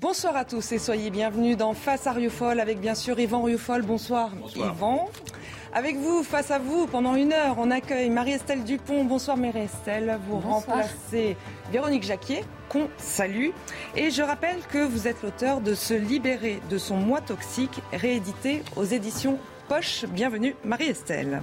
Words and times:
Bonsoir 0.00 0.36
à 0.36 0.44
tous 0.44 0.70
et 0.70 0.78
soyez 0.78 1.10
bienvenus 1.10 1.56
dans 1.56 1.74
Face 1.74 2.06
à 2.06 2.12
Rieufol 2.12 2.60
avec 2.60 2.78
bien 2.78 2.94
sûr 2.94 3.18
Yvan 3.18 3.42
Rieufol. 3.42 3.82
Bonsoir, 3.82 4.30
Bonsoir. 4.40 4.72
Yvan. 4.72 5.10
Avec 5.72 5.96
vous, 5.96 6.22
face 6.22 6.52
à 6.52 6.60
vous, 6.60 6.86
pendant 6.86 7.16
une 7.16 7.32
heure, 7.32 7.56
on 7.58 7.72
accueille 7.72 8.08
Marie-Estelle 8.08 8.62
Dupont. 8.62 9.04
Bonsoir 9.04 9.36
Marie-Estelle. 9.36 10.16
Vous 10.28 10.38
remplacez 10.38 11.36
Véronique 11.72 12.04
Jacquier, 12.04 12.44
qu'on 12.68 12.88
salue. 12.96 13.48
Et 13.96 14.12
je 14.12 14.22
rappelle 14.22 14.58
que 14.70 14.78
vous 14.78 15.08
êtes 15.08 15.20
l'auteur 15.24 15.60
de 15.60 15.74
Se 15.74 15.94
libérer 15.94 16.60
de 16.70 16.78
son 16.78 16.96
moi 16.96 17.20
toxique, 17.20 17.82
réédité 17.92 18.62
aux 18.76 18.84
éditions 18.84 19.36
Poche. 19.68 20.04
Bienvenue 20.04 20.54
Marie-Estelle. 20.64 21.42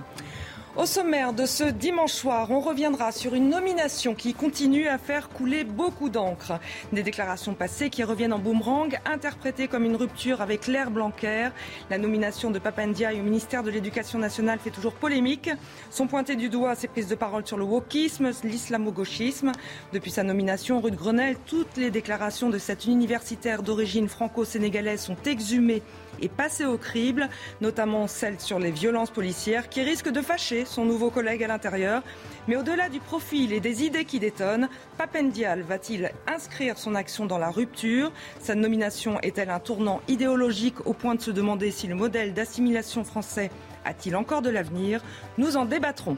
Au 0.77 0.85
sommaire 0.85 1.31
de 1.31 1.45
ce 1.45 1.63
dimanche 1.63 2.11
soir, 2.11 2.51
on 2.51 2.59
reviendra 2.59 3.13
sur 3.13 3.33
une 3.33 3.47
nomination 3.47 4.13
qui 4.13 4.33
continue 4.33 4.89
à 4.89 4.97
faire 4.97 5.29
couler 5.29 5.63
beaucoup 5.63 6.09
d'encre. 6.09 6.59
Des 6.91 7.01
déclarations 7.01 7.53
passées 7.53 7.89
qui 7.89 8.03
reviennent 8.03 8.33
en 8.33 8.39
boomerang, 8.39 8.99
interprétées 9.05 9.69
comme 9.69 9.85
une 9.85 9.95
rupture 9.95 10.41
avec 10.41 10.67
l'ère 10.67 10.91
Blanquer. 10.91 11.47
La 11.89 11.97
nomination 11.97 12.51
de 12.51 12.59
Papandiaï 12.59 13.21
au 13.21 13.23
ministère 13.23 13.63
de 13.63 13.71
l'Éducation 13.71 14.19
nationale 14.19 14.59
fait 14.59 14.69
toujours 14.69 14.95
polémique. 14.95 15.49
Sont 15.91 16.07
pointées 16.07 16.35
du 16.35 16.49
doigt 16.49 16.75
ses 16.75 16.89
prises 16.89 17.07
de 17.07 17.15
parole 17.15 17.47
sur 17.47 17.55
le 17.55 17.63
wokisme, 17.63 18.31
l'islamo-gauchisme. 18.43 19.53
Depuis 19.93 20.11
sa 20.11 20.23
nomination, 20.23 20.81
rue 20.81 20.91
de 20.91 20.97
Grenelle, 20.97 21.37
toutes 21.45 21.77
les 21.77 21.89
déclarations 21.89 22.49
de 22.49 22.57
cette 22.57 22.85
universitaire 22.85 23.63
d'origine 23.63 24.09
franco-sénégalaise 24.09 24.99
sont 24.99 25.17
exhumées 25.25 25.83
et 26.21 26.29
passées 26.29 26.65
au 26.65 26.77
crible, 26.77 27.29
notamment 27.61 28.07
celles 28.07 28.39
sur 28.39 28.59
les 28.59 28.71
violences 28.71 29.11
policières 29.11 29.69
qui 29.69 29.81
risquent 29.83 30.11
de 30.11 30.21
fâcher 30.21 30.65
son 30.65 30.85
nouveau 30.85 31.09
collègue 31.09 31.43
à 31.43 31.47
l'intérieur. 31.47 32.01
Mais 32.47 32.55
au-delà 32.55 32.89
du 32.89 32.99
profil 32.99 33.53
et 33.53 33.59
des 33.59 33.83
idées 33.83 34.05
qui 34.05 34.19
détonnent, 34.19 34.69
Papendial 34.97 35.61
va-t-il 35.61 36.11
inscrire 36.27 36.77
son 36.77 36.95
action 36.95 37.25
dans 37.25 37.37
la 37.37 37.49
rupture? 37.49 38.11
Sa 38.39 38.55
nomination 38.55 39.19
est-elle 39.21 39.49
un 39.49 39.59
tournant 39.59 40.01
idéologique 40.07 40.85
au 40.85 40.93
point 40.93 41.15
de 41.15 41.21
se 41.21 41.31
demander 41.31 41.71
si 41.71 41.87
le 41.87 41.95
modèle 41.95 42.33
d'assimilation 42.33 43.03
français 43.03 43.49
a-t-il 43.83 44.15
encore 44.15 44.41
de 44.41 44.49
l'avenir? 44.49 45.01
Nous 45.37 45.57
en 45.57 45.65
débattrons. 45.65 46.17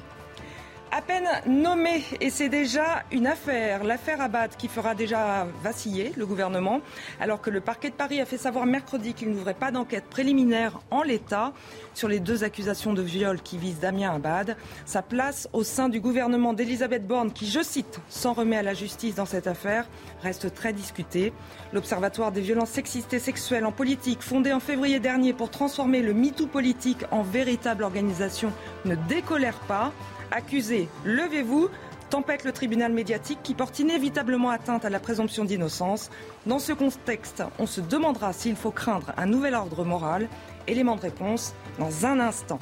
À 0.89 1.02
peine 1.02 1.27
nommé, 1.45 2.03
et 2.21 2.30
c'est 2.30 2.47
déjà 2.47 3.03
une 3.11 3.27
affaire, 3.27 3.83
l'affaire 3.83 4.21
Abad 4.21 4.55
qui 4.55 4.67
fera 4.67 4.95
déjà 4.95 5.45
vaciller 5.61 6.13
le 6.16 6.25
gouvernement, 6.25 6.79
alors 7.19 7.41
que 7.41 7.49
le 7.49 7.59
parquet 7.59 7.89
de 7.89 7.95
Paris 7.95 8.21
a 8.21 8.25
fait 8.25 8.38
savoir 8.38 8.66
mercredi 8.66 9.13
qu'il 9.13 9.29
n'ouvrait 9.29 9.53
pas 9.53 9.69
d'enquête 9.69 10.05
préliminaire 10.05 10.79
en 10.89 11.03
l'état 11.03 11.52
sur 11.94 12.07
les 12.07 12.19
deux 12.19 12.44
accusations 12.44 12.94
de 12.94 13.02
viol 13.02 13.41
qui 13.41 13.57
visent 13.57 13.79
Damien 13.79 14.16
Abad. 14.16 14.55
Sa 14.85 15.02
place 15.02 15.49
au 15.52 15.63
sein 15.63 15.89
du 15.89 15.99
gouvernement 15.99 16.53
d'Elisabeth 16.53 17.05
Borne, 17.05 17.31
qui, 17.31 17.47
je 17.47 17.61
cite, 17.61 17.99
s'en 18.09 18.33
remet 18.33 18.57
à 18.57 18.63
la 18.63 18.73
justice 18.73 19.16
dans 19.16 19.25
cette 19.25 19.47
affaire, 19.47 19.88
reste 20.23 20.53
très 20.53 20.73
discutée. 20.73 21.33
L'Observatoire 21.73 22.31
des 22.31 22.41
violences 22.41 22.72
sexistes 22.72 23.13
et 23.13 23.19
sexuelles 23.19 23.66
en 23.66 23.73
politique, 23.73 24.22
fondé 24.22 24.53
en 24.53 24.61
février 24.61 24.99
dernier 24.99 25.33
pour 25.33 25.51
transformer 25.51 26.01
le 26.01 26.13
MeToo 26.13 26.47
politique 26.47 27.03
en 27.11 27.23
véritable 27.23 27.83
organisation, 27.83 28.53
ne 28.85 28.95
décolère 28.95 29.59
pas. 29.67 29.91
Accusé, 30.31 30.89
levez-vous. 31.05 31.69
Tempête 32.09 32.45
le 32.45 32.53
tribunal 32.53 32.93
médiatique 32.93 33.39
qui 33.43 33.53
porte 33.53 33.79
inévitablement 33.79 34.49
atteinte 34.49 34.85
à 34.85 34.89
la 34.89 34.99
présomption 34.99 35.43
d'innocence. 35.43 36.09
Dans 36.45 36.59
ce 36.59 36.71
contexte, 36.71 37.43
on 37.59 37.65
se 37.65 37.81
demandera 37.81 38.31
s'il 38.31 38.55
faut 38.55 38.71
craindre 38.71 39.13
un 39.17 39.25
nouvel 39.25 39.55
ordre 39.55 39.83
moral. 39.83 40.29
Élément 40.67 40.95
de 40.95 41.01
réponse 41.01 41.53
dans 41.79 42.05
un 42.05 42.19
instant. 42.19 42.59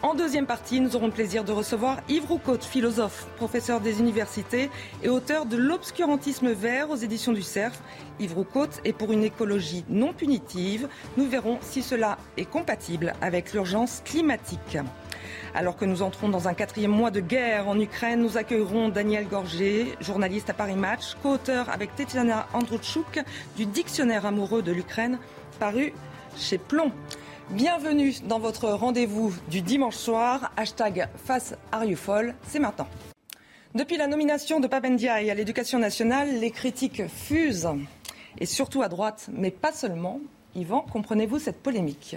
En 0.00 0.14
deuxième 0.14 0.46
partie, 0.46 0.80
nous 0.80 0.94
aurons 0.94 1.06
le 1.06 1.12
plaisir 1.12 1.42
de 1.42 1.52
recevoir 1.52 1.98
Yves 2.08 2.26
Roucaute, 2.26 2.64
philosophe, 2.64 3.26
professeur 3.36 3.80
des 3.80 3.98
universités 3.98 4.70
et 5.02 5.08
auteur 5.08 5.44
de 5.44 5.56
L'obscurantisme 5.56 6.52
vert 6.52 6.90
aux 6.90 6.96
éditions 6.96 7.32
du 7.32 7.42
Cerf. 7.42 7.82
Yves 8.20 8.34
Roucaute 8.34 8.80
est 8.84 8.92
pour 8.92 9.12
une 9.12 9.24
écologie 9.24 9.84
non 9.88 10.12
punitive. 10.12 10.88
Nous 11.16 11.28
verrons 11.28 11.58
si 11.62 11.82
cela 11.82 12.16
est 12.36 12.48
compatible 12.48 13.14
avec 13.20 13.52
l'urgence 13.52 14.02
climatique. 14.04 14.78
Alors 15.54 15.76
que 15.76 15.84
nous 15.84 16.02
entrons 16.02 16.28
dans 16.28 16.46
un 16.46 16.54
quatrième 16.54 16.90
mois 16.90 17.10
de 17.10 17.20
guerre 17.20 17.68
en 17.68 17.78
Ukraine, 17.78 18.20
nous 18.20 18.36
accueillerons 18.36 18.90
Daniel 18.90 19.26
Gorgé, 19.26 19.94
journaliste 20.00 20.50
à 20.50 20.54
Paris 20.54 20.76
Match, 20.76 21.16
co-auteur 21.22 21.70
avec 21.70 21.94
Tetiana 21.96 22.46
Androuchuk 22.52 23.20
du 23.56 23.66
Dictionnaire 23.66 24.26
amoureux 24.26 24.62
de 24.62 24.72
l'Ukraine, 24.72 25.18
paru 25.58 25.92
chez 26.36 26.58
Plomb. 26.58 26.92
Bienvenue 27.50 28.14
dans 28.24 28.38
votre 28.38 28.68
rendez-vous 28.68 29.34
du 29.50 29.62
dimanche 29.62 29.96
soir. 29.96 30.52
Hashtag 30.56 31.08
face 31.24 31.54
Ariufol, 31.72 32.34
c'est 32.46 32.58
maintenant. 32.58 32.88
Depuis 33.74 33.96
la 33.96 34.06
nomination 34.06 34.60
de 34.60 34.66
Papendiaï 34.66 35.30
à 35.30 35.34
l'éducation 35.34 35.78
nationale, 35.78 36.40
les 36.40 36.50
critiques 36.50 37.02
fusent. 37.08 37.70
Et 38.38 38.46
surtout 38.46 38.82
à 38.82 38.88
droite, 38.88 39.28
mais 39.32 39.50
pas 39.50 39.72
seulement. 39.72 40.20
Yvan, 40.54 40.84
comprenez-vous 40.92 41.38
cette 41.38 41.62
polémique? 41.62 42.16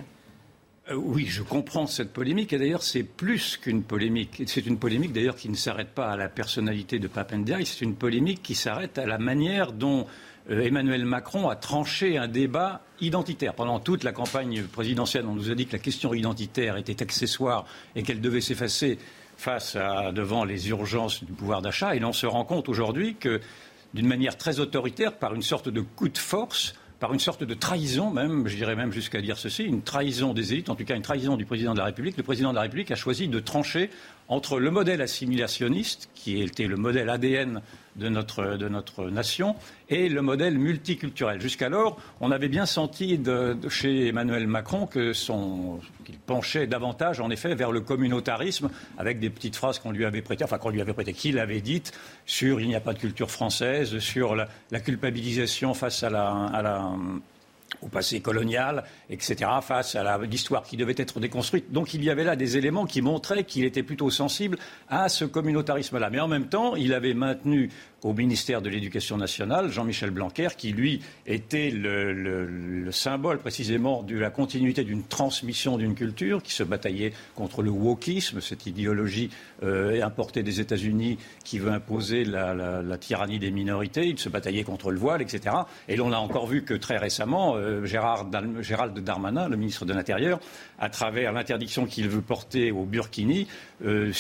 Oui, 0.96 1.26
je 1.28 1.44
comprends 1.44 1.88
cette 1.88 2.14
polémique. 2.14 2.54
Et 2.54 2.58
d'ailleurs, 2.58 2.84
c'est 2.84 3.04
plus 3.04 3.58
qu'une 3.58 3.84
polémique. 3.84 4.44
C'est 4.48 4.66
une 4.66 4.78
polémique 4.78 5.14
d'ailleurs 5.14 5.36
qui 5.36 5.50
ne 5.50 5.56
s'arrête 5.56 5.90
pas 5.90 6.12
à 6.12 6.18
la 6.18 6.30
personnalité 6.30 7.00
de 7.00 7.08
Papendiaï. 7.08 7.66
C'est 7.66 7.82
une 7.82 7.96
polémique 7.96 8.42
qui 8.42 8.56
s'arrête 8.56 8.98
à 8.98 9.06
la 9.06 9.18
manière 9.18 9.72
dont 9.72 10.08
euh, 10.50 10.62
Emmanuel 10.62 11.06
Macron 11.06 11.50
a 11.50 11.56
tranché 11.56 12.18
un 12.18 12.28
débat 12.28 12.82
identitaire. 13.00 13.54
Pendant 13.54 13.80
toute 13.80 14.04
la 14.04 14.12
campagne 14.12 14.64
présidentielle, 14.64 15.26
on 15.28 15.36
nous 15.36 15.52
a 15.52 15.56
dit 15.56 15.66
que 15.68 15.74
la 15.74 15.80
question 15.80 16.14
identitaire 16.14 16.78
était 16.78 17.02
accessoire 17.02 17.66
et 17.96 18.04
qu'elle 18.04 18.22
devait 18.22 18.42
s'effacer 18.42 18.98
face 19.38 19.76
à, 19.76 20.12
devant 20.12 20.46
les 20.46 20.70
urgences 20.70 21.24
du 21.24 21.32
pouvoir 21.32 21.62
d'achat. 21.62 21.96
Et 21.96 22.00
l'on 22.00 22.14
se 22.14 22.26
rend 22.26 22.46
compte 22.46 22.70
aujourd'hui 22.70 23.16
que, 23.16 23.42
d'une 23.94 24.08
manière 24.08 24.38
très 24.38 24.60
autoritaire, 24.60 25.14
par 25.14 25.34
une 25.34 25.42
sorte 25.42 25.70
de 25.70 25.82
coup 25.82 26.10
de 26.10 26.18
force, 26.18 26.76
par 27.02 27.14
une 27.14 27.20
sorte 27.20 27.44
de 27.44 27.56
trahison 27.56 28.12
même, 28.12 28.48
je 28.48 28.56
dirais 28.56 28.76
même 28.76 28.92
jusqu'à 28.94 29.22
dire 29.22 29.36
ceci, 29.40 29.64
une 29.64 29.82
trahison 29.82 30.36
des 30.36 30.54
élites, 30.54 30.70
en 30.70 30.76
tout 30.76 30.86
cas 30.86 30.96
une 30.96 31.02
trahison 31.02 31.36
du 31.36 31.46
président 31.46 31.74
de 31.74 31.80
la 31.80 31.86
République. 31.86 32.16
Le 32.16 32.22
président 32.22 32.52
de 32.52 32.56
la 32.56 32.62
République 32.62 32.92
a 32.92 32.96
choisi 32.96 33.28
de 33.28 33.40
trancher 33.40 33.90
entre 34.28 34.60
le 34.60 34.70
modèle 34.70 35.02
assimilationniste, 35.02 36.12
qui 36.14 36.40
était 36.40 36.68
le 36.68 36.78
modèle 36.78 37.10
ADN 37.10 37.64
de 37.96 38.10
notre, 38.10 38.58
de 38.58 38.70
notre 38.70 39.10
nation, 39.10 39.56
et 39.90 40.08
le 40.10 40.22
modèle 40.22 40.58
multiculturel. 40.58 41.42
Jusqu'alors, 41.42 42.00
on 42.22 42.32
avait 42.32 42.48
bien 42.48 42.66
senti 42.66 43.18
de, 43.18 43.58
chez 43.70 44.08
Emmanuel 44.08 44.48
Macron 44.48 44.88
qu'il 44.88 45.14
penchait 46.26 46.68
davantage, 46.68 47.20
en 47.20 47.30
effet, 47.30 47.54
vers 47.56 47.72
le 47.72 47.82
communautarisme, 47.82 48.70
avec 48.98 49.20
des 49.20 49.30
petites 49.30 49.56
phrases 49.56 49.80
qu'on 49.80 49.92
lui 49.92 50.06
avait 50.06 50.22
prêtées, 50.22 50.44
enfin 50.44 50.58
qu'on 50.58 50.70
lui 50.70 50.82
avait 50.82 50.94
prêtées, 50.94 51.14
qu'il 51.14 51.40
avait 51.40 51.62
dites 51.62 51.92
sur 52.26 52.62
il 52.62 52.68
n'y 52.68 52.76
a 52.76 52.80
pas 52.80 52.94
de 52.94 53.00
culture 53.00 53.30
française, 53.30 54.00
sur 54.00 54.36
la, 54.36 54.48
culpabilisation 54.80 55.74
face 55.74 56.04
à 56.04 56.10
la 56.10 56.92
au 57.82 57.88
passé 57.88 58.20
colonial, 58.20 58.84
etc., 59.10 59.50
face 59.62 59.96
à 59.96 60.18
l'histoire 60.20 60.64
qui 60.64 60.78
devait 60.78 60.96
être 60.98 61.20
déconstruite. 61.20 61.72
Donc 61.72 61.94
il 61.94 62.04
y 62.04 62.10
avait 62.10 62.24
là 62.24 62.36
des 62.36 62.58
éléments 62.58 62.86
qui 62.86 63.02
montraient 63.02 63.44
qu'il 63.44 63.64
était 63.66 63.84
plutôt 63.84 64.10
sensible 64.10 64.58
à 64.90 65.10
ce 65.10 65.26
communautarisme-là. 65.26 66.10
Mais 66.10 66.20
en 66.20 66.28
même 66.28 66.48
temps, 66.48 66.76
il 66.76 66.94
avait 66.94 67.14
maintenu 67.14 67.70
au 68.04 68.14
ministère 68.14 68.62
de 68.62 68.70
l'Éducation 68.70 69.18
nationale, 69.18 69.72
Jean-Michel 69.72 70.10
Blanquer, 70.10 70.50
qui 70.58 70.72
lui 70.72 71.02
était 71.28 71.70
le, 71.70 72.14
le, 72.14 72.46
le, 72.46 72.92
symbole 72.92 73.38
précisément 73.38 74.04
de 74.04 74.18
la 74.18 74.30
continuité 74.30 74.84
d'une 74.84 75.04
transmission 75.04 75.78
d'une 75.78 75.96
culture, 75.96 76.42
qui 76.42 76.54
se 76.54 76.64
bataillait 76.64 77.14
contre 77.36 77.62
le 77.62 77.70
wokisme, 77.70 78.42
cette 78.42 78.66
idéologie 78.66 79.30
euh, 79.64 80.04
importée 80.04 80.44
des 80.44 80.60
États-Unis 80.60 81.18
qui 81.44 81.60
veut 81.60 81.72
imposer 81.72 82.26
la, 82.26 82.98
tyrannie 83.00 83.40
des 83.40 83.52
minorités. 83.52 84.08
Il 84.08 84.18
se 84.18 84.30
bataillait 84.30 84.64
contre 84.64 84.92
le 84.92 84.98
voile, 84.98 85.22
etc. 85.22 85.56
Et 85.88 85.96
l'on 85.96 86.12
a 86.12 86.18
encore 86.18 86.48
vu 86.48 86.64
que 86.64 86.74
très 86.74 86.98
récemment, 86.98 87.56
euh, 87.56 87.86
Gérard 87.86 88.28
Gérald 88.62 88.98
Darmanin, 89.00 89.48
le 89.48 89.58
ministre 89.58 89.86
de 89.86 89.94
l'Intérieur, 89.94 90.40
à 90.80 90.90
travers 90.90 91.32
l'interdiction 91.34 91.86
qu'il 91.86 92.10
veut 92.10 92.22
porter 92.22 92.72
au 92.72 92.86
Burkini, 92.86 93.48
euh, 93.86 94.12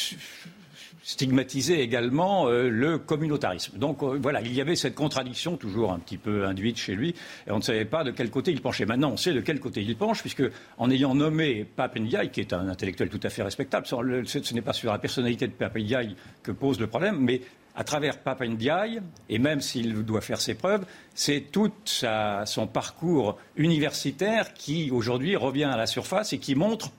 stigmatiser 1.03 1.81
également 1.81 2.47
euh, 2.47 2.69
le 2.69 2.97
communautarisme. 2.97 3.77
Donc 3.77 4.03
euh, 4.03 4.19
voilà, 4.21 4.41
il 4.41 4.53
y 4.53 4.61
avait 4.61 4.75
cette 4.75 4.95
contradiction 4.95 5.57
toujours 5.57 5.91
un 5.91 5.99
petit 5.99 6.17
peu 6.17 6.45
induite 6.45 6.77
chez 6.77 6.95
lui, 6.95 7.15
et 7.47 7.51
on 7.51 7.57
ne 7.57 7.63
savait 7.63 7.85
pas 7.85 8.03
de 8.03 8.11
quel 8.11 8.29
côté 8.29 8.51
il 8.51 8.61
penchait. 8.61 8.85
Maintenant, 8.85 9.11
on 9.11 9.17
sait 9.17 9.33
de 9.33 9.41
quel 9.41 9.59
côté 9.59 9.81
il 9.81 9.95
penche, 9.95 10.21
puisque 10.21 10.43
en 10.77 10.89
ayant 10.91 11.15
nommé 11.15 11.65
Pape 11.75 11.97
Ndiaye, 11.97 12.29
qui 12.29 12.39
est 12.39 12.53
un 12.53 12.67
intellectuel 12.67 13.09
tout 13.09 13.19
à 13.23 13.29
fait 13.29 13.43
respectable, 13.43 13.85
ce 13.87 14.53
n'est 14.53 14.61
pas 14.61 14.73
sur 14.73 14.91
la 14.91 14.99
personnalité 14.99 15.47
de 15.47 15.53
Pape 15.53 15.77
Ndiaye 15.77 16.15
que 16.43 16.51
pose 16.51 16.79
le 16.79 16.87
problème, 16.87 17.17
mais 17.19 17.41
à 17.75 17.83
travers 17.83 18.17
Papa 18.17 18.45
Ndiaye, 18.45 19.01
et 19.29 19.39
même 19.39 19.61
s'il 19.61 20.03
doit 20.03 20.21
faire 20.21 20.41
ses 20.41 20.55
preuves, 20.55 20.85
c'est 21.15 21.51
tout 21.51 21.71
son 21.85 22.67
parcours 22.67 23.37
universitaire 23.55 24.53
qui 24.53 24.91
aujourd'hui 24.91 25.35
revient 25.35 25.65
à 25.65 25.77
la 25.77 25.87
surface 25.87 26.33
et 26.33 26.37
qui 26.37 26.55
montre 26.55 26.91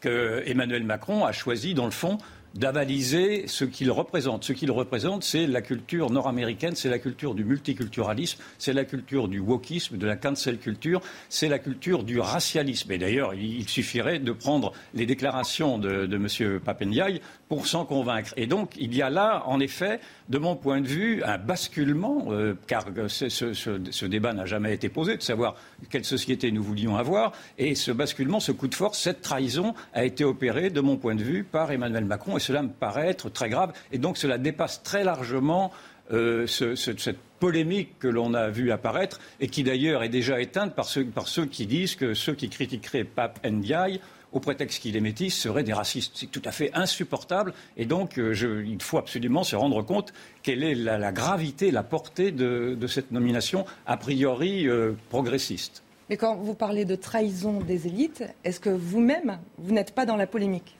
que 0.00 0.42
Emmanuel 0.46 0.84
Macron 0.84 1.24
a 1.24 1.32
choisi, 1.32 1.74
dans 1.74 1.84
le 1.84 1.90
fond, 1.90 2.18
d'avaliser 2.54 3.46
ce 3.46 3.64
qu'il 3.64 3.90
représente. 3.90 4.44
Ce 4.44 4.52
qu'il 4.52 4.70
représente, 4.70 5.24
c'est 5.24 5.46
la 5.46 5.62
culture 5.62 6.10
nord-américaine, 6.10 6.74
c'est 6.74 6.88
la 6.88 6.98
culture 6.98 7.34
du 7.34 7.44
multiculturalisme, 7.44 8.42
c'est 8.58 8.72
la 8.72 8.84
culture 8.84 9.28
du 9.28 9.40
wokisme, 9.40 9.96
de 9.96 10.06
la 10.06 10.16
cancel 10.16 10.58
culture, 10.58 11.00
c'est 11.28 11.48
la 11.48 11.58
culture 11.58 12.04
du 12.04 12.20
racialisme. 12.20 12.90
Et 12.92 12.98
d'ailleurs, 12.98 13.34
il 13.34 13.68
suffirait 13.68 14.18
de 14.18 14.32
prendre 14.32 14.72
les 14.94 15.06
déclarations 15.06 15.78
de, 15.78 16.08
M. 16.12 16.60
Papendiaï 16.60 17.20
pour 17.48 17.66
s'en 17.66 17.84
convaincre. 17.84 18.32
Et 18.36 18.46
donc, 18.46 18.72
il 18.78 18.94
y 18.94 19.02
a 19.02 19.10
là, 19.10 19.42
en 19.46 19.60
effet, 19.60 20.00
de 20.28 20.38
mon 20.38 20.56
point 20.56 20.80
de 20.80 20.86
vue, 20.86 21.22
un 21.24 21.38
basculement, 21.38 22.26
euh, 22.28 22.54
car 22.66 22.84
ce, 23.08 23.28
ce, 23.28 24.06
débat 24.06 24.32
n'a 24.34 24.44
jamais 24.44 24.74
été 24.74 24.88
posé, 24.88 25.16
de 25.16 25.22
savoir 25.22 25.56
quelle 25.90 26.04
société 26.04 26.52
nous 26.52 26.62
voulions 26.62 26.96
avoir. 26.96 27.32
Et 27.56 27.74
ce 27.74 27.90
basculement, 27.90 28.40
ce 28.40 28.52
coup 28.52 28.68
de 28.68 28.74
force, 28.74 28.98
cette 28.98 29.22
trahison 29.22 29.74
a 29.94 30.04
été 30.04 30.24
opérée, 30.24 30.70
de 30.70 30.80
mon 30.80 30.96
point 30.96 31.14
de 31.14 31.22
vue, 31.22 31.44
par 31.44 31.72
Emmanuel 31.72 32.04
Macron. 32.04 32.36
Et 32.36 32.40
cela 32.40 32.62
me 32.62 32.68
paraît 32.68 33.08
être 33.08 33.30
très 33.30 33.48
grave. 33.48 33.72
Et 33.90 33.98
donc, 33.98 34.18
cela 34.18 34.36
dépasse 34.36 34.82
très 34.82 35.02
largement 35.02 35.72
euh, 36.12 36.46
ce, 36.46 36.74
cette 36.74 37.18
polémique 37.38 37.98
que 37.98 38.08
l'on 38.08 38.34
a 38.34 38.48
vu 38.48 38.70
apparaître 38.70 39.20
et 39.40 39.48
qui 39.48 39.62
d'ailleurs 39.62 40.02
est 40.02 40.08
déjà 40.08 40.40
éteinte 40.40 40.74
par 40.74 40.86
ceux, 40.86 41.04
par 41.04 41.28
ceux, 41.28 41.46
qui 41.46 41.66
disent 41.66 41.96
que 41.96 42.14
ceux 42.14 42.34
qui 42.34 42.48
critiqueraient 42.48 43.04
Pape 43.04 43.46
Ndiaye 43.46 44.00
au 44.32 44.40
prétexte 44.40 44.80
qu'il 44.82 44.96
est 44.96 45.00
métis, 45.00 45.34
seraient 45.34 45.62
des 45.62 45.72
racistes. 45.72 46.12
C'est 46.14 46.30
tout 46.30 46.42
à 46.44 46.52
fait 46.52 46.70
insupportable. 46.74 47.54
Et 47.76 47.86
donc, 47.86 48.18
euh, 48.18 48.32
je, 48.34 48.64
il 48.64 48.82
faut 48.82 48.98
absolument 48.98 49.44
se 49.44 49.56
rendre 49.56 49.82
compte 49.82 50.12
quelle 50.42 50.62
est 50.62 50.74
la, 50.74 50.98
la 50.98 51.12
gravité, 51.12 51.70
la 51.70 51.82
portée 51.82 52.30
de, 52.30 52.76
de, 52.78 52.86
cette 52.86 53.10
nomination 53.10 53.64
a 53.86 53.96
priori 53.96 54.68
euh, 54.68 54.92
progressiste. 55.08 55.82
Mais 56.10 56.16
quand 56.16 56.36
vous 56.36 56.54
parlez 56.54 56.84
de 56.84 56.94
trahison 56.94 57.60
des 57.60 57.86
élites, 57.86 58.24
est-ce 58.44 58.60
que 58.60 58.70
vous-même, 58.70 59.38
vous 59.58 59.72
n'êtes 59.72 59.94
pas 59.94 60.06
dans 60.06 60.16
la 60.16 60.26
polémique? 60.26 60.78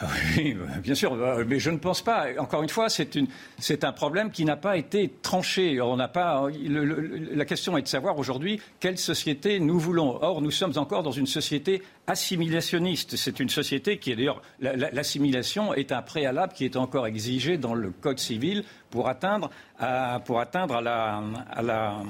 Ah 0.00 0.08
oui, 0.36 0.56
bien 0.82 0.94
sûr, 0.94 1.12
euh, 1.12 1.44
mais 1.46 1.60
je 1.60 1.70
ne 1.70 1.78
pense 1.78 2.02
pas. 2.02 2.26
Encore 2.38 2.62
une 2.62 2.68
fois, 2.68 2.88
c'est 2.88 3.84
un 3.84 3.92
problème 3.92 4.30
qui 4.30 4.44
n'a 4.44 4.56
pas 4.56 4.76
été 4.76 5.12
tranché. 5.22 5.80
On 5.80 5.96
n'a 5.96 6.08
pas. 6.08 6.48
la 6.50 7.44
question 7.44 7.76
est 7.78 7.82
de 7.82 7.88
savoir 7.88 8.18
aujourd'hui 8.18 8.60
quelle 8.80 8.98
société 8.98 9.60
nous 9.60 9.78
voulons. 9.78 10.18
Or, 10.20 10.42
nous 10.42 10.50
sommes 10.50 10.76
encore 10.76 11.04
dans 11.04 11.12
une 11.12 11.26
société 11.26 11.82
assimilationniste. 12.06 13.16
C'est 13.16 13.40
une 13.40 13.48
société 13.48 13.98
qui 13.98 14.12
est 14.12 14.16
d'ailleurs 14.16 14.42
l'assimilation 14.60 15.74
est 15.74 15.92
un 15.92 16.02
préalable 16.02 16.52
qui 16.52 16.64
est 16.64 16.76
encore 16.76 17.06
exigé 17.06 17.56
dans 17.56 17.74
le 17.74 17.90
code 17.90 18.18
civil 18.18 18.64
pour 18.90 19.08
atteindre 19.08 19.50
à, 19.78 20.20
pour 20.24 20.40
atteindre 20.40 20.76
à 20.76 20.80
la 20.80 21.22
à 21.50 21.62
la 21.62 22.02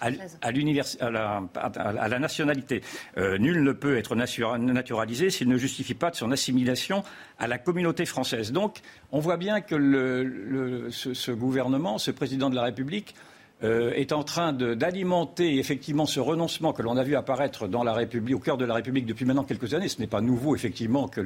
à, 0.00 0.08
à, 1.56 2.08
la, 2.08 2.18
nationalité. 2.18 2.82
Euh, 3.16 3.38
nul 3.38 3.62
ne 3.62 3.72
peut 3.72 3.96
être 3.96 4.14
naturalisé 4.16 5.30
s'il 5.30 5.48
ne 5.48 5.56
justifie 5.56 5.94
pas 5.94 6.10
de 6.10 6.16
son 6.16 6.32
assimilation 6.32 7.04
à 7.38 7.46
la 7.46 7.58
communauté 7.58 8.04
française. 8.06 8.52
Donc, 8.52 8.80
on 9.12 9.20
voit 9.20 9.36
bien 9.36 9.60
que 9.60 9.74
le, 9.74 10.88
ce, 10.90 11.14
ce 11.14 11.30
gouvernement, 11.30 11.98
ce 11.98 12.10
président 12.10 12.50
de 12.50 12.56
la 12.56 12.62
République 12.62 13.14
euh, 13.64 13.92
est 13.94 14.12
en 14.12 14.22
train 14.22 14.52
d'alimenter 14.52 15.58
effectivement 15.58 16.06
ce 16.06 16.20
renoncement 16.20 16.72
que 16.72 16.82
l'on 16.82 16.96
a 16.96 17.02
vu 17.02 17.16
apparaître 17.16 17.66
dans 17.66 17.82
la 17.82 17.92
République, 17.92 18.36
au 18.36 18.38
cœur 18.38 18.56
de 18.56 18.64
la 18.64 18.74
République 18.74 19.04
depuis 19.04 19.24
maintenant 19.24 19.42
quelques 19.42 19.74
années. 19.74 19.88
Ce 19.88 19.98
n'est 19.98 20.06
pas 20.06 20.20
nouveau 20.20 20.54
effectivement 20.54 21.08
que 21.08 21.20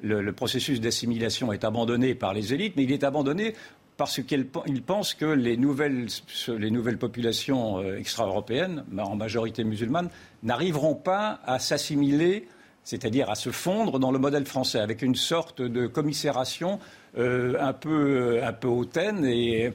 le, 0.00 0.32
processus 0.32 0.80
d'assimilation 0.80 1.52
est 1.52 1.62
abandonné 1.62 2.14
par 2.14 2.32
les 2.32 2.54
élites, 2.54 2.74
mais 2.76 2.84
il 2.84 2.92
est 2.92 3.04
abandonné 3.04 3.54
parce 3.98 4.22
qu'ils 4.22 4.46
pensent 4.46 5.12
que 5.12 5.26
les 5.26 5.58
nouvelles, 5.58 6.06
les 6.48 6.70
nouvelles 6.70 6.98
populations 6.98 7.78
euh, 7.78 7.98
extra-européennes, 7.98 8.84
en 8.98 9.14
majorité 9.14 9.62
musulmanes, 9.62 10.08
n'arriveront 10.42 10.94
pas 10.94 11.40
à 11.44 11.58
s'assimiler, 11.58 12.48
c'est-à-dire 12.82 13.28
à 13.28 13.34
se 13.34 13.50
fondre 13.50 13.98
dans 13.98 14.10
le 14.10 14.18
modèle 14.18 14.46
français, 14.46 14.80
avec 14.80 15.02
une 15.02 15.14
sorte 15.14 15.60
de 15.60 15.86
commisération 15.86 16.80
euh, 17.18 17.56
un, 17.60 17.74
peu, 17.74 18.40
un 18.42 18.54
hautaine 18.66 19.24
et, 19.26 19.72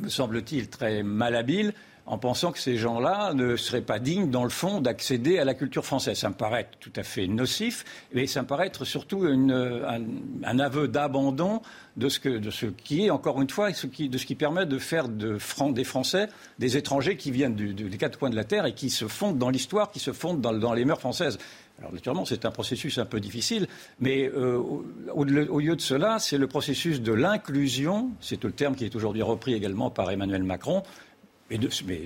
me 0.00 0.08
semble-t-il, 0.08 0.68
très 0.68 1.02
malhabile 1.02 1.74
en 2.06 2.18
pensant 2.18 2.52
que 2.52 2.58
ces 2.58 2.76
gens-là 2.76 3.32
ne 3.32 3.56
seraient 3.56 3.80
pas 3.80 3.98
dignes, 3.98 4.30
dans 4.30 4.44
le 4.44 4.50
fond, 4.50 4.80
d'accéder 4.80 5.38
à 5.38 5.44
la 5.44 5.54
culture 5.54 5.86
française. 5.86 6.18
Ça 6.18 6.28
me 6.28 6.34
paraît 6.34 6.68
tout 6.80 6.92
à 6.96 7.02
fait 7.02 7.26
nocif, 7.26 7.84
mais 8.12 8.26
ça 8.26 8.42
me 8.42 8.46
paraît 8.46 8.66
être 8.66 8.84
surtout 8.84 9.24
un, 9.24 10.58
aveu 10.58 10.86
d'abandon 10.86 11.62
de 11.96 12.08
ce, 12.08 12.18
qui 12.66 13.06
est, 13.06 13.10
encore 13.10 13.40
une 13.40 13.48
fois, 13.48 13.70
de 13.70 13.76
ce 14.18 14.26
qui 14.26 14.34
permet 14.34 14.66
de 14.66 14.78
faire 14.78 15.08
de, 15.08 15.38
des 15.72 15.84
Français 15.84 16.28
des 16.58 16.76
étrangers 16.76 17.16
qui 17.16 17.30
viennent 17.30 17.54
des 17.54 17.96
quatre 17.96 18.18
coins 18.18 18.30
de 18.30 18.36
la 18.36 18.44
Terre 18.44 18.66
et 18.66 18.74
qui 18.74 18.90
se 18.90 19.08
fondent 19.08 19.38
dans 19.38 19.50
l'histoire, 19.50 19.90
qui 19.90 20.00
se 20.00 20.12
fondent 20.12 20.40
dans 20.42 20.74
les 20.74 20.84
mœurs 20.84 21.00
françaises. 21.00 21.38
Alors 21.78 21.92
naturellement, 21.92 22.24
c'est 22.24 22.44
un 22.44 22.50
processus 22.50 22.98
un 22.98 23.04
peu 23.04 23.20
difficile, 23.20 23.66
mais 23.98 24.28
euh, 24.28 24.62
au, 25.12 25.24
lieu 25.24 25.76
de 25.76 25.80
cela, 25.80 26.18
c'est 26.18 26.38
le 26.38 26.46
processus 26.46 27.00
de 27.00 27.12
l'inclusion, 27.12 28.12
c'est 28.20 28.42
le 28.44 28.52
terme 28.52 28.76
qui 28.76 28.84
est 28.84 28.94
aujourd'hui 28.94 29.22
repris 29.22 29.54
également 29.54 29.90
par 29.90 30.10
Emmanuel 30.10 30.44
Macron, 30.44 30.84
mais, 31.50 31.58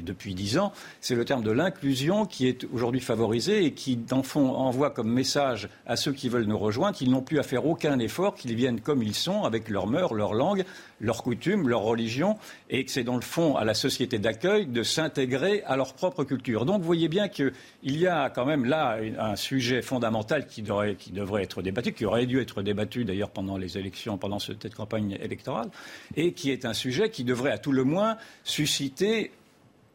depuis 0.02 0.34
dix 0.34 0.58
ans, 0.58 0.72
c'est 1.00 1.14
le 1.14 1.24
terme 1.24 1.44
de 1.44 1.50
l'inclusion 1.50 2.26
qui 2.26 2.48
est 2.48 2.64
aujourd'hui 2.72 3.00
favorisé 3.00 3.64
et 3.64 3.72
qui, 3.72 3.96
dans 3.96 4.22
fond, 4.22 4.50
envoie 4.50 4.90
comme 4.90 5.12
message 5.12 5.68
à 5.86 5.96
ceux 5.96 6.12
qui 6.12 6.28
veulent 6.28 6.44
nous 6.44 6.58
rejoindre 6.58 6.96
qu'ils 6.96 7.10
n'ont 7.10 7.22
plus 7.22 7.38
à 7.38 7.42
faire 7.42 7.64
aucun 7.66 7.98
effort, 8.00 8.34
qu'ils 8.34 8.54
viennent 8.56 8.80
comme 8.80 9.02
ils 9.02 9.14
sont, 9.14 9.44
avec 9.44 9.68
leurs 9.68 9.86
mœurs, 9.86 10.14
leur 10.14 10.34
langue, 10.34 10.64
leurs 11.00 11.22
coutumes, 11.22 11.68
leur 11.68 11.82
religion, 11.82 12.36
et 12.68 12.84
que 12.84 12.90
c'est 12.90 13.04
dans 13.04 13.14
le 13.14 13.22
fond 13.22 13.54
à 13.54 13.64
la 13.64 13.74
société 13.74 14.18
d'accueil 14.18 14.66
de 14.66 14.82
s'intégrer 14.82 15.62
à 15.66 15.76
leur 15.76 15.94
propre 15.94 16.24
culture. 16.24 16.66
Donc 16.66 16.80
vous 16.80 16.86
voyez 16.86 17.08
bien 17.08 17.28
qu'il 17.28 17.52
y 17.84 18.06
a 18.08 18.30
quand 18.30 18.44
même 18.44 18.64
là 18.64 18.98
un 19.18 19.36
sujet 19.36 19.82
fondamental 19.82 20.46
qui 20.46 20.62
devrait 20.62 20.96
être 21.42 21.62
débattu, 21.62 21.92
qui 21.92 22.04
aurait 22.04 22.26
dû 22.26 22.40
être 22.40 22.62
débattu 22.62 23.04
d'ailleurs 23.04 23.30
pendant 23.30 23.56
les 23.56 23.78
élections, 23.78 24.18
pendant 24.18 24.40
cette 24.40 24.74
campagne 24.74 25.16
électorale, 25.22 25.70
et 26.16 26.32
qui 26.32 26.50
est 26.50 26.64
un 26.64 26.74
sujet 26.74 27.10
qui 27.10 27.22
devrait 27.22 27.52
à 27.52 27.58
tout 27.58 27.72
le 27.72 27.84
moins 27.84 28.16
susciter 28.42 29.30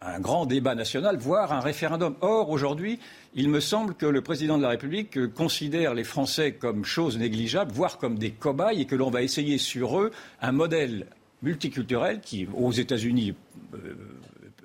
un 0.06 0.20
grand 0.20 0.46
débat 0.46 0.76
national, 0.76 1.18
voire 1.18 1.52
un 1.54 1.60
référendum. 1.60 2.16
Or, 2.22 2.50
aujourd'hui, 2.50 3.00
il 3.34 3.50
me 3.50 3.60
semble 3.60 3.96
que 3.96 4.06
le 4.06 4.22
président 4.22 4.58
de 4.58 4.64
la 4.64 4.70
République 4.70 5.34
considère 5.34 5.94
les 5.94 6.04
Français 6.04 6.54
comme 6.54 6.86
chose 6.86 7.18
négligeable, 7.18 7.72
voire 7.72 7.98
comme 7.98 8.18
des 8.18 8.32
cobayes, 8.32 8.82
et 8.82 8.86
que 8.86 8.96
l'on 8.96 9.10
va 9.10 9.22
essayer 9.22 9.58
sur 9.58 10.00
eux 10.00 10.12
un 10.42 10.52
modèle 10.52 11.08
multiculturel 11.42 12.22
qui, 12.22 12.48
aux 12.56 12.72
États-Unis, 12.72 13.34
euh, 13.74 13.96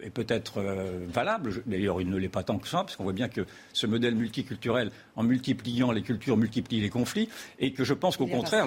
est 0.02 0.11
peut-être 0.11 0.59
euh, 0.59 1.07
valable. 1.09 1.62
D'ailleurs, 1.67 2.00
il 2.00 2.09
ne 2.09 2.17
l'est 2.17 2.28
pas 2.28 2.43
tant 2.43 2.59
que 2.59 2.69
ça, 2.69 2.78
parce 2.78 2.97
qu'on 2.97 3.05
voit 3.05 3.12
bien 3.12 3.28
que 3.28 3.47
ce 3.73 3.87
modèle 3.87 4.14
multiculturel, 4.14 4.90
en 5.17 5.23
multipliant 5.23 5.93
les 5.93 6.02
cultures, 6.02 6.37
multiplie 6.37 6.81
les 6.81 6.90
conflits, 6.90 7.28
et 7.59 7.73
que 7.73 7.85
je 7.85 7.95
pense 7.95 8.17
qu'au 8.17 8.26
contraire, 8.26 8.67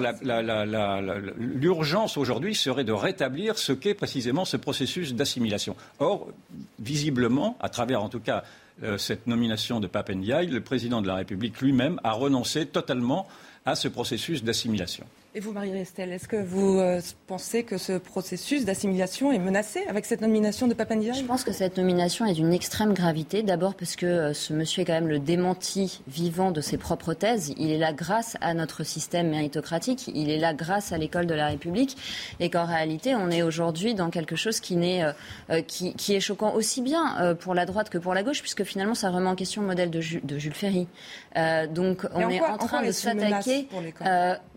l'urgence 1.36 2.16
aujourd'hui 2.16 2.54
serait 2.54 2.84
de 2.84 2.92
rétablir 2.92 3.58
ce 3.58 3.72
qu'est 3.72 3.94
précisément 3.94 4.44
ce 4.44 4.56
processus 4.56 5.14
d'assimilation. 5.14 5.76
Or, 5.98 6.28
visiblement, 6.78 7.56
à 7.60 7.68
travers 7.68 8.02
en 8.02 8.08
tout 8.08 8.20
cas 8.20 8.44
euh, 8.82 8.98
cette 8.98 9.26
nomination 9.26 9.80
de 9.80 9.86
Papendiaï, 9.86 10.46
le 10.46 10.60
président 10.60 11.02
de 11.02 11.06
la 11.06 11.16
République 11.16 11.60
lui-même 11.60 12.00
a 12.04 12.12
renoncé 12.12 12.66
totalement 12.66 13.28
à 13.64 13.74
ce 13.74 13.88
processus 13.88 14.42
d'assimilation. 14.42 15.06
Et 15.34 15.40
vous, 15.40 15.52
Marie-Estelle, 15.52 16.12
est-ce 16.12 16.28
que 16.28 16.36
vous 16.36 16.78
euh, 16.78 17.00
pensez 17.26 17.62
que 17.62 17.78
ce 17.78 17.96
processus 17.96 18.66
d'assimilation 18.66 19.32
est 19.32 19.38
menacé 19.38 19.82
avec 19.88 20.04
cette 20.04 20.20
nomination 20.20 20.68
de 20.68 20.74
Papandiaï 20.74 21.18
Je 21.18 21.24
pense 21.24 21.42
que 21.42 21.52
cette 21.52 21.78
nomination 21.78 22.26
est 22.26 22.34
d'une 22.34 22.52
extrême 22.52 22.92
gravité. 22.92 23.42
D'abord 23.42 23.74
parce 23.74 23.96
que 23.96 24.04
euh, 24.04 24.34
ce 24.34 24.52
monsieur 24.52 24.82
est 24.82 24.84
quand 24.84 24.92
même 24.92 25.08
le 25.08 25.18
démenti 25.18 26.02
vivant 26.06 26.50
de 26.50 26.60
ses 26.60 26.76
propres 26.76 27.14
thèses. 27.14 27.54
Il 27.56 27.70
est 27.70 27.78
là 27.78 27.94
grâce 27.94 28.36
à 28.42 28.52
notre 28.52 28.84
système 28.84 29.30
méritocratique. 29.30 30.10
Il 30.14 30.28
est 30.28 30.36
là 30.36 30.52
grâce 30.52 30.92
à 30.92 30.98
l'école 30.98 31.24
de 31.24 31.34
la 31.34 31.46
République. 31.46 31.96
Et 32.38 32.50
qu'en 32.50 32.66
réalité, 32.66 33.14
on 33.14 33.30
est 33.30 33.40
aujourd'hui 33.40 33.94
dans 33.94 34.10
quelque 34.10 34.36
chose 34.36 34.60
qui, 34.60 34.76
euh, 35.00 35.12
est 35.48 36.20
choquant 36.20 36.52
aussi 36.52 36.82
bien 36.82 37.34
pour 37.40 37.54
la 37.54 37.64
droite 37.64 37.88
que 37.88 37.96
pour 37.96 38.12
la 38.12 38.22
gauche, 38.22 38.42
puisque 38.42 38.64
finalement, 38.64 38.94
ça 38.94 39.08
remet 39.08 39.30
en 39.30 39.34
question 39.34 39.62
le 39.62 39.68
modèle 39.68 39.88
de 39.88 40.00
Jules 40.38 40.52
Ferry. 40.52 40.88
Donc, 41.68 42.06
on 42.14 42.28
est 42.28 42.40
en 42.40 42.58
train 42.58 42.82
de 42.82 42.92
s'attaquer. 42.92 43.68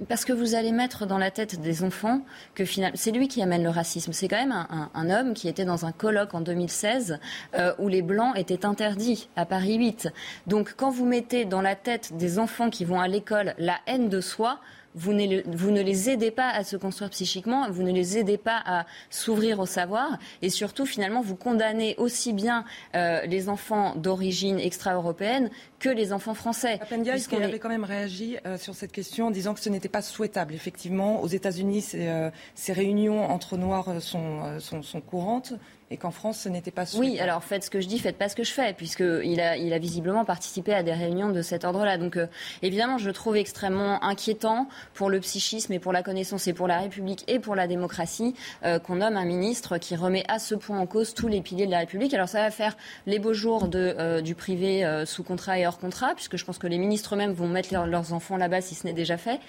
parce 0.07 0.25
que 0.25 0.33
vous 0.33 0.55
allez 0.55 0.71
mettre 0.71 1.05
dans 1.05 1.17
la 1.17 1.31
tête 1.31 1.59
des 1.59 1.83
enfants 1.83 2.21
que 2.53 2.65
finalement, 2.65 2.95
c'est 2.95 3.11
lui 3.11 3.27
qui 3.27 3.41
amène 3.41 3.63
le 3.63 3.69
racisme. 3.69 4.13
C'est 4.13 4.27
quand 4.27 4.37
même 4.37 4.65
un, 4.93 5.09
homme 5.09 5.33
qui 5.33 5.47
était 5.47 5.65
dans 5.65 5.85
un 5.85 5.91
colloque 5.91 6.33
en 6.33 6.41
2016 6.41 7.19
euh, 7.53 7.73
où 7.79 7.87
les 7.87 8.01
blancs 8.01 8.37
étaient 8.37 8.65
interdits 8.65 9.29
à 9.35 9.45
Paris 9.45 9.75
8. 9.75 10.09
Donc 10.47 10.73
quand 10.75 10.89
vous 10.89 11.05
mettez 11.05 11.45
dans 11.45 11.61
la 11.61 11.75
tête 11.75 12.17
des 12.17 12.39
enfants 12.39 12.69
qui 12.69 12.85
vont 12.85 12.99
à 12.99 13.07
l'école 13.07 13.53
la 13.57 13.77
haine 13.87 14.09
de 14.09 14.21
soi, 14.21 14.59
vous 14.95 15.13
ne, 15.13 15.41
vous 15.45 15.71
ne 15.71 15.81
les 15.81 16.09
aidez 16.09 16.31
pas 16.31 16.49
à 16.49 16.63
se 16.63 16.77
construire 16.77 17.09
psychiquement, 17.11 17.69
vous 17.69 17.83
ne 17.83 17.91
les 17.91 18.17
aidez 18.17 18.37
pas 18.37 18.61
à 18.65 18.85
s'ouvrir 19.09 19.59
au 19.59 19.65
savoir, 19.65 20.17
et 20.41 20.49
surtout, 20.49 20.85
finalement, 20.85 21.21
vous 21.21 21.35
condamnez 21.35 21.95
aussi 21.97 22.33
bien 22.33 22.65
euh, 22.95 23.21
les 23.25 23.49
enfants 23.49 23.95
d'origine 23.95 24.59
extra-européenne 24.59 25.49
que 25.79 25.89
les 25.89 26.13
enfants 26.13 26.33
français. 26.33 26.77
Papendia, 26.79 27.15
il 27.17 27.43
avait 27.43 27.59
quand 27.59 27.69
même 27.69 27.83
réagi 27.83 28.37
euh, 28.45 28.57
sur 28.57 28.73
cette 28.73 28.91
question 28.91 29.27
en 29.27 29.31
disant 29.31 29.53
que 29.53 29.59
ce 29.59 29.69
n'était 29.69 29.89
pas 29.89 30.01
souhaitable? 30.01 30.53
Effectivement, 30.53 31.21
aux 31.21 31.27
États-Unis, 31.27 31.81
ces, 31.81 32.07
euh, 32.07 32.29
ces, 32.55 32.73
réunions 32.73 33.23
entre 33.29 33.57
Noirs 33.57 34.01
sont, 34.01 34.59
sont, 34.59 34.81
sont 34.81 35.01
courantes 35.01 35.53
et 35.91 35.97
qu'en 35.97 36.11
France, 36.11 36.39
ce 36.39 36.49
n'était 36.49 36.71
pas. 36.71 36.85
Oui, 36.97 37.19
alors 37.19 37.43
faites 37.43 37.65
ce 37.65 37.69
que 37.69 37.79
je 37.79 37.87
dis, 37.87 37.99
faites 37.99 38.17
pas 38.17 38.27
ce 38.27 38.35
que 38.35 38.43
je 38.43 38.51
fais, 38.51 38.73
puisqu'il 38.73 39.39
a, 39.39 39.55
il 39.55 39.71
a 39.71 39.77
visiblement 39.77 40.25
participé 40.25 40.73
à 40.73 40.81
des 40.81 40.93
réunions 40.93 41.29
de 41.29 41.43
cet 41.43 41.63
ordre-là. 41.63 41.97
Donc, 41.97 42.17
euh, 42.17 42.25
évidemment, 42.63 42.97
je 42.97 43.05
le 43.05 43.13
trouve 43.13 43.37
extrêmement 43.37 44.03
inquiétant 44.03 44.67
pour 44.95 45.11
le 45.11 45.19
psychisme 45.19 45.73
et 45.73 45.79
pour 45.79 45.93
la 45.93 46.01
connaissance 46.01 46.47
et 46.47 46.53
pour 46.53 46.67
la 46.67 46.79
République 46.79 47.23
et 47.27 47.37
pour 47.37 47.55
la 47.55 47.67
démocratie 47.67 48.33
euh, 48.63 48.79
qu'on 48.79 48.95
nomme 48.95 49.15
un 49.15 49.25
ministre 49.25 49.77
qui 49.77 49.95
remet 49.95 50.23
à 50.27 50.39
ce 50.39 50.55
point 50.55 50.79
en 50.79 50.87
cause 50.87 51.13
tous 51.13 51.27
les 51.27 51.41
piliers 51.41 51.67
de 51.67 51.71
la 51.71 51.79
République. 51.79 52.13
Alors, 52.15 52.29
ça 52.29 52.41
va 52.41 52.49
faire 52.49 52.75
les 53.05 53.19
beaux 53.19 53.33
jours 53.33 53.67
de, 53.67 53.95
euh, 53.99 54.21
du 54.21 54.33
privé 54.33 54.65
sous 55.05 55.23
contrat 55.23 55.59
et 55.59 55.67
hors 55.67 55.77
contrat, 55.77 56.15
puisque 56.15 56.37
je 56.37 56.45
pense 56.45 56.57
que 56.57 56.67
les 56.67 56.79
ministres 56.79 57.13
eux-mêmes 57.13 57.33
vont 57.33 57.47
mettre 57.47 57.73
leurs 57.73 58.13
enfants 58.13 58.37
là-bas 58.37 58.61
si 58.61 58.73
ce 58.73 58.87
n'est 58.87 58.93
déjà 58.93 59.17
fait. 59.17 59.39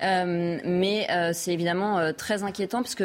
mais 0.00 1.06
c'est 1.32 1.52
évidemment 1.52 2.12
très 2.16 2.42
inquiétant, 2.42 2.82
puisque 2.82 3.04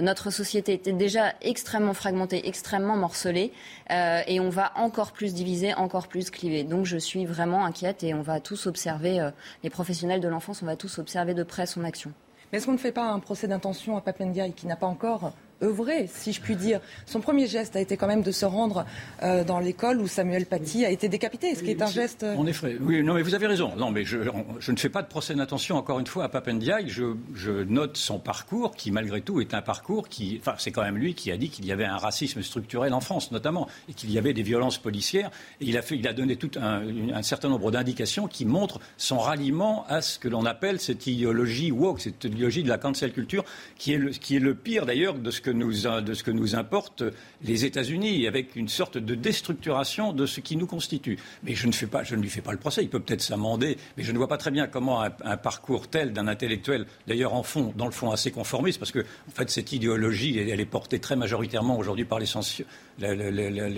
notre 0.00 0.30
société 0.30 0.72
était 0.72 0.92
déjà 0.92 1.34
extrêmement 1.40 1.94
fragmentée, 1.94 2.33
extrêmement 2.44 2.96
morcelée, 2.96 3.52
euh, 3.90 4.22
et 4.26 4.40
on 4.40 4.48
va 4.48 4.72
encore 4.76 5.12
plus 5.12 5.34
diviser, 5.34 5.74
encore 5.74 6.08
plus 6.08 6.30
cliver. 6.30 6.64
Donc 6.64 6.84
je 6.84 6.96
suis 6.96 7.24
vraiment 7.26 7.64
inquiète 7.64 8.02
et 8.02 8.14
on 8.14 8.22
va 8.22 8.40
tous 8.40 8.66
observer, 8.66 9.20
euh, 9.20 9.30
les 9.62 9.70
professionnels 9.70 10.20
de 10.20 10.28
l'enfance, 10.28 10.62
on 10.62 10.66
va 10.66 10.76
tous 10.76 10.98
observer 10.98 11.34
de 11.34 11.42
près 11.42 11.66
son 11.66 11.84
action. 11.84 12.12
Mais 12.52 12.58
est-ce 12.58 12.66
qu'on 12.66 12.72
ne 12.72 12.78
fait 12.78 12.92
pas 12.92 13.06
un 13.06 13.18
procès 13.18 13.48
d'intention 13.48 13.96
à 13.96 14.00
Papendiaï 14.00 14.52
qui 14.52 14.66
n'a 14.66 14.76
pas 14.76 14.86
encore 14.86 15.32
œuvré, 15.64 16.08
si 16.12 16.32
je 16.32 16.40
puis 16.40 16.56
dire. 16.56 16.80
Son 17.06 17.20
premier 17.20 17.46
geste 17.46 17.76
a 17.76 17.80
été 17.80 17.96
quand 17.96 18.06
même 18.06 18.22
de 18.22 18.32
se 18.32 18.44
rendre 18.44 18.84
euh, 19.22 19.44
dans 19.44 19.58
l'école 19.58 20.00
où 20.00 20.06
Samuel 20.06 20.46
Paty 20.46 20.84
a 20.84 20.90
été 20.90 21.08
décapité, 21.08 21.54
ce 21.54 21.62
qui 21.62 21.70
est 21.70 21.82
un 21.82 21.86
geste. 21.86 22.22
Euh, 22.22 22.36
en 22.36 22.46
effet, 22.46 22.76
oui, 22.80 23.02
non, 23.02 23.14
mais 23.14 23.22
vous 23.22 23.34
avez 23.34 23.46
raison. 23.46 23.72
Non, 23.76 23.90
mais 23.90 24.04
je, 24.04 24.18
ne 24.18 24.76
fais 24.76 24.88
pas 24.88 25.02
de 25.02 25.08
procès 25.08 25.34
d'intention, 25.34 25.76
encore 25.76 25.98
une 25.98 26.06
fois, 26.06 26.24
à 26.24 26.28
Papendiaï. 26.28 26.88
Je, 26.88 27.14
je, 27.34 27.64
note 27.64 27.96
son 27.96 28.18
parcours, 28.18 28.74
qui 28.76 28.90
malgré 28.90 29.20
tout 29.20 29.40
est 29.40 29.54
un 29.54 29.62
parcours 29.62 30.08
qui. 30.08 30.38
Enfin, 30.40 30.54
c'est 30.58 30.70
quand 30.70 30.82
même 30.82 30.98
lui 30.98 31.14
qui 31.14 31.30
a 31.30 31.36
dit 31.36 31.48
qu'il 31.48 31.64
y 31.66 31.72
avait 31.72 31.84
un 31.84 31.96
racisme 31.96 32.42
structurel 32.42 32.92
en 32.92 33.00
France, 33.00 33.32
notamment, 33.32 33.68
et 33.88 33.94
qu'il 33.94 34.10
y 34.10 34.18
avait 34.18 34.34
des 34.34 34.42
violences 34.42 34.78
policières. 34.78 35.30
Et 35.60 35.66
il 35.66 35.78
a, 35.78 35.82
fait, 35.82 35.96
il 35.96 36.06
a 36.06 36.12
donné 36.12 36.36
tout 36.36 36.50
un, 36.60 36.82
un 37.12 37.22
certain 37.22 37.48
nombre 37.48 37.70
d'indications 37.70 38.28
qui 38.28 38.44
montrent 38.44 38.80
son 38.96 39.18
ralliement 39.18 39.84
à 39.88 40.02
ce 40.02 40.18
que 40.18 40.28
l'on 40.28 40.44
appelle 40.44 40.80
cette 40.80 41.06
idéologie 41.06 41.70
woke, 41.70 42.00
cette 42.00 42.24
idéologie 42.24 42.62
de 42.62 42.68
la 42.68 42.78
cancel 42.78 43.12
culture, 43.12 43.44
qui 43.78 43.92
est 43.92 43.98
le, 43.98 44.10
qui 44.10 44.36
est 44.36 44.40
le 44.40 44.54
pire 44.54 44.86
d'ailleurs 44.86 45.14
de 45.14 45.30
ce 45.30 45.40
que 45.40 45.50
de 45.54 46.14
ce 46.14 46.22
que 46.22 46.30
nous 46.30 46.56
importent 46.56 47.04
les 47.42 47.64
États-Unis, 47.64 48.26
avec 48.26 48.56
une 48.56 48.68
sorte 48.68 48.98
de 48.98 49.14
déstructuration 49.14 50.12
de 50.12 50.26
ce 50.26 50.40
qui 50.40 50.56
nous 50.56 50.66
constitue. 50.66 51.18
Mais 51.42 51.54
je 51.54 51.66
ne 51.66 52.22
lui 52.22 52.30
fais 52.30 52.40
pas 52.40 52.52
le 52.52 52.58
procès. 52.58 52.82
Il 52.82 52.88
peut 52.88 53.00
peut-être 53.00 53.22
s'amender, 53.22 53.78
mais 53.96 54.04
je 54.04 54.12
ne 54.12 54.18
vois 54.18 54.28
pas 54.28 54.36
très 54.36 54.50
bien 54.50 54.66
comment 54.66 55.02
un, 55.02 55.36
parcours 55.36 55.88
tel 55.88 56.12
d'un 56.12 56.28
intellectuel, 56.28 56.86
d'ailleurs 57.06 57.34
en 57.34 57.42
fond, 57.42 57.72
dans 57.76 57.86
le 57.86 57.92
fond 57.92 58.10
assez 58.10 58.30
conformiste, 58.30 58.78
parce 58.78 58.92
que 58.92 59.00
en 59.00 59.32
fait 59.32 59.50
cette 59.50 59.72
idéologie, 59.72 60.38
elle, 60.38 60.60
est 60.60 60.64
portée 60.64 60.98
très 60.98 61.16
majoritairement 61.16 61.78
aujourd'hui 61.78 62.04
par, 62.04 62.18
les, 62.18 62.26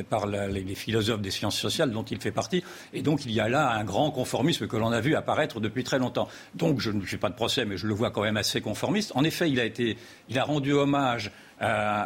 par 0.08 0.26
les 0.26 0.74
philosophes 0.74 1.20
des 1.20 1.30
sciences 1.30 1.58
sociales 1.58 1.90
dont 1.90 2.04
il 2.04 2.20
fait 2.20 2.32
partie, 2.32 2.62
et 2.92 3.02
donc 3.02 3.24
il 3.24 3.32
y 3.32 3.40
a 3.40 3.48
là 3.48 3.70
un 3.70 3.84
grand 3.84 4.10
conformisme 4.10 4.66
que 4.66 4.76
l'on 4.76 4.92
a 4.92 5.00
vu 5.00 5.14
apparaître 5.14 5.60
depuis 5.60 5.84
très 5.84 5.98
longtemps. 5.98 6.28
Donc 6.54 6.80
je 6.80 6.90
ne 6.90 7.00
fais 7.00 7.16
pas 7.16 7.30
de 7.30 7.34
procès, 7.34 7.64
mais 7.64 7.76
je 7.76 7.86
le 7.86 7.94
vois 7.94 8.10
quand 8.10 8.22
même 8.22 8.36
assez 8.36 8.60
conformiste. 8.60 9.12
En 9.14 9.24
effet, 9.24 9.50
il 9.50 9.60
a 9.60 9.64
été, 9.64 9.96
il 10.28 10.38
a 10.38 10.44
rendu 10.44 10.72
hommage 10.72 11.30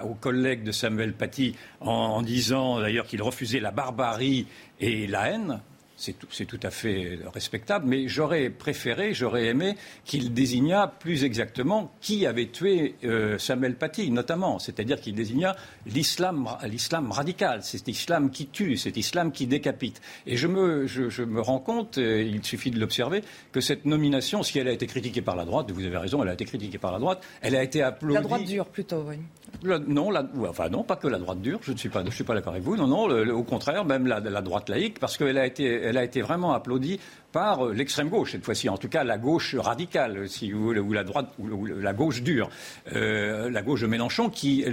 aux 0.04 0.14
collègues 0.14 0.62
de 0.62 0.72
Samuel 0.72 1.12
Paty 1.12 1.56
en 1.80 2.22
disant 2.22 2.80
d'ailleurs 2.80 3.06
qu'il 3.06 3.22
refusait 3.22 3.60
la 3.60 3.72
barbarie 3.72 4.46
et 4.78 5.06
la 5.06 5.30
haine 5.30 5.60
c'est 6.00 6.46
tout, 6.46 6.60
à 6.62 6.70
fait 6.70 7.18
respectable, 7.32 7.86
mais 7.86 8.08
j'aurais 8.08 8.48
préféré, 8.48 9.12
j'aurais 9.12 9.48
aimé 9.48 9.76
qu'il 10.06 10.32
désignât 10.32 10.86
plus 10.86 11.24
exactement 11.24 11.92
qui 12.00 12.24
avait 12.24 12.46
tué 12.46 12.94
euh, 13.04 13.36
Samuel 13.36 13.76
Paty, 13.76 14.10
notamment. 14.10 14.58
C'est-à-dire 14.58 14.98
qu'il 14.98 15.14
désigna 15.14 15.54
l'islam, 15.86 16.48
radical, 17.10 17.62
cet 17.62 17.86
islam 17.86 18.30
qui 18.30 18.46
tue, 18.46 18.78
cet 18.78 18.96
islam 18.96 19.30
qui 19.30 19.46
décapite. 19.46 20.00
Et 20.26 20.38
je 20.38 20.46
me, 20.46 21.40
rends 21.40 21.60
compte, 21.60 21.98
euh, 21.98 22.22
il 22.22 22.42
suffit 22.44 22.70
de 22.70 22.80
l'observer, 22.80 23.22
que 23.52 23.60
cette 23.60 23.84
nomination, 23.84 24.42
si 24.42 24.58
elle 24.58 24.68
a 24.68 24.72
été 24.72 24.86
critiquée 24.86 25.22
par 25.22 25.36
la 25.36 25.44
droite, 25.44 25.70
vous 25.70 25.84
avez 25.84 25.98
raison, 25.98 26.22
elle 26.22 26.30
a 26.30 26.34
été 26.34 26.46
critiquée 26.46 26.78
par 26.78 26.92
la 26.92 26.98
droite, 26.98 27.22
elle 27.42 27.56
a 27.56 27.62
été 27.62 27.82
applaudie. 27.82 28.14
La 28.14 28.22
droite 28.22 28.44
dure 28.44 28.66
plutôt, 28.66 29.04
oui. 29.06 29.16
Non, 29.62 30.10
enfin 30.48 30.68
non, 30.68 30.82
pas 30.82 30.96
que 30.96 31.08
la 31.08 31.18
droite 31.18 31.40
dure, 31.40 31.60
je 31.62 31.72
ne 31.72 31.76
suis 31.76 31.88
pas, 31.88 32.02
d'accord 32.02 32.52
avec 32.52 32.64
vous. 32.64 32.76
Non, 32.76 32.86
non, 32.86 33.08
au 33.34 33.42
contraire, 33.42 33.84
même 33.84 34.06
la, 34.06 34.20
la 34.20 34.42
droite 34.42 34.68
laïque, 34.68 34.98
parce 34.98 35.16
qu'elle 35.16 35.38
a 35.38 35.46
été 35.46 35.64
elle 35.64 35.98
a 35.98 36.04
été 36.04 36.22
vraiment 36.22 36.52
applaudie 36.52 37.00
par 37.32 37.66
euh, 37.66 37.72
l'extrême 37.72 38.08
gauche 38.08 38.32
cette 38.32 38.44
fois-ci, 38.44 38.68
en 38.68 38.76
tout 38.76 38.88
cas 38.88 39.04
la 39.04 39.18
gauche 39.18 39.54
radicale, 39.54 40.28
si 40.28 40.50
vous 40.50 40.62
voulez, 40.62 40.80
ou 40.80 40.92
la 40.92 41.04
droite, 41.04 41.28
ou 41.38 41.66
la 41.66 41.92
gauche 41.92 42.22
dure, 42.22 42.50
euh, 42.94 43.50
la 43.50 43.62
gauche 43.62 43.82
de 43.82 43.86
Mélenchon, 43.86 44.30
qui 44.30 44.64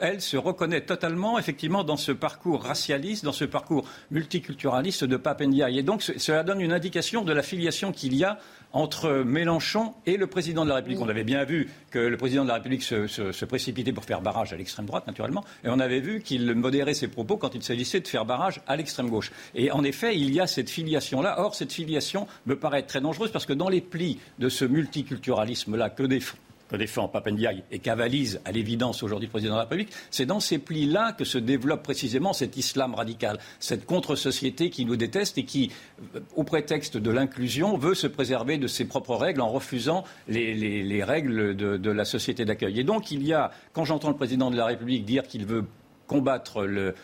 elle 0.00 0.20
se 0.20 0.36
reconnaît 0.36 0.82
totalement 0.82 1.38
effectivement 1.38 1.84
dans 1.84 1.96
ce 1.96 2.12
parcours 2.12 2.62
racialiste, 2.62 3.24
dans 3.24 3.32
ce 3.32 3.44
parcours 3.44 3.88
multiculturaliste 4.10 5.04
de 5.04 5.16
Papendiaï. 5.16 5.78
Et 5.78 5.82
donc 5.82 6.02
cela 6.02 6.42
donne 6.42 6.60
une 6.60 6.72
indication 6.72 7.24
de 7.24 7.32
la 7.32 7.42
filiation 7.42 7.92
qu'il 7.92 8.14
y 8.14 8.24
a 8.24 8.38
entre 8.76 9.22
Mélenchon 9.24 9.94
et 10.04 10.18
le 10.18 10.26
président 10.26 10.64
de 10.64 10.68
la 10.68 10.76
République. 10.76 11.00
On 11.00 11.08
avait 11.08 11.24
bien 11.24 11.44
vu 11.44 11.70
que 11.90 11.98
le 11.98 12.16
président 12.18 12.42
de 12.42 12.48
la 12.48 12.54
République 12.54 12.82
se, 12.82 13.44
précipitait 13.46 13.92
pour 13.92 14.04
faire 14.04 14.20
barrage 14.20 14.52
à 14.52 14.56
l'extrême 14.56 14.84
droite, 14.84 15.06
naturellement, 15.06 15.44
et 15.64 15.68
on 15.70 15.80
avait 15.80 16.00
vu 16.00 16.20
qu'il 16.20 16.54
modérait 16.54 16.92
ses 16.92 17.08
propos 17.08 17.38
quand 17.38 17.54
il 17.54 17.62
s'agissait 17.62 18.00
de 18.00 18.08
faire 18.08 18.26
barrage 18.26 18.60
à 18.66 18.76
l'extrême 18.76 19.08
gauche. 19.08 19.32
Et 19.54 19.72
en 19.72 19.82
effet, 19.82 20.16
il 20.18 20.32
y 20.34 20.40
a 20.40 20.46
cette 20.46 20.68
filiation-là. 20.68 21.40
Or, 21.40 21.54
cette 21.54 21.72
filiation 21.72 22.26
me 22.44 22.56
paraît 22.56 22.82
très 22.82 23.00
dangereuse 23.00 23.30
parce 23.30 23.46
que 23.46 23.54
dans 23.54 23.70
les 23.70 23.80
plis 23.80 24.18
de 24.38 24.50
ce 24.50 24.66
multiculturalisme-là 24.66 25.88
que 25.88 26.02
défend 26.02 26.36
que 26.68 26.76
défend 26.76 27.08
Papendiaï 27.08 27.62
et 27.70 27.78
qu'avalise 27.78 28.40
à 28.44 28.52
l'évidence 28.52 29.02
aujourd'hui 29.02 29.26
le 29.26 29.30
président 29.30 29.54
de 29.54 29.58
la 29.58 29.64
République, 29.64 29.92
c'est 30.10 30.26
dans 30.26 30.40
ces 30.40 30.58
plis-là 30.58 31.12
que 31.12 31.24
se 31.24 31.38
développe 31.38 31.82
précisément 31.82 32.32
cet 32.32 32.56
islam 32.56 32.94
radical, 32.94 33.38
cette 33.60 33.86
contre-société 33.86 34.70
qui 34.70 34.84
nous 34.84 34.96
déteste 34.96 35.38
et 35.38 35.44
qui, 35.44 35.70
euh, 36.14 36.20
au 36.34 36.44
prétexte 36.44 36.96
de 36.96 37.10
l'inclusion, 37.10 37.76
veut 37.76 37.94
se 37.94 38.06
préserver 38.06 38.58
de 38.58 38.66
ses 38.66 38.84
propres 38.84 39.16
règles 39.16 39.40
en 39.40 39.50
refusant 39.50 40.04
les, 40.28 41.04
règles 41.04 41.56
de, 41.56 41.90
la 41.90 42.04
société 42.04 42.44
d'accueil. 42.44 42.80
Et 42.80 42.84
donc, 42.84 43.10
il 43.10 43.26
y 43.26 43.32
a, 43.32 43.50
quand 43.72 43.84
j'entends 43.84 44.10
le 44.10 44.16
président 44.16 44.50
de 44.50 44.56
la 44.56 44.66
République 44.66 45.04
dire 45.04 45.26
qu'il 45.26 45.46
veut 45.46 45.64
combattre 46.06 46.64
le, 46.64 46.94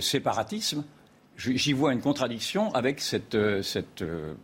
séparatisme, 0.00 0.84
j'y 1.36 1.72
vois 1.72 1.92
une 1.92 2.00
contradiction 2.00 2.72
avec 2.74 3.00
cette, 3.00 3.34
euh, 3.34 3.62
euh, 4.02 4.34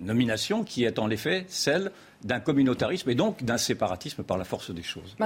nomination 0.00 0.64
qui 0.64 0.84
est 0.84 0.98
en 0.98 1.10
effet 1.10 1.44
celle 1.48 1.90
d'un 2.24 2.40
communautarisme 2.40 3.10
et 3.10 3.14
donc 3.14 3.44
d'un 3.44 3.58
séparatisme 3.58 4.22
par 4.22 4.38
la 4.38 4.44
force 4.44 4.70
des 4.70 4.82
choses. 4.82 5.16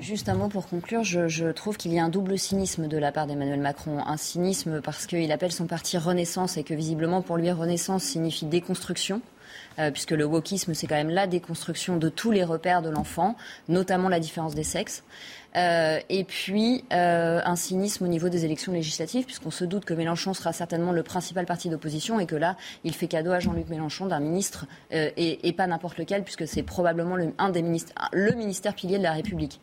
juste 0.00 0.28
un 0.28 0.34
mot 0.34 0.48
pour 0.48 0.68
conclure. 0.68 1.04
Je, 1.04 1.50
trouve 1.52 1.76
qu'il 1.76 1.92
y 1.92 1.98
a 1.98 2.04
un 2.04 2.08
double 2.08 2.38
cynisme 2.38 2.88
de 2.88 2.98
la 2.98 3.12
part 3.12 3.26
d'Emmanuel 3.26 3.60
Macron. 3.60 3.98
Un 4.06 4.16
cynisme 4.16 4.80
parce 4.80 5.06
qu'il 5.06 5.30
appelle 5.32 5.52
son 5.52 5.66
parti 5.66 5.98
Renaissance 5.98 6.56
et 6.56 6.64
que 6.64 6.74
visiblement 6.74 7.22
pour 7.22 7.36
lui 7.36 7.50
Renaissance 7.50 8.02
signifie 8.02 8.46
déconstruction. 8.46 9.20
Euh, 9.78 9.90
puisque 9.90 10.10
le 10.10 10.24
wokisme, 10.24 10.74
c'est 10.74 10.86
quand 10.86 10.96
même 10.96 11.10
la 11.10 11.26
déconstruction 11.26 11.96
de 11.96 12.08
tous 12.08 12.32
les 12.32 12.42
repères 12.42 12.82
de 12.82 12.90
l'enfant, 12.90 13.36
notamment 13.68 14.08
la 14.08 14.18
différence 14.18 14.54
des 14.54 14.64
sexes. 14.64 15.04
Euh, 15.56 15.98
et 16.08 16.24
puis 16.24 16.84
euh, 16.92 17.40
un 17.44 17.56
cynisme 17.56 18.04
au 18.04 18.08
niveau 18.08 18.28
des 18.28 18.44
élections 18.44 18.72
législatives, 18.72 19.24
puisqu'on 19.24 19.50
se 19.50 19.64
doute 19.64 19.84
que 19.84 19.94
Mélenchon 19.94 20.34
sera 20.34 20.52
certainement 20.52 20.92
le 20.92 21.02
principal 21.02 21.46
parti 21.46 21.70
d'opposition 21.70 22.20
et 22.20 22.26
que 22.26 22.36
là, 22.36 22.56
il 22.84 22.94
fait 22.94 23.08
cadeau 23.08 23.32
à 23.32 23.40
Jean-Luc 23.40 23.68
Mélenchon 23.68 24.06
d'un 24.06 24.20
ministre 24.20 24.66
euh, 24.92 25.10
et, 25.16 25.52
pas 25.52 25.66
n'importe 25.66 25.98
lequel, 25.98 26.22
puisque 26.22 26.46
c'est 26.46 26.62
probablement 26.62 27.16
le, 27.16 27.32
un 27.38 27.48
des 27.48 27.62
ministres, 27.62 27.92
le 28.12 28.32
ministère 28.32 28.74
pilier 28.74 28.98
de 28.98 29.02
la 29.02 29.12
République. 29.12 29.60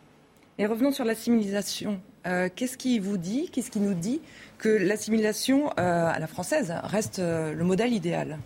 Et 0.57 0.65
revenons 0.65 0.91
sur 0.91 1.05
l'assimilation. 1.05 1.99
qu'est-ce 2.23 2.77
qui 2.77 2.99
vous 2.99 3.17
dit, 3.17 3.49
qu'est-ce 3.51 3.69
qui 3.69 3.79
nous 3.79 3.93
dit 3.93 4.21
que 4.57 4.69
l'assimilation 4.69 5.69
à 5.77 6.17
la 6.17 6.27
française 6.27 6.73
reste 6.83 7.19
le 7.19 7.63
modèle 7.63 7.93
idéal 7.93 8.39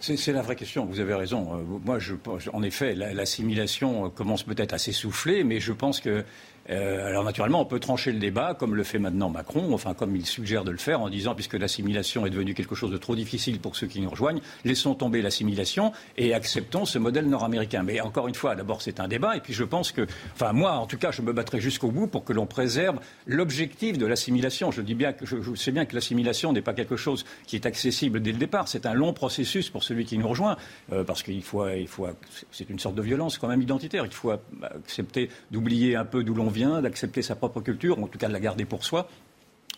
c'est 0.00 0.32
la 0.32 0.42
vraie 0.42 0.56
question, 0.56 0.84
vous 0.84 1.00
avez 1.00 1.14
raison. 1.14 1.64
moi, 1.84 1.98
je, 1.98 2.14
en 2.52 2.62
effet, 2.62 2.94
l'assimilation 2.94 4.10
commence 4.10 4.42
peut-être 4.42 4.74
à 4.74 4.78
s'essouffler, 4.78 5.42
mais 5.42 5.58
je 5.58 5.72
pense 5.72 6.00
que 6.00 6.24
Euh, 6.70 7.08
alors 7.08 7.24
naturellement, 7.24 7.60
on 7.60 7.66
peut 7.66 7.80
trancher 7.80 8.12
le 8.12 8.18
débat, 8.18 8.54
comme 8.54 8.74
le 8.74 8.84
fait 8.84 8.98
maintenant 8.98 9.28
Macron, 9.28 9.72
enfin 9.74 9.94
comme 9.94 10.16
il 10.16 10.24
suggère 10.24 10.64
de 10.64 10.70
le 10.70 10.78
faire, 10.78 11.00
en 11.00 11.10
disant, 11.10 11.34
puisque 11.34 11.54
l'assimilation 11.54 12.24
est 12.26 12.30
devenue 12.30 12.54
quelque 12.54 12.74
chose 12.74 12.90
de 12.90 12.96
trop 12.96 13.14
difficile 13.14 13.60
pour 13.60 13.76
ceux 13.76 13.86
qui 13.86 14.00
nous 14.00 14.10
rejoignent, 14.10 14.40
laissons 14.64 14.94
tomber 14.94 15.20
l'assimilation 15.22 15.92
et 16.16 16.32
acceptons 16.32 16.84
ce 16.84 16.98
modèle 16.98 17.28
nord-américain. 17.28 17.82
Mais 17.82 18.00
encore 18.00 18.28
une 18.28 18.34
fois, 18.34 18.54
d'abord 18.54 18.82
c'est 18.82 19.00
un 19.00 19.08
débat, 19.08 19.36
et 19.36 19.40
puis 19.40 19.52
je 19.52 19.64
pense 19.64 19.92
que, 19.92 20.06
enfin 20.32 20.52
moi 20.52 20.72
en 20.72 20.86
tout 20.86 20.98
cas, 20.98 21.10
je 21.10 21.22
me 21.22 21.32
battrai 21.32 21.60
jusqu'au 21.60 21.90
bout 21.90 22.06
pour 22.06 22.24
que 22.24 22.32
l'on 22.32 22.46
préserve 22.46 22.98
l'objectif 23.26 23.98
de 23.98 24.06
l'assimilation. 24.06 24.70
Je 24.70 24.80
dis 24.80 24.94
bien 24.94 25.12
que 25.12 25.26
je, 25.26 25.54
sais 25.54 25.72
bien 25.72 25.84
que 25.84 25.94
l'assimilation 25.94 26.52
n'est 26.52 26.62
pas 26.62 26.74
quelque 26.74 26.96
chose 26.96 27.24
qui 27.46 27.56
est 27.56 27.66
accessible 27.66 28.20
dès 28.20 28.32
le 28.32 28.38
départ. 28.38 28.68
C'est 28.68 28.86
un 28.86 28.94
long 28.94 29.12
processus 29.12 29.68
pour 29.68 29.84
celui 29.84 30.04
qui 30.04 30.16
nous 30.16 30.28
rejoint, 30.28 30.56
euh, 30.92 31.04
parce 31.04 31.22
qu'il 31.22 31.42
faut, 31.42 31.68
il 31.68 31.88
faut, 31.88 32.06
c'est 32.50 32.70
une 32.70 32.78
sorte 32.78 32.94
de 32.94 33.02
violence 33.02 33.38
quand 33.38 33.48
même 33.48 33.62
identitaire. 33.62 34.06
Il 34.06 34.12
faut 34.12 34.32
accepter 34.62 35.28
d'oublier 35.50 35.96
un 35.96 36.04
peu 36.04 36.24
d'où 36.24 36.34
l'on 36.34 36.53
vient, 36.54 36.80
d'accepter 36.80 37.20
sa 37.20 37.34
propre 37.34 37.60
culture, 37.60 37.98
en 37.98 38.06
tout 38.06 38.18
cas 38.18 38.28
de 38.28 38.32
la 38.32 38.40
garder 38.40 38.64
pour 38.64 38.84
soi 38.84 39.08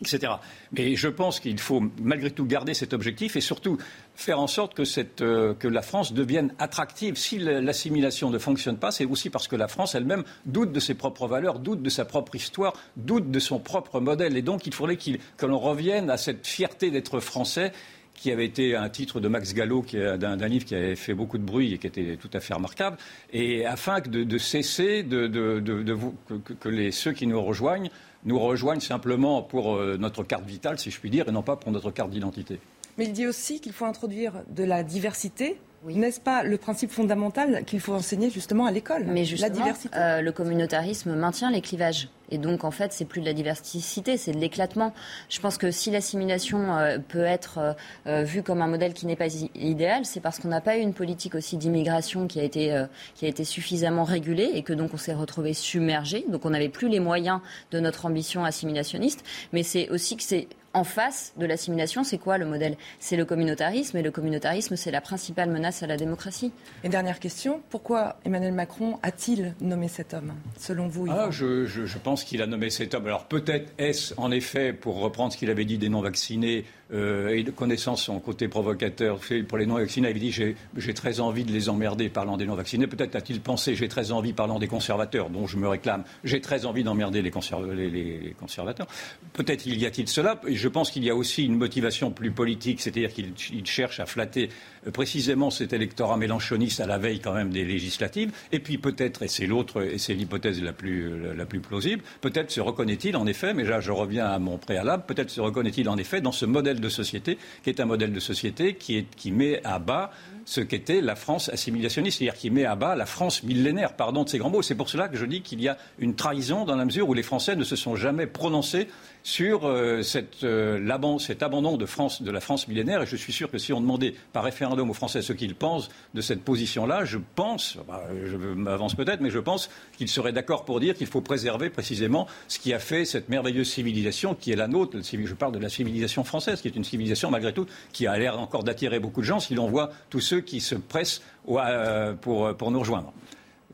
etc. 0.01 0.33
Mais 0.73 0.97
je 0.97 1.09
pense 1.09 1.41
qu'il 1.41 1.59
faut 1.59 1.83
malgré 2.01 2.31
tout 2.31 2.45
garder 2.45 2.75
cet 2.75 2.93
objectif 2.93 3.37
et 3.37 3.41
surtout 3.41 3.79
faire 4.15 4.41
en 4.41 4.47
sorte 4.47 4.75
que, 4.75 4.83
euh, 5.23 5.55
la 5.63 5.83
France 5.83 6.13
devienne 6.13 6.53
attractive. 6.59 7.17
Si 7.17 7.39
l'assimilation 7.39 8.31
ne 8.31 8.39
fonctionne 8.39 8.79
pas, 8.79 8.91
c'est 8.91 9.05
aussi 9.05 9.31
parce 9.31 9.49
que 9.49 9.57
la 9.57 9.69
France 9.69 9.95
elle-même 9.95 10.25
doute 10.45 10.73
de 10.73 10.81
ses 10.81 10.95
propres 10.95 11.27
valeurs, 11.27 11.59
doute 11.59 11.83
de 11.83 11.91
sa 11.91 12.05
propre 12.05 12.35
histoire, 12.35 12.75
doute 12.97 13.31
de 13.31 13.39
son 13.39 13.59
propre 13.59 14.01
modèle. 14.01 14.37
Et 14.37 14.43
donc 14.43 14.67
il 14.67 14.75
faudrait 14.75 14.97
que 14.97 15.47
l'on 15.47 15.59
revienne 15.59 16.11
à 16.11 16.17
cette 16.17 16.47
fierté 16.47 16.91
d'être 16.91 17.21
français 17.21 17.73
qui 18.17 18.31
avait 18.31 18.47
été 18.47 18.75
un 18.75 18.89
titre 18.89 19.21
de 19.21 19.29
Max 19.29 19.55
Gallo, 19.55 19.85
d'un 19.93 20.49
livre 20.49 20.65
qui 20.65 20.75
avait 20.75 20.97
fait 20.97 21.15
beaucoup 21.15 21.39
de 21.39 21.45
bruit 21.45 21.75
et 21.75 21.79
qui 21.79 21.87
était 21.87 22.17
tout 22.17 22.31
à 22.33 22.41
fait 22.41 22.55
remarquable, 22.55 22.97
et 23.33 23.67
afin 23.67 24.01
de, 24.01 24.39
cesser 24.39 25.03
de, 25.03 25.29
que, 25.29 26.53
que 26.55 26.69
les, 26.69 26.91
ceux 26.91 27.13
qui 27.13 27.27
nous 27.27 27.43
rejoignent 27.43 27.91
nous 28.25 28.39
rejoignent 28.39 28.81
simplement 28.81 29.43
pour 29.43 29.77
euh, 29.77 29.97
notre 29.99 30.25
carte 30.25 30.45
vitale, 30.45 30.79
si 30.79 30.91
je 30.91 30.99
puis 30.99 31.11
dire, 31.11 31.29
et 31.29 31.33
non 31.33 31.43
pas 31.43 31.57
pour 31.57 31.71
notre 31.71 31.93
carte 31.93 32.11
d'identité. 32.11 32.59
Mais 32.99 33.05
il 33.05 33.13
dit 33.13 33.27
aussi 33.27 33.61
qu'il 33.61 33.73
faut 33.73 33.85
introduire 33.85 34.33
de 34.51 34.65
la 34.65 34.83
diversité 34.83 35.59
n'est-ce 35.85 36.21
pas 36.21 36.43
le 36.43 36.57
principe 36.57 36.91
fondamental 36.91 37.65
qu'il 37.65 37.81
faut 37.81 37.95
enseigner 37.95 38.31
justement 38.31 38.67
à 38.67 38.73
l'école 38.73 39.05
Mais 39.05 39.25
justement, 39.25 39.49
la 39.49 39.55
diversité. 39.55 39.97
Euh, 39.97 40.21
le 40.21 40.33
communautarisme 40.33 41.15
maintient 41.15 41.51
les 41.51 41.61
clivages. 41.61 42.09
Et 42.31 42.39
donc, 42.39 42.65
en 42.65 42.71
fait, 42.71 42.93
c'est 42.93 43.05
plus 43.05 43.21
de 43.21 43.27
la 43.27 43.33
diversité, 43.33 44.17
c'est 44.17 44.33
de 44.33 44.39
l'éclatement. 44.39 44.93
Je 45.29 45.41
pense 45.41 45.59
que 45.59 45.71
si 45.71 45.91
l'assimilation 45.91 46.77
euh, 46.77 46.99
peut 46.99 47.25
être 47.25 47.77
euh, 48.07 48.23
vue 48.23 48.43
comme 48.43 48.63
un 48.63 48.67
modèle 48.67 48.95
qui 48.95 49.07
n'est 49.07 49.17
pas 49.17 49.33
idéal, 49.55 50.05
c'est 50.05 50.21
parce 50.21 50.39
qu'on 50.39 50.49
n'a 50.49 50.61
pas 50.61 50.77
eu 50.77 50.81
une 50.81 50.95
politique 50.95 51.35
aussi 51.35 51.57
d'immigration 51.57 52.27
qui 52.27 52.41
a 52.41 52.43
été 52.43 52.85
qui 53.15 53.25
a 53.27 53.29
été 53.29 53.45
suffisamment 53.45 54.05
régulée 54.05 54.51
et 54.55 54.63
que 54.63 54.73
donc 54.73 54.93
on 54.95 54.97
s'est 54.97 55.15
retrouvé 55.15 55.55
submergé. 55.55 56.25
Donc, 56.29 56.45
on 56.45 56.51
n'avait 56.51 56.69
plus 56.69 56.89
les 56.89 57.01
moyens 57.01 57.41
de 57.71 57.81
notre 57.81 58.07
ambition 58.07 58.45
assimilationniste. 58.45 59.25
Mais 59.53 59.63
c'est 59.63 59.89
aussi 59.91 60.17
que 60.17 60.23
c'est 60.23 60.49
en 60.77 60.85
face 60.85 61.33
de 61.39 61.47
l'assimilation, 61.47 62.05
c'est 62.05 62.19
quoi 62.19 62.37
le 62.37 62.45
modèle? 62.45 62.77
C'est 62.99 63.17
le 63.17 63.25
communautarisme, 63.25 63.97
et 63.97 64.03
le 64.03 64.11
communautarisme, 64.11 64.77
c'est 64.77 64.91
la 64.91 65.01
principale 65.01 65.49
menace 65.51 65.83
à 65.83 65.87
la 65.87 65.97
démocratie. 65.97 66.53
Et 66.85 66.91
dernière 66.91 67.19
question, 67.19 67.63
pourquoi 67.71 68.17
Emmanuel 68.27 68.53
Macron 68.53 68.99
a-t-il 69.03 69.55
nommé 69.63 69.89
cet 69.89 70.13
homme, 70.13 70.35
selon 70.59 70.87
vous 70.87 71.07
ah, 71.09 71.29
je, 71.31 71.99
pense 71.99 72.25
qu'il 72.25 72.43
a 72.43 72.47
nommé 72.47 72.69
cet 72.69 72.95
homme. 72.95 73.07
Alors 73.07 73.25
peut-être 73.25 73.73
est-ce, 73.79 74.13
en 74.19 74.31
effet, 74.31 74.75
pour 74.75 75.01
reprendre 75.01 75.33
ce 75.33 75.39
qu'il 75.39 75.49
avait 75.49 75.65
dit 75.65 75.79
des 75.79 75.89
non-vaccinés, 75.89 76.67
euh, 76.93 77.35
et 77.35 77.43
de 77.43 77.51
connaissance 77.51 78.05
son 78.05 78.21
côté 78.21 78.47
provocateur 78.47 79.19
pour 79.49 79.59
les 79.59 79.67
non-vaccinés, 79.67 80.11
il 80.11 80.21
dit 80.21 80.31
j'ai 80.31 80.95
très 80.95 81.21
envie 81.21 81.45
de 81.45 81.53
les 81.53 81.69
emmerder 81.69 82.09
parlant 82.09 82.37
des 82.37 82.47
non-vaccinés. 82.47 82.87
Peut-être 82.87 83.17
a-t-il 83.17 83.41
pensé 83.41 83.75
j'ai 83.75 83.89
très 83.89 84.13
envie 84.13 84.33
parlant 84.33 84.59
des 84.59 84.69
conservateurs, 84.69 85.31
dont 85.31 85.47
je 85.47 85.57
me 85.57 85.69
réclame, 85.69 86.05
j'ai 86.23 86.41
très 86.41 86.65
envie 86.65 86.85
d'emmerder 86.85 87.23
les, 87.23 87.31
conservateurs. 87.31 88.87
Peut-être 89.33 89.67
y 89.67 89.85
a-t-il 89.85 90.09
cela. 90.09 90.41
je 90.47 90.69
pense 90.69 90.91
qu'il 90.91 91.05
y 91.05 91.11
a 91.11 91.17
aussi 91.17 91.45
une 91.45 91.57
motivation 91.57 92.11
plus 92.11 92.31
politique, 92.31 92.81
c'est-à-dire 92.81 93.13
qu'il 93.13 93.67
cherche 93.67 94.01
à 94.01 94.07
flatter 94.07 94.51
précisément 94.93 95.51
cet 95.51 95.73
électorat 95.73 96.17
mélanchoniste 96.17 96.81
à 96.81 96.87
la 96.87 96.99
veille 96.99 97.21
quand 97.21 97.35
même 97.35 97.51
des 97.51 97.65
législatives. 97.65 98.33
Et 98.53 98.61
puis 98.61 98.79
peut-être, 98.79 99.23
et 99.23 99.29
c'est 99.29 99.47
l'autre, 99.47 99.83
et 99.83 99.99
c'est 99.99 100.15
l'hypothèse 100.15 100.63
la 100.63 100.73
plus, 100.73 101.35
la 101.35 101.47
plus 101.47 101.61
plausible, 101.61 102.03
peut-être 102.21 102.51
se 102.51 102.61
reconnaît-il 102.61 103.17
en 103.17 103.27
effet, 103.27 103.55
mais 103.55 103.65
là 103.65 103.81
je 103.81 103.93
reviens 103.93 104.27
à 104.27 104.39
mon 104.39 104.59
préalable, 104.59 105.05
peut-être 105.07 105.31
se 105.31 105.41
reconnaît-il 105.41 105.89
en 105.89 105.97
effet 105.97 106.21
dans 106.21 106.33
ce 106.33 106.47
modèle 106.47 106.81
de 106.81 106.89
société 106.89 107.39
qui 107.63 107.71
est 107.71 107.81
un 107.81 107.87
modèle 107.87 108.13
de 108.13 108.21
société 108.21 108.75
qui, 108.75 109.05
qui 109.17 109.33
met 109.33 109.61
à 109.65 109.79
bas 109.79 110.11
ce 110.47 110.61
qu'était 110.61 111.01
la 111.01 111.17
France 111.17 111.49
assimilationniste, 111.49 112.19
c'est-à-dire 112.19 112.39
qui 112.39 112.51
met 112.51 112.65
à 112.65 112.77
bas 112.77 112.95
la 112.95 113.05
France 113.05 113.43
millénaire, 113.43 113.95
pardon 113.95 114.23
de 114.23 114.29
ces 114.29 114.39
grands 114.39 114.49
mots. 114.49 114.63
C'est 114.63 114.77
pour 114.77 114.89
cela 114.89 115.09
que 115.09 115.17
je 115.17 115.27
dis 115.27 115.43
qu'il 115.43 115.61
y 115.61 115.69
a 115.69 115.77
une 115.99 116.15
trahison 116.15 116.65
dans 116.65 116.77
la 116.77 116.85
mesure 116.85 117.09
où 117.09 117.15
les 117.15 117.25
Français 117.25 117.57
ne 117.57 117.65
se 117.65 117.75
sont 117.75 117.97
jamais 117.97 118.29
prononcés 118.29 118.87
sur 119.27 119.67
euh, 119.67 120.03
euh, 120.45 121.19
cet 121.19 121.43
abandon 121.43 121.77
de, 121.77 122.31
la 122.31 122.41
France 122.41 122.69
millénaire. 122.69 123.03
Et 123.03 123.07
je 123.07 123.17
suis 123.17 123.33
sûr 123.33 123.51
que 123.51 123.59
si 123.59 123.73
on 123.73 123.81
demandait 123.81 124.15
par 124.33 124.45
référendum 124.45 124.89
aux 124.89 124.95
Français 124.95 125.21
ce 125.21 125.33
qu'ils 125.33 125.57
pensent 125.57 125.89
de 126.15 126.21
cette 126.21 126.43
position-là, 126.45 127.05
je 127.05 127.19
pense, 127.35 127.77
bah, 127.89 128.05
je 128.25 128.37
m'avance 128.37 128.95
peut-être, 128.95 129.21
mais 129.21 129.31
je 129.31 129.41
pense 129.41 129.69
qu'ils 129.97 130.09
seraient 130.09 130.33
d'accord 130.33 130.65
pour 130.65 130.79
dire 130.79 130.95
qu'il 130.95 131.09
faut 131.09 131.23
préserver 131.23 131.71
précisément 131.71 132.29
ce 132.47 132.61
qui 132.61 132.73
a 132.73 132.79
fait 132.79 133.05
cette 133.05 133.29
merveilleuse 133.29 133.69
civilisation 133.69 134.37
qui 134.37 134.53
est 134.53 134.57
la 134.57 134.69
nôtre. 134.69 134.97
Je 135.03 135.35
parle 135.35 135.53
de 135.53 135.59
la 135.59 135.71
civilisation 135.71 136.23
française, 136.23 136.61
qui 136.61 136.69
est 136.69 136.77
une 136.77 136.85
civilisation 136.85 137.29
malgré 137.29 137.53
tout 137.53 137.67
qui 137.93 138.07
a 138.07 138.17
l'air 138.17 138.39
encore 138.39 138.63
d'attirer 138.63 139.01
beaucoup 139.01 139.23
de 139.23 139.27
gens 139.27 139.41
si 139.41 139.57
l'on 139.57 139.67
voit 139.67 139.91
tous 140.09 140.21
ceux 140.21 140.41
qui 140.41 140.61
se 140.61 140.77
pressent 140.77 141.21
euh, 141.49 142.15
pour, 142.15 142.57
pour 142.57 142.71
nous 142.71 142.79
rejoindre, 142.79 143.13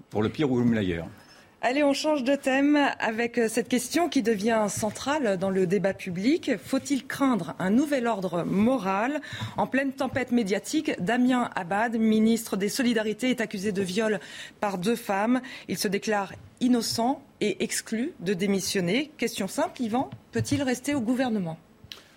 pour 0.08 0.22
le 0.22 0.30
pire 0.30 0.50
ou 0.50 0.58
le 0.58 0.64
meilleur. 0.64 1.06
Allez, 1.64 1.84
on 1.84 1.92
change 1.92 2.24
de 2.24 2.34
thème 2.34 2.76
avec 2.98 3.38
euh, 3.38 3.46
cette 3.46 3.68
question 3.68 4.08
qui 4.08 4.24
devient 4.24 4.66
centrale 4.68 5.36
dans 5.36 5.48
le 5.48 5.68
débat 5.68 5.94
public. 5.94 6.50
Faut-il 6.60 7.06
craindre 7.06 7.54
un 7.60 7.70
nouvel 7.70 8.08
ordre 8.08 8.42
moral? 8.42 9.20
En 9.56 9.68
pleine 9.68 9.92
tempête 9.92 10.32
médiatique, 10.32 10.90
Damien 10.98 11.50
Abad, 11.54 11.96
ministre 11.96 12.56
des 12.56 12.68
Solidarités, 12.68 13.30
est 13.30 13.40
accusé 13.40 13.70
de 13.70 13.80
viol 13.80 14.18
par 14.58 14.76
deux 14.76 14.96
femmes. 14.96 15.40
Il 15.68 15.78
se 15.78 15.86
déclare 15.86 16.32
innocent 16.58 17.22
et 17.40 17.62
exclu 17.62 18.12
de 18.18 18.34
démissionner. 18.34 19.12
Question 19.16 19.46
simple, 19.46 19.82
Yvan, 19.82 20.10
peut-il 20.32 20.64
rester 20.64 20.96
au 20.96 21.00
gouvernement? 21.00 21.58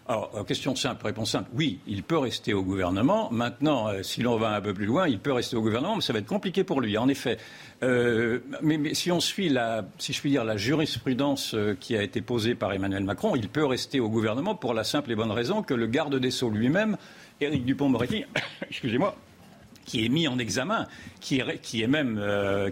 Alors, 0.07 0.29
euh, 0.35 0.43
question 0.43 0.75
simple, 0.75 1.03
réponse 1.03 1.31
simple. 1.31 1.49
Oui, 1.55 1.79
il 1.87 2.03
peut 2.03 2.19
rester 2.19 2.53
au 2.53 2.61
gouvernement. 2.61 3.31
Maintenant, 3.31 3.87
euh, 3.87 4.03
si 4.03 4.21
l'on 4.21 4.37
va 4.37 4.55
un 4.55 4.61
peu 4.61 4.71
plus 4.71 4.85
loin, 4.85 5.07
il 5.07 5.17
peut 5.17 5.33
rester 5.33 5.55
au 5.55 5.63
gouvernement, 5.63 5.95
mais 5.95 6.01
ça 6.01 6.13
va 6.13 6.19
être 6.19 6.27
compliqué 6.27 6.63
pour 6.63 6.79
lui. 6.79 6.95
En 6.99 7.07
effet, 7.07 7.37
euh, 7.81 8.39
mais, 8.61 8.93
si 8.93 9.11
on 9.11 9.19
suit 9.19 9.49
la, 9.49 9.83
si 9.97 10.13
je 10.13 10.19
puis 10.19 10.29
dire, 10.29 10.43
la 10.43 10.57
jurisprudence 10.57 11.55
qui 11.79 11.97
a 11.97 12.03
été 12.03 12.21
posée 12.21 12.53
par 12.53 12.71
Emmanuel 12.71 13.03
Macron, 13.03 13.35
il 13.35 13.49
peut 13.49 13.65
rester 13.65 13.99
au 13.99 14.09
gouvernement 14.09 14.53
pour 14.53 14.75
la 14.75 14.83
simple 14.83 15.11
et 15.11 15.15
bonne 15.15 15.31
raison 15.31 15.63
que 15.63 15.73
le 15.73 15.87
garde 15.87 16.15
des 16.19 16.29
Sceaux 16.29 16.51
lui-même, 16.51 16.97
Éric 17.41 17.65
Dupont-Moretti, 17.65 18.25
excusez-moi, 18.69 19.15
qui 19.85 20.05
est 20.05 20.09
mis 20.09 20.27
en 20.27 20.37
examen, 20.37 20.87
qui, 21.19 21.39
est, 21.39 21.59
qui, 21.61 21.81
est 21.81 21.87
même, 21.87 22.19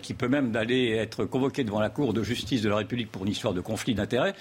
qui 0.02 0.14
peut 0.14 0.28
même 0.28 0.52
d'aller 0.52 0.92
être 0.92 1.26
convoqué 1.26 1.64
devant 1.64 1.80
la 1.80 1.90
Cour 1.90 2.14
de 2.14 2.24
justice 2.24 2.62
de 2.64 2.70
la 2.70 2.78
République 2.78 3.12
pour 3.12 3.24
une 3.24 3.32
histoire 3.32 3.54
de 3.54 3.62
conflit 3.62 3.94
d'intérêts, 3.94 4.34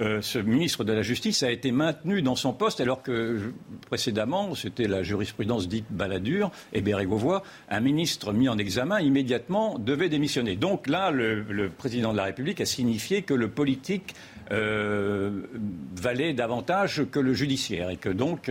euh, 0.00 0.22
ce 0.22 0.38
ministre 0.38 0.84
de 0.84 0.92
la 0.92 1.02
Justice 1.02 1.42
a 1.42 1.50
été 1.50 1.72
maintenu 1.72 2.22
dans 2.22 2.36
son 2.36 2.52
poste 2.52 2.80
alors 2.80 3.02
que 3.02 3.52
précédemment, 3.88 4.54
c'était 4.54 4.86
la 4.86 5.02
jurisprudence 5.02 5.68
dite 5.68 5.86
Balladur 5.90 6.52
et 6.72 6.82
Bérégovoy, 6.82 7.42
un 7.68 7.80
ministre 7.80 8.32
mis 8.32 8.48
en 8.48 8.58
examen 8.58 9.00
immédiatement 9.00 9.78
devait 9.78 10.08
démissionner. 10.08 10.54
Donc 10.54 10.86
là, 10.86 11.10
le, 11.10 11.70
président 11.76 12.12
de 12.12 12.16
la 12.16 12.24
République 12.24 12.60
a 12.60 12.66
signifié 12.66 13.22
que 13.22 13.34
le 13.34 13.48
politique 13.48 14.14
euh, 14.52 15.42
valait 15.96 16.32
davantage 16.32 17.02
que 17.10 17.18
le 17.18 17.34
judiciaire 17.34 17.90
et 17.90 17.96
que 17.96 18.08
donc 18.08 18.50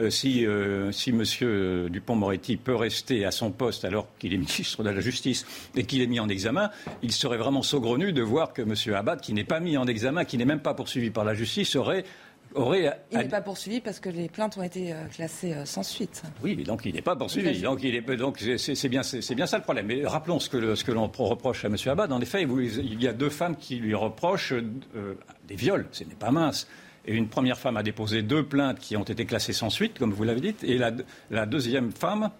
euh, 0.00 0.10
si, 0.10 0.46
euh, 0.46 0.92
si 0.92 1.10
M. 1.10 1.88
Dupont-Moretti 1.88 2.56
peut 2.56 2.76
rester 2.76 3.24
à 3.24 3.30
son 3.30 3.50
poste 3.50 3.84
alors 3.84 4.06
qu'il 4.18 4.32
est 4.32 4.36
ministre 4.38 4.84
de 4.84 4.90
la 4.90 5.00
Justice 5.00 5.46
et 5.74 5.84
qu'il 5.84 6.02
est 6.02 6.06
mis 6.06 6.20
en 6.20 6.28
examen, 6.28 6.70
il 7.02 7.12
serait 7.12 7.36
vraiment 7.36 7.62
saugrenu 7.62 8.12
de 8.12 8.22
voir 8.22 8.52
que 8.52 8.62
M. 8.62 8.74
Abad, 8.94 9.20
qui 9.20 9.32
n'est 9.32 9.44
pas 9.44 9.60
mis 9.60 9.76
en 9.76 9.86
examen, 9.86 10.24
qui 10.24 10.38
n'est 10.38 10.44
même 10.44 10.60
pas 10.60 10.74
poursuivi 10.74 11.10
par 11.10 11.24
la 11.24 11.34
justice, 11.34 11.76
aurait 11.76 12.04
Aurait... 12.54 12.98
Il 13.12 13.18
n'est 13.18 13.28
pas 13.28 13.42
poursuivi 13.42 13.82
parce 13.82 14.00
que 14.00 14.08
les 14.08 14.30
plaintes 14.30 14.56
ont 14.56 14.62
été 14.62 14.94
euh, 14.94 15.04
classées 15.14 15.54
sans 15.66 15.82
suite. 15.82 16.22
Oui, 16.42 16.54
mais 16.56 16.64
donc 16.64 16.86
il 16.86 16.94
n'est 16.94 17.02
pas 17.02 17.14
poursuivi. 17.14 17.60
Donc, 17.60 17.82
il 17.82 17.94
est, 17.94 18.16
donc 18.16 18.38
c'est, 18.38 18.88
bien, 18.88 19.02
c'est, 19.02 19.34
bien, 19.34 19.46
ça 19.46 19.58
le 19.58 19.64
problème. 19.64 19.84
Mais 19.84 20.06
rappelons 20.06 20.40
ce 20.40 20.48
que, 20.48 20.74
ce 20.74 20.82
que 20.82 20.90
l'on 20.90 21.08
reproche 21.08 21.66
à 21.66 21.68
M. 21.68 21.76
Abad. 21.84 22.10
En 22.10 22.22
effet, 22.22 22.44
il 22.44 23.02
y 23.02 23.06
a 23.06 23.12
deux 23.12 23.28
femmes 23.28 23.54
qui 23.54 23.76
lui 23.76 23.94
reprochent 23.94 24.54
des 25.46 25.56
viols. 25.56 25.88
Ce 25.92 26.04
n'est 26.04 26.14
pas 26.14 26.30
mince. 26.30 26.66
Et 27.06 27.14
une 27.14 27.28
première 27.28 27.58
femme 27.58 27.76
a 27.76 27.82
déposé 27.82 28.22
deux 28.22 28.42
plaintes 28.42 28.78
qui 28.78 28.96
ont 28.96 29.04
été 29.04 29.24
classées 29.24 29.52
sans 29.52 29.70
suite, 29.70 29.98
comme 29.98 30.12
vous 30.12 30.24
l'avez 30.24 30.40
dit. 30.40 30.54
Et 30.62 30.78
la, 30.78 31.46
deuxième 31.46 31.92
femme, 31.92 32.30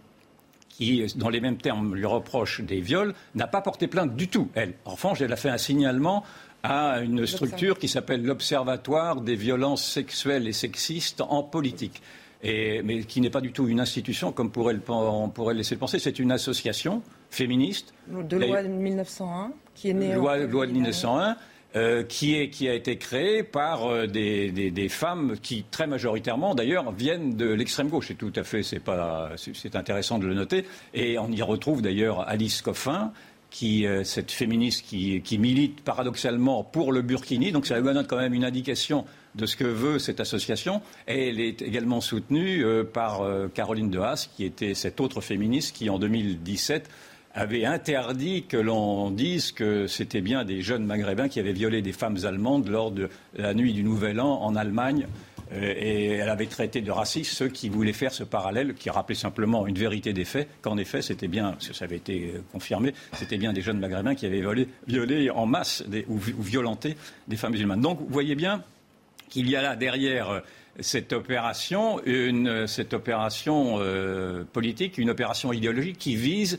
qui, 0.68 1.04
dans 1.16 1.28
les 1.28 1.40
mêmes 1.40 1.56
termes, 1.56 1.94
lui 1.94 2.04
reproche 2.04 2.60
des 2.60 2.80
viols, 2.80 3.14
n'a 3.34 3.46
pas 3.46 3.62
porté 3.62 3.86
plainte 3.86 4.14
du 4.14 4.28
tout, 4.28 4.48
elle. 4.54 4.74
En 4.84 4.92
revanche, 4.92 5.20
elle 5.20 5.32
a 5.32 5.36
fait 5.36 5.48
un 5.48 5.58
signalement 5.58 6.24
à 6.62 7.00
une 7.00 7.26
structure 7.26 7.78
qui 7.78 7.88
s'appelle 7.88 8.24
l'Observatoire 8.24 9.20
des 9.20 9.36
violences 9.36 9.84
sexuelles 9.84 10.48
et 10.48 10.52
sexistes 10.52 11.20
en 11.20 11.42
politique. 11.42 12.02
mais 12.42 13.04
qui 13.06 13.20
n'est 13.20 13.30
pas 13.30 13.40
du 13.40 13.52
tout 13.52 13.68
une 13.68 13.80
institution 13.80 14.32
comme 14.32 14.50
pourrait 14.50 14.76
on 14.88 15.28
pourrait 15.28 15.54
le 15.54 15.58
laisser 15.58 15.76
le 15.76 15.80
penser. 15.80 15.98
C'est 15.98 16.18
une 16.18 16.32
association 16.32 17.02
féministe. 17.30 17.94
De 18.08 18.36
loi 18.36 18.62
de 18.62 18.68
1901, 18.68 19.52
qui 19.74 19.90
est 19.90 19.94
née 19.94 20.14
loi, 20.14 20.36
loi 20.38 20.66
de 20.66 20.72
1901 20.72 21.36
euh, 21.76 22.02
qui, 22.02 22.34
a 22.66 22.72
été 22.72 22.96
créé 22.96 23.42
par 23.42 23.84
euh, 23.86 24.06
des, 24.06 24.88
femmes 24.88 25.36
qui, 25.42 25.64
très 25.70 25.86
majoritairement 25.86 26.54
d'ailleurs, 26.54 26.92
viennent 26.92 27.36
de 27.36 27.46
l'extrême 27.52 27.90
gauche. 27.90 28.10
Et 28.10 28.14
tout 28.14 28.32
à 28.36 28.42
fait, 28.42 28.62
c'est, 28.62 28.80
pas, 28.80 29.32
c'est, 29.36 29.76
intéressant 29.76 30.18
de 30.18 30.26
le 30.26 30.32
noter. 30.32 30.64
Et 30.94 31.18
on 31.18 31.30
y 31.30 31.42
retrouve 31.42 31.82
d'ailleurs 31.82 32.26
Alice 32.26 32.62
Coffin, 32.62 33.12
qui, 33.50 33.84
euh, 33.84 34.02
cette 34.02 34.30
féministe 34.30 34.86
qui, 34.86 35.38
milite 35.38 35.82
paradoxalement 35.82 36.64
pour 36.64 36.90
le 36.90 37.02
Burkini. 37.02 37.52
Donc 37.52 37.66
ça 37.66 37.78
donne 37.82 38.06
quand 38.06 38.16
même 38.16 38.32
une 38.32 38.44
indication 38.44 39.04
de 39.34 39.44
ce 39.44 39.54
que 39.54 39.64
veut 39.64 39.98
cette 39.98 40.20
association. 40.20 40.80
Et 41.06 41.28
elle 41.28 41.38
est 41.38 41.60
également 41.60 42.00
soutenue 42.00 42.64
par 42.94 43.20
Caroline 43.52 43.90
de 43.90 43.98
Haas, 43.98 44.26
qui 44.34 44.44
était 44.44 44.72
cette 44.72 45.02
autre 45.02 45.20
féministe 45.20 45.76
qui, 45.76 45.90
en 45.90 45.98
2017, 45.98 46.88
avait 47.34 47.64
interdit 47.64 48.44
que 48.44 48.56
l'on 48.56 49.10
dise 49.10 49.52
que 49.52 49.86
c'était 49.86 50.20
bien 50.20 50.44
des 50.44 50.62
jeunes 50.62 50.84
maghrébins 50.84 51.28
qui 51.28 51.40
avaient 51.40 51.52
violé 51.52 51.82
des 51.82 51.92
femmes 51.92 52.18
allemandes 52.24 52.68
lors 52.68 52.90
de 52.90 53.08
la 53.36 53.54
nuit 53.54 53.72
du 53.72 53.82
Nouvel 53.82 54.20
An 54.20 54.42
en 54.42 54.56
Allemagne. 54.56 55.06
Euh, 55.52 55.74
et 55.76 56.06
elle 56.08 56.28
avait 56.28 56.46
traité 56.46 56.80
de 56.80 56.90
racistes 56.90 57.32
ceux 57.32 57.48
qui 57.48 57.68
voulaient 57.68 57.92
faire 57.92 58.12
ce 58.12 58.24
parallèle, 58.24 58.74
qui 58.74 58.90
rappelait 58.90 59.14
simplement 59.14 59.66
une 59.66 59.78
vérité 59.78 60.12
des 60.12 60.24
faits, 60.24 60.48
qu'en 60.62 60.76
effet, 60.76 61.00
c'était 61.00 61.28
bien, 61.28 61.56
ça 61.58 61.84
avait 61.84 61.96
été 61.96 62.34
confirmé, 62.52 62.92
c'était 63.14 63.38
bien 63.38 63.52
des 63.52 63.62
jeunes 63.62 63.78
maghrébins 63.78 64.14
qui 64.14 64.26
avaient 64.26 64.42
violé, 64.86 65.30
en 65.30 65.46
masse 65.46 65.84
ou, 66.08 66.18
violenté 66.18 66.96
des 67.28 67.36
femmes 67.36 67.52
musulmanes. 67.52 67.80
Donc, 67.80 67.98
vous 68.00 68.06
voyez 68.10 68.34
bien 68.34 68.62
qu'il 69.30 69.48
y 69.48 69.56
a 69.56 69.62
là 69.62 69.76
derrière 69.76 70.42
cette 70.80 71.12
opération, 71.12 72.00
une, 72.04 72.66
cette 72.66 72.94
opération 72.94 73.76
euh, 73.78 74.44
politique, 74.44 74.98
une 74.98 75.10
opération 75.10 75.52
idéologique 75.52 75.98
qui 75.98 76.14
vise 76.14 76.58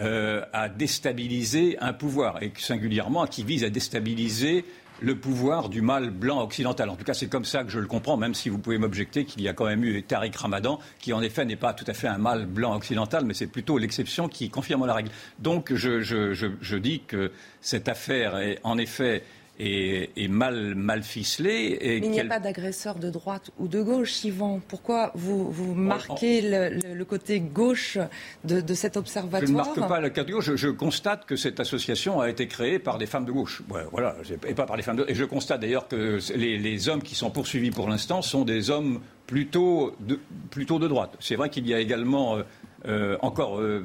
euh, 0.00 0.44
à 0.52 0.68
déstabiliser 0.68 1.78
un 1.80 1.92
pouvoir, 1.92 2.42
et 2.42 2.52
singulièrement 2.56 3.26
qui 3.26 3.44
vise 3.44 3.64
à 3.64 3.70
déstabiliser 3.70 4.64
le 5.00 5.16
pouvoir 5.16 5.68
du 5.68 5.80
mal 5.80 6.10
blanc 6.10 6.42
occidental. 6.42 6.88
En 6.90 6.96
tout 6.96 7.04
cas, 7.04 7.14
c'est 7.14 7.28
comme 7.28 7.44
ça 7.44 7.62
que 7.62 7.70
je 7.70 7.78
le 7.78 7.86
comprends, 7.86 8.16
même 8.16 8.34
si 8.34 8.48
vous 8.48 8.58
pouvez 8.58 8.78
m'objecter 8.78 9.24
qu'il 9.24 9.42
y 9.42 9.48
a 9.48 9.52
quand 9.52 9.66
même 9.66 9.84
eu 9.84 10.02
Tariq 10.02 10.36
Ramadan, 10.36 10.80
qui 10.98 11.12
en 11.12 11.22
effet 11.22 11.44
n'est 11.44 11.56
pas 11.56 11.72
tout 11.72 11.84
à 11.86 11.94
fait 11.94 12.08
un 12.08 12.18
mal 12.18 12.46
blanc 12.46 12.74
occidental, 12.74 13.24
mais 13.24 13.34
c'est 13.34 13.46
plutôt 13.46 13.78
l'exception 13.78 14.28
qui 14.28 14.50
confirme 14.50 14.86
la 14.86 14.94
règle. 14.94 15.10
Donc 15.38 15.72
je, 15.72 16.00
je 16.00 16.76
dis 16.76 17.00
que 17.06 17.30
cette 17.60 17.88
affaire 17.88 18.38
est 18.38 18.58
en 18.64 18.78
effet 18.78 19.22
est, 19.58 20.28
mal, 20.28 20.74
mal 20.74 21.02
ficelé. 21.02 21.78
Mais 21.80 22.06
il 22.06 22.10
n'y 22.10 22.20
a 22.20 22.24
pas 22.24 22.38
d'agresseur 22.38 22.96
de 22.96 23.10
droite 23.10 23.50
ou 23.58 23.68
de 23.68 23.82
gauche, 23.82 24.24
Yvan. 24.24 24.60
Pourquoi 24.68 25.10
vous, 25.14 25.50
vous 25.50 25.74
marquez 25.74 26.42
le, 26.42 27.04
côté 27.04 27.40
gauche 27.40 27.98
de, 28.44 28.74
cet 28.74 28.96
observatoire 28.96 29.46
Je 29.46 29.52
ne 29.52 29.56
marque 29.56 29.88
pas 29.88 30.00
le 30.00 30.10
côté 30.10 30.32
gauche. 30.32 30.54
Je, 30.54 30.68
constate 30.68 31.26
que 31.26 31.36
cette 31.36 31.60
association 31.60 32.20
a 32.20 32.30
été 32.30 32.46
créée 32.46 32.78
par 32.78 32.98
des 32.98 33.06
femmes 33.06 33.24
de 33.24 33.32
gauche. 33.32 33.62
voilà, 33.90 34.16
et 34.46 34.54
pas 34.54 34.66
par 34.66 34.76
des 34.76 34.82
femmes 34.82 34.96
de... 34.96 35.04
Et 35.08 35.14
je 35.14 35.24
constate 35.24 35.60
d'ailleurs 35.60 35.88
que 35.88 36.18
les, 36.34 36.88
hommes 36.88 37.02
qui 37.02 37.14
sont 37.14 37.30
poursuivis 37.30 37.70
pour 37.70 37.88
l'instant 37.88 38.22
sont 38.22 38.44
des 38.44 38.70
hommes 38.70 39.00
plutôt 39.26 39.94
de, 40.00 40.20
plutôt 40.50 40.78
de 40.78 40.86
droite. 40.86 41.16
C'est 41.18 41.36
vrai 41.36 41.50
qu'il 41.50 41.66
y 41.66 41.74
a 41.74 41.80
également... 41.80 42.38
Euh, 42.86 42.98
euh, 42.98 43.16
encore 43.22 43.58
euh, 43.60 43.84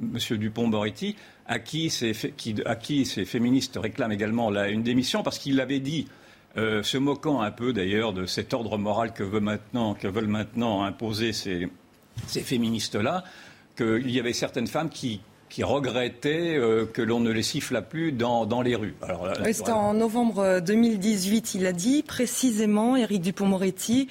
M. 0.00 0.36
Dupont-Moretti, 0.38 1.16
à, 1.46 1.58
qui 1.58 1.90
ces, 1.90 2.14
féministes 2.14 3.78
réclament 3.80 4.12
également 4.12 4.52
une 4.54 4.82
démission, 4.82 5.22
parce 5.22 5.38
qu'il 5.38 5.56
l'avait 5.56 5.80
dit, 5.80 6.06
euh, 6.56 6.82
se 6.82 6.98
moquant 6.98 7.40
un 7.40 7.50
peu 7.50 7.72
d'ailleurs 7.72 8.12
de 8.12 8.26
cet 8.26 8.54
ordre 8.54 8.78
moral 8.78 9.12
que, 9.12 9.22
veulent 9.22 10.26
maintenant 10.26 10.82
imposer 10.84 11.32
ces, 11.32 11.68
féministes-là, 12.26 13.24
qu'il 13.76 14.10
y 14.10 14.20
avait 14.20 14.32
certaines 14.32 14.66
femmes 14.66 14.90
qui, 14.90 15.20
regrettaient 15.62 16.58
que 16.94 17.02
l'on 17.02 17.20
ne 17.20 17.30
les 17.30 17.42
siffla 17.42 17.82
plus 17.82 18.12
dans, 18.12 18.62
les 18.62 18.74
rues. 18.74 18.94
C'était 19.52 19.70
en 19.70 19.92
novembre 19.92 20.60
2018, 20.60 21.56
il 21.56 21.66
a 21.66 21.72
dit 21.72 22.02
précisément, 22.02 22.96
Éric 22.96 23.20
Dupont-Moretti, 23.20 24.08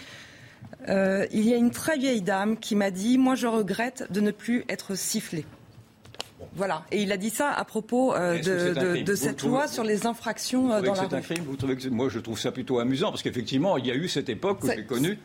euh, 0.89 1.27
il 1.31 1.47
y 1.47 1.53
a 1.53 1.57
une 1.57 1.71
très 1.71 1.97
vieille 1.97 2.21
dame 2.21 2.57
qui 2.57 2.75
m'a 2.75 2.91
dit 2.91 3.17
Moi, 3.17 3.35
je 3.35 3.47
regrette 3.47 4.11
de 4.11 4.21
ne 4.21 4.31
plus 4.31 4.65
être 4.69 4.95
sifflée. 4.95 5.45
Voilà. 6.55 6.83
Et 6.91 7.01
il 7.01 7.11
a 7.11 7.17
dit 7.17 7.29
ça 7.29 7.51
à 7.51 7.63
propos 7.63 8.15
euh, 8.15 8.39
de, 8.39 9.15
cette 9.15 9.43
loi 9.43 9.67
sur 9.67 9.83
les 9.83 10.05
infractions 10.05 10.71
euh, 10.71 10.81
dans 10.81 10.95
la 10.95 11.03
rue. 11.03 11.35
Vous 11.45 11.55
trouvez 11.55 11.77
que 11.77 11.87
moi, 11.89 12.09
je 12.09 12.19
trouve 12.19 12.39
ça 12.39 12.51
plutôt 12.51 12.79
amusant 12.79 13.09
parce 13.09 13.21
qu'effectivement, 13.21 13.77
il 13.77 13.85
y 13.85 13.91
a 13.91 13.95
eu 13.95 14.07
cette 14.07 14.29
époque 14.29 14.61
que 14.61 14.73
j'ai 14.73 14.85
connue. 14.85 15.17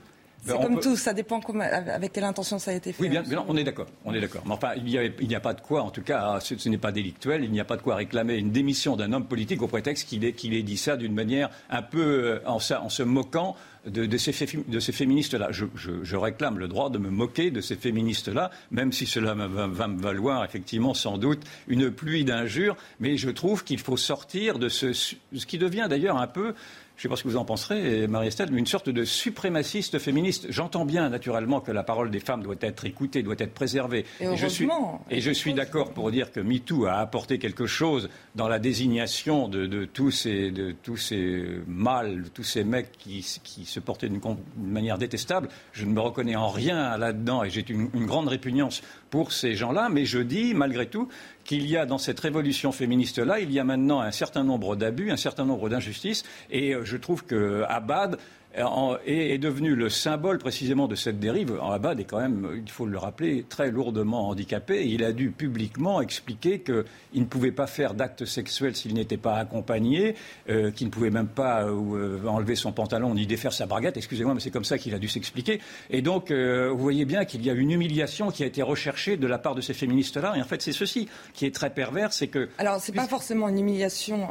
C'est 0.45 0.61
comme 0.61 0.79
tout, 0.79 0.95
ça 0.95 1.13
dépend 1.13 1.41
avec 1.41 2.13
quelle 2.13 2.23
intention 2.23 2.61
ça 2.61 2.71
a 2.71 2.75
été 2.75 2.93
fait. 2.93 3.03
Oui, 3.03 3.09
bien, 3.09 3.23
bien 3.23 3.45
on 3.49 3.57
est 3.57 3.65
d'accord, 3.65 3.87
on 4.05 4.15
est 4.15 4.21
d'accord. 4.21 4.43
Mais 4.47 4.53
enfin, 4.53 4.75
il 4.77 4.85
n'y 4.85 5.35
a, 5.35 5.41
pas 5.41 5.55
de 5.55 5.61
quoi, 5.61 5.83
en 5.83 5.91
tout 5.91 6.03
cas, 6.03 6.39
ce, 6.41 6.69
n'est 6.69 6.79
pas 6.79 6.93
délictuel, 6.93 7.43
il 7.43 7.51
n'y 7.51 7.59
a 7.59 7.65
pas 7.65 7.77
de 7.77 7.83
quoi 7.83 7.97
réclamer 7.97 8.37
une 8.37 8.53
démission 8.53 8.95
d'un 8.95 9.13
homme 9.13 9.27
politique 9.27 9.61
au 9.63 9.67
prétexte 9.67 10.07
qu'il 10.07 10.25
ait, 10.25 10.63
dit 10.63 10.77
ça 10.77 10.97
d'une 10.97 11.15
manière 11.15 11.51
un 11.69 11.83
peu 11.83 12.41
en 12.47 12.61
se 12.61 13.03
moquant 13.03 13.57
de, 13.87 14.17
ces, 14.17 14.33
féministes-là. 14.33 15.51
Je, 15.53 16.17
réclame 16.17 16.59
le 16.59 16.69
droit 16.69 16.91
de 16.91 16.99
me 16.99 17.11
moquer 17.11 17.51
de 17.51 17.61
ces 17.61 17.77
féministes-là, 17.77 18.51
même 18.71 18.93
si 18.93 19.07
cela 19.07 19.35
va, 19.35 19.89
me 19.89 20.01
valoir 20.01 20.45
effectivement 20.45 20.95
sans 20.95 21.19
doute 21.19 21.43
une 21.69 21.91
pluie 21.91 22.25
d'injures, 22.25 22.77
mais 23.01 23.17
je 23.17 23.31
trouve 23.31 23.65
qu'il 23.65 23.79
faut 23.79 23.97
sortir 23.97 24.59
de 24.59 24.69
ce, 24.69 24.93
ce 24.93 25.47
qui 25.47 25.59
devient 25.59 25.87
d'ailleurs 25.89 26.17
un 26.17 26.27
peu 26.27 26.55
je 26.97 27.01
ne 27.01 27.03
sais 27.03 27.09
pas 27.11 27.17
ce 27.17 27.25
que 27.25 27.29
vous 27.29 27.37
en 27.37 27.45
penserez, 27.45 28.07
Marie-Estelle, 28.07 28.49
mais 28.51 28.59
une 28.59 28.67
sorte 28.67 28.89
de 28.89 29.05
suprémaciste 29.05 29.99
féministe. 29.99 30.47
J'entends 30.49 30.87
bien, 30.87 31.11
naturellement, 31.11 31.61
que 31.61 31.71
la 31.71 31.83
parole 31.83 32.11
des 32.11 32.21
femmes 32.21 32.43
doit 32.43 32.55
être 32.61 32.87
écoutée, 32.87 33.23
doit 33.23 33.35
être 33.39 33.53
préservée. 33.53 34.07
Et, 34.21 34.35
je 34.35 34.47
suis, 34.47 34.67
et 35.11 35.21
je 35.21 35.31
suis 35.31 35.53
d'accord 35.53 35.93
pour 35.93 36.11
dire 36.11 36.33
que 36.33 36.41
MeToo 36.41 36.87
a 36.87 36.95
apporté 36.95 37.39
quelque 37.39 37.67
chose 37.67 38.09
dans 38.35 38.49
la 38.49 38.59
désignation 38.59 39.47
de, 39.47 39.85
tous, 39.85 40.11
ces, 40.11 40.51
de 40.51 40.75
tous 40.83 40.97
ces 40.97 41.45
mâles, 41.67 42.25
tous 42.33 42.45
ces 42.45 42.65
mecs 42.65 42.93
qui, 42.93 43.23
se 43.23 43.79
portaient 43.81 44.09
d'une 44.09 44.21
manière 44.57 44.97
détestable. 44.97 45.51
Je 45.73 45.85
ne 45.85 45.93
me 45.93 46.01
reconnais 46.01 46.37
en 46.37 46.49
rien 46.49 46.97
là-dedans 46.97 47.45
et 47.45 47.51
j'ai 47.51 47.65
une, 47.69 47.91
une 47.93 48.07
grande 48.07 48.29
répugnance 48.29 48.81
pour 49.11 49.33
ces 49.33 49.55
gens-là. 49.55 49.91
Mais 49.91 50.07
je 50.07 50.21
dis, 50.21 50.55
malgré 50.55 50.87
tout, 50.87 51.09
qu'il 51.47 51.67
y 51.67 51.77
a 51.77 51.87
dans 51.87 51.99
cette 51.99 52.21
révolution 52.21 52.73
féministe-là, 52.73 53.41
il 53.41 53.53
y 53.53 53.59
a 53.59 53.65
maintenant 53.65 54.01
un 54.01 54.11
certain 54.11 54.45
nombre 54.45 54.77
d'abus, 54.77 55.11
un 55.11 55.17
certain 55.17 55.45
nombre 55.45 55.69
d'injustices. 55.69 56.25
Et 56.51 56.75
euh, 56.75 56.85
je 56.85 56.97
trouve 56.97 57.25
que 57.25 57.65
Abad 57.69 58.19
est 58.57 59.39
devenu 59.39 59.75
le 59.75 59.89
symbole 59.89 60.39
précisément 60.39 60.89
de 60.89 60.95
cette 60.95 61.19
dérive. 61.19 61.59
Abad 61.63 62.01
est 62.01 62.05
quand 62.05 62.21
même, 62.21 62.49
il 62.57 62.71
faut 62.71 62.87
le 62.87 62.99
rappeler, 62.99 63.45
très 63.49 63.71
lourdement 63.71 64.29
handicapé. 64.29 64.87
Il 64.89 65.05
a 65.05 65.13
dû 65.13 65.31
publiquement 65.31 66.01
expliquer 66.01 66.61
qu'il 66.61 66.85
ne 67.15 67.25
pouvait 67.25 67.53
pas 67.53 67.67
faire 67.67 67.95
d'actes 67.95 68.25
sexuels 68.25 68.77
s'il 68.77 68.95
n'était 68.95 69.17
pas 69.17 69.37
accompagné, 69.37 70.15
euh, 70.49 70.71
qu'il 70.71 70.87
ne 70.87 70.93
pouvait 70.93 71.11
même 71.11 71.29
pas 71.29 71.65
euh, 71.65 72.27
enlever 72.27 72.57
son 72.57 72.73
pantalon 72.73 73.15
ni 73.15 73.27
défaire 73.27 73.53
sa 73.53 73.67
baguette. 73.67 73.97
Excusez-moi, 73.97 74.35
mais 74.35 74.41
c'est 74.41 74.51
comme 74.51 74.65
ça 74.65 74.79
qu'il 74.79 74.95
a 74.95 74.99
dû 74.99 75.09
s'expliquer. 75.09 75.61
Et 75.91 76.03
donc, 76.03 76.31
euh, 76.31 76.71
vous 76.71 76.79
voyez 76.79 77.05
bien 77.05 77.25
qu'il 77.25 77.45
y 77.45 77.51
a 77.51 77.53
une 77.53 77.71
humiliation 77.71 78.31
qui 78.31 78.43
a 78.43 78.47
été 78.47 78.63
recherchée 78.63 79.17
de 79.17 79.27
la 79.27 79.39
part 79.39 79.55
de 79.55 79.61
ces 79.61 79.75
féministes-là. 79.75 80.35
Et 80.37 80.41
en 80.41 80.45
fait, 80.45 80.63
c'est 80.63 80.73
ceci 80.73 81.09
qui 81.35 81.47
est 81.47 81.55
très 81.55 81.71
pervers, 81.71 82.13
c'est 82.13 82.29
que... 82.29 82.49
Alors, 82.59 82.81
c'est 82.81 82.93
pas 82.93 83.07
forcément 83.07 83.49
une 83.49 83.59
humiliation 83.59 84.29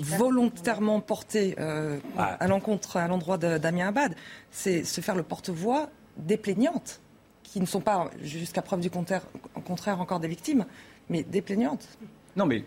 volontairement 0.00 1.00
porté 1.00 1.54
euh, 1.58 1.98
ah. 2.16 2.36
à 2.40 2.46
l'encontre, 2.48 2.96
à 2.96 3.08
l'endroit 3.08 3.38
Damien 3.38 3.88
Abad, 3.88 4.14
c'est 4.50 4.84
se 4.84 5.00
faire 5.00 5.14
le 5.14 5.22
porte-voix 5.22 5.88
des 6.16 6.36
plaignantes, 6.36 7.00
qui 7.42 7.60
ne 7.60 7.66
sont 7.66 7.80
pas, 7.80 8.10
jusqu'à 8.22 8.62
preuve 8.62 8.80
du 8.80 8.90
contraire, 8.90 9.22
encore 10.00 10.20
des 10.20 10.28
victimes, 10.28 10.64
mais 11.08 11.22
des 11.22 11.42
plaignantes. 11.42 11.86
Non, 12.36 12.46
mais 12.46 12.64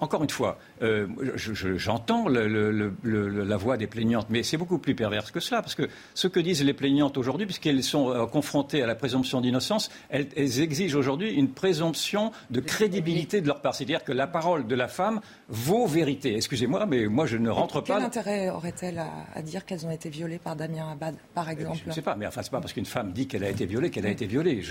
encore 0.00 0.22
une 0.22 0.30
fois, 0.30 0.58
euh, 0.82 1.06
j'entends 1.36 2.26
la 2.28 3.56
voix 3.56 3.76
des 3.76 3.86
plaignantes, 3.86 4.26
mais 4.30 4.42
c'est 4.42 4.56
beaucoup 4.56 4.78
plus 4.78 4.94
perverse 4.94 5.30
que 5.30 5.40
cela, 5.40 5.62
parce 5.62 5.74
que 5.74 5.88
ce 6.14 6.26
que 6.26 6.40
disent 6.40 6.64
les 6.64 6.74
plaignantes 6.74 7.18
aujourd'hui, 7.18 7.46
puisqu'elles 7.46 7.82
sont 7.82 8.10
euh, 8.10 8.26
confrontées 8.26 8.82
à 8.82 8.86
la 8.86 8.94
présomption 8.94 9.40
d'innocence, 9.40 9.90
elles, 10.08 10.28
exigent 10.36 10.96
aujourd'hui 10.96 11.32
une 11.32 11.50
présomption 11.50 12.32
de 12.50 12.60
crédibilité 12.60 13.40
de 13.40 13.46
leur 13.46 13.60
part. 13.60 13.74
C'est-à-dire 13.74 14.02
que 14.02 14.12
la 14.12 14.26
parole 14.26 14.66
de 14.66 14.74
la 14.74 14.88
femme 14.88 15.20
vaut 15.48 15.86
vérité. 15.86 16.34
Excusez-moi, 16.34 16.86
mais 16.86 17.06
moi 17.06 17.26
je 17.26 17.36
ne 17.36 17.50
rentre 17.50 17.80
pas. 17.82 17.96
Quel 17.96 18.04
intérêt 18.04 18.50
aurait-elle 18.50 19.02
à, 19.34 19.42
dire 19.42 19.64
qu'elles 19.64 19.86
ont 19.86 19.90
été 19.90 20.08
violées 20.08 20.38
par 20.38 20.56
Damien 20.56 20.90
Abad, 20.92 21.16
par 21.34 21.48
exemple 21.50 21.78
Je 21.84 21.88
ne 21.88 21.94
sais 21.94 22.02
pas, 22.02 22.16
mais 22.16 22.26
enfin, 22.26 22.42
c'est 22.42 22.50
pas 22.50 22.60
parce 22.60 22.72
qu'une 22.72 22.86
femme 22.86 23.12
dit 23.12 23.26
qu'elle 23.26 23.44
a 23.44 23.50
été 23.50 23.66
violée 23.66 23.90
qu'elle 23.90 24.06
a 24.06 24.10
été 24.10 24.26
violée. 24.26 24.62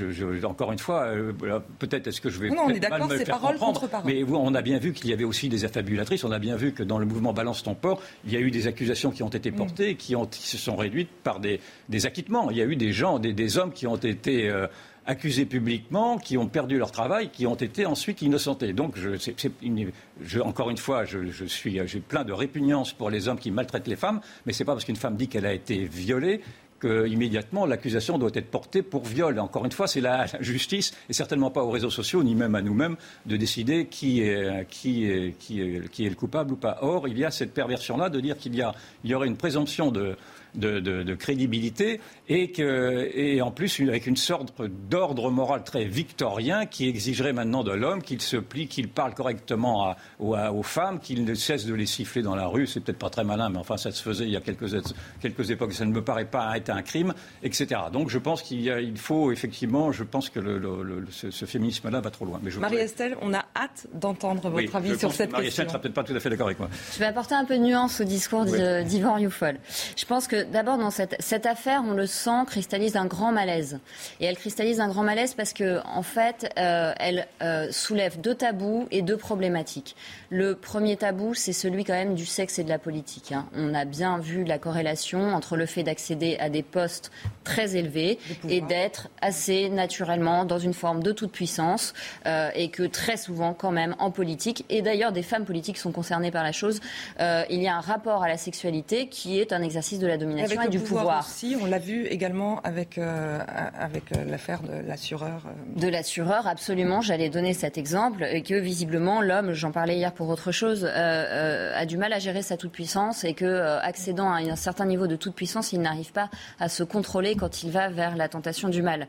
encore 0.43 0.71
une 0.71 0.79
fois, 0.79 1.03
euh, 1.03 1.33
peut-être 1.79 2.07
est-ce 2.07 2.21
que 2.21 2.29
je 2.29 2.39
vais. 2.39 2.49
Non, 2.49 2.63
on 2.65 2.69
est 2.69 2.79
d'accord, 2.79 3.09
c'est 3.15 3.29
parole 3.29 3.57
contre 3.57 3.87
parole. 3.87 4.11
Mais 4.11 4.23
on 4.23 4.53
a 4.55 4.61
bien 4.61 4.79
vu 4.79 4.93
qu'il 4.93 5.09
y 5.09 5.13
avait 5.13 5.18
aussi 5.23 5.49
des 5.49 5.65
affabulatrices. 5.65 6.23
On 6.23 6.31
a 6.31 6.39
bien 6.39 6.55
vu 6.55 6.73
que 6.73 6.83
dans 6.83 6.97
le 6.97 7.05
mouvement 7.05 7.33
Balance 7.33 7.63
ton 7.63 7.75
port, 7.75 8.01
il 8.25 8.33
y 8.33 8.37
a 8.37 8.39
eu 8.39 8.51
des 8.51 8.67
accusations 8.67 9.11
qui 9.11 9.23
ont 9.23 9.29
été 9.29 9.51
portées, 9.51 9.95
qui, 9.95 10.15
ont, 10.15 10.27
se 10.31 10.57
sont 10.57 10.75
réduites 10.75 11.09
par 11.23 11.39
des, 11.39 11.59
acquittements. 12.05 12.51
Il 12.51 12.57
y 12.57 12.61
a 12.61 12.65
eu 12.65 12.75
des 12.75 12.91
gens, 12.91 13.19
des, 13.19 13.57
hommes 13.57 13.71
qui 13.71 13.87
ont 13.87 13.95
été 13.95 14.49
euh, 14.49 14.67
accusés 15.05 15.45
publiquement, 15.45 16.17
qui 16.17 16.37
ont 16.37 16.47
perdu 16.47 16.77
leur 16.77 16.91
travail, 16.91 17.29
qui 17.29 17.47
ont 17.47 17.55
été 17.55 17.85
ensuite 17.85 18.21
innocentés. 18.21 18.73
Donc, 18.73 18.95
je, 18.97 20.39
encore 20.39 20.69
une 20.69 20.77
fois, 20.77 21.05
je, 21.05 21.45
suis, 21.45 21.79
j'ai 21.85 21.99
plein 21.99 22.23
de 22.23 22.31
répugnance 22.31 22.93
pour 22.93 23.09
les 23.09 23.27
hommes 23.27 23.39
qui 23.39 23.51
maltraitent 23.51 23.87
les 23.87 23.95
femmes, 23.95 24.21
mais 24.45 24.53
ce 24.53 24.61
n'est 24.61 24.65
pas 24.65 24.73
parce 24.73 24.85
qu'une 24.85 24.95
femme 24.95 25.17
dit 25.17 25.27
qu'elle 25.27 25.45
a 25.45 25.53
été 25.53 25.85
violée 25.85 26.41
qu'immédiatement 26.79 27.65
l'accusation 27.65 28.17
doit 28.17 28.31
être 28.33 28.49
portée 28.49 28.81
pour 28.81 29.05
viol. 29.05 29.39
Encore 29.39 29.65
une 29.65 29.71
fois, 29.71 29.87
c'est 29.87 30.01
la, 30.01 30.25
justice 30.39 30.93
et 31.09 31.13
certainement 31.13 31.51
pas 31.51 31.63
aux 31.63 31.71
réseaux 31.71 31.89
sociaux 31.89 32.23
ni 32.23 32.35
même 32.35 32.55
à 32.55 32.61
nous-mêmes 32.61 32.95
de 33.25 33.37
décider 33.37 33.85
qui 33.85 34.21
est, 34.21 34.65
le 34.79 36.15
coupable 36.15 36.53
ou 36.53 36.55
pas. 36.55 36.79
Or, 36.81 37.07
il 37.07 37.17
y 37.17 37.25
a 37.25 37.31
cette 37.31 37.53
perversion-là 37.53 38.09
de 38.09 38.19
dire 38.19 38.37
qu'il 38.37 38.55
y, 38.55 38.63
y 39.03 39.13
aurait 39.13 39.27
une 39.27 39.37
présomption 39.37 39.91
de, 39.91 40.15
de, 40.55 41.15
crédibilité 41.15 41.99
et, 42.27 42.51
que, 42.51 43.09
et 43.13 43.41
en 43.41 43.51
plus 43.51 43.81
avec 43.81 44.07
une 44.07 44.17
sorte 44.17 44.53
d'ordre 44.89 45.29
moral 45.31 45.63
très 45.63 45.85
victorien 45.85 46.65
qui 46.65 46.87
exigerait 46.87 47.33
maintenant 47.33 47.63
de 47.63 47.71
l'homme 47.71 48.01
qu'il 48.01 48.21
se 48.21 48.37
plie, 48.37 48.67
qu'il 48.67 48.89
parle 48.89 49.13
correctement 49.13 49.95
aux, 50.19 50.63
femmes, 50.63 50.99
qu'il 50.99 51.25
ne 51.25 51.33
cesse 51.33 51.65
de 51.65 51.73
les 51.73 51.85
siffler 51.85 52.21
dans 52.21 52.35
la 52.35 52.47
rue. 52.47 52.67
C'est 52.67 52.79
peut-être 52.79 52.99
pas 52.99 53.09
très 53.09 53.23
malin, 53.23 53.49
mais 53.49 53.57
enfin 53.57 53.77
ça 53.77 53.91
se 53.91 54.01
faisait 54.01 54.25
il 54.25 54.31
y 54.31 54.37
a 54.37 54.41
quelques, 54.41 54.75
quelques 55.21 55.51
époques. 55.51 55.73
Ça 55.73 55.85
ne 55.85 55.91
me 55.91 56.03
paraît 56.03 56.25
pas 56.25 56.55
être 56.57 56.69
un 56.69 56.81
crime, 56.81 57.13
etc. 57.43 57.81
Donc 57.91 58.09
je 58.09 58.17
pense 58.17 58.41
qu'il 58.41 58.59
il 58.59 58.97
faut 58.97 59.31
effectivement, 59.31 59.91
je 59.91 60.03
pense 60.03 60.29
que 60.29 60.39
le, 60.39 61.07
ce, 61.11 61.45
féminisme-là 61.45 62.01
va 62.01 62.09
trop 62.09 62.25
loin. 62.25 62.39
Marie-Estelle, 62.59 63.17
on 63.21 63.33
a 63.33 63.45
hâte 63.55 63.87
d'entendre 63.93 64.49
votre 64.49 64.75
avis 64.75 64.97
sur 64.97 65.11
cette 65.11 65.31
Marie 65.31 65.45
question. 65.45 65.63
Marie-Estelle 65.63 65.69
sera 65.69 65.79
peut-être 65.79 65.93
pas 65.93 66.03
tout 66.03 66.13
à 66.13 66.19
fait 66.19 66.29
d'accord 66.29 66.47
avec 66.47 66.59
moi. 66.59 66.69
Je 66.93 66.99
vais 66.99 67.05
apporter 67.05 67.35
un 67.35 67.45
peu 67.45 67.57
de 67.57 67.63
nuance 67.63 68.01
au 68.01 68.03
discours 68.03 68.45
d'Yvan 68.45 69.17
Youfol. 69.17 69.57
Je 69.95 70.05
pense 70.05 70.27
que 70.27 70.38
d'abord, 70.43 70.77
dans 70.77 70.91
cette, 70.91 71.15
cette, 71.19 71.45
affaire, 71.45 71.83
on 71.85 71.93
le 71.93 72.05
sent, 72.05 72.45
cristallise 72.47 72.95
un 72.95 73.05
grand 73.05 73.31
malaise. 73.31 73.79
Et 74.19 74.25
elle 74.25 74.37
cristallise 74.37 74.79
un 74.79 74.87
grand 74.87 75.03
malaise 75.03 75.33
parce 75.33 75.53
que, 75.53 75.79
en 75.85 76.03
fait, 76.03 76.51
euh, 76.57 76.93
elle 76.99 77.27
euh, 77.41 77.67
soulève 77.71 78.19
deux 78.19 78.35
tabous 78.35 78.87
et 78.91 79.01
deux 79.01 79.17
problématiques. 79.17 79.95
Le 80.29 80.55
premier 80.55 80.97
tabou, 80.97 81.33
c'est 81.33 81.53
celui 81.53 81.83
quand 81.83 81.93
même 81.93 82.15
du 82.15 82.25
sexe 82.25 82.59
et 82.59 82.63
de 82.63 82.69
la 82.69 82.79
politique. 82.79 83.31
Hein. 83.31 83.47
On 83.55 83.73
a 83.73 83.85
bien 83.85 84.19
vu 84.19 84.43
la 84.43 84.57
corrélation 84.57 85.33
entre 85.33 85.55
le 85.55 85.65
fait 85.65 85.83
d'accéder 85.83 86.37
à 86.39 86.49
des 86.49 86.63
postes 86.63 87.11
très 87.43 87.75
élevés 87.75 88.19
et 88.47 88.61
d'être 88.61 89.09
assez 89.21 89.69
naturellement 89.69 90.45
dans 90.45 90.59
une 90.59 90.73
forme 90.73 91.01
de 91.01 91.11
toute 91.11 91.31
puissance 91.31 91.93
euh, 92.25 92.49
et 92.55 92.69
que 92.69 92.83
très 92.83 93.17
souvent, 93.17 93.53
quand 93.53 93.71
même, 93.71 93.95
en 93.99 94.11
politique, 94.11 94.65
et 94.69 94.81
d'ailleurs 94.81 95.11
des 95.11 95.23
femmes 95.23 95.45
politiques 95.45 95.77
sont 95.77 95.91
concernées 95.91 96.31
par 96.31 96.43
la 96.43 96.51
chose, 96.51 96.79
il 97.19 97.61
y 97.61 97.67
a 97.67 97.75
un 97.75 97.81
rapport 97.81 98.23
à 98.23 98.27
la 98.27 98.37
sexualité 98.37 99.07
qui 99.07 99.39
est 99.39 99.53
un 99.53 99.61
exercice 99.61 99.99
de 99.99 100.07
la 100.07 100.17
domination 100.17 100.28
du 100.69 100.79
pouvoir. 100.79 101.25
Aussi, 101.25 101.55
on 101.61 101.65
l'a 101.65 101.79
vu 101.79 102.05
également 102.05 102.59
avec, 102.63 102.97
euh, 102.97 103.39
avec 103.77 104.11
euh, 104.11 104.23
l'affaire 104.25 104.61
de 104.61 104.87
l'assureur. 104.87 105.43
Euh. 105.45 105.79
De 105.79 105.87
l'assureur, 105.87 106.47
absolument. 106.47 107.01
J'allais 107.01 107.29
donner 107.29 107.53
cet 107.53 107.77
exemple 107.77 108.23
et 108.23 108.41
que 108.41 108.53
visiblement 108.53 109.21
l'homme, 109.21 109.53
j'en 109.53 109.71
parlais 109.71 109.97
hier 109.97 110.13
pour 110.13 110.29
autre 110.29 110.51
chose, 110.51 110.85
a 110.85 111.85
du 111.85 111.97
mal 111.97 112.13
à 112.13 112.19
gérer 112.19 112.41
sa 112.41 112.57
toute 112.57 112.71
puissance 112.71 113.23
et 113.23 113.33
que 113.33 113.79
accédant 113.81 114.31
à 114.31 114.39
un 114.39 114.55
certain 114.55 114.85
niveau 114.85 115.07
de 115.07 115.15
toute 115.15 115.35
puissance, 115.35 115.73
il 115.73 115.81
n'arrive 115.81 116.11
pas 116.11 116.29
à 116.59 116.69
se 116.69 116.83
contrôler 116.83 117.35
quand 117.35 117.63
il 117.63 117.71
va 117.71 117.89
vers 117.89 118.15
la 118.15 118.27
tentation 118.27 118.69
du 118.69 118.81
mal. 118.81 119.07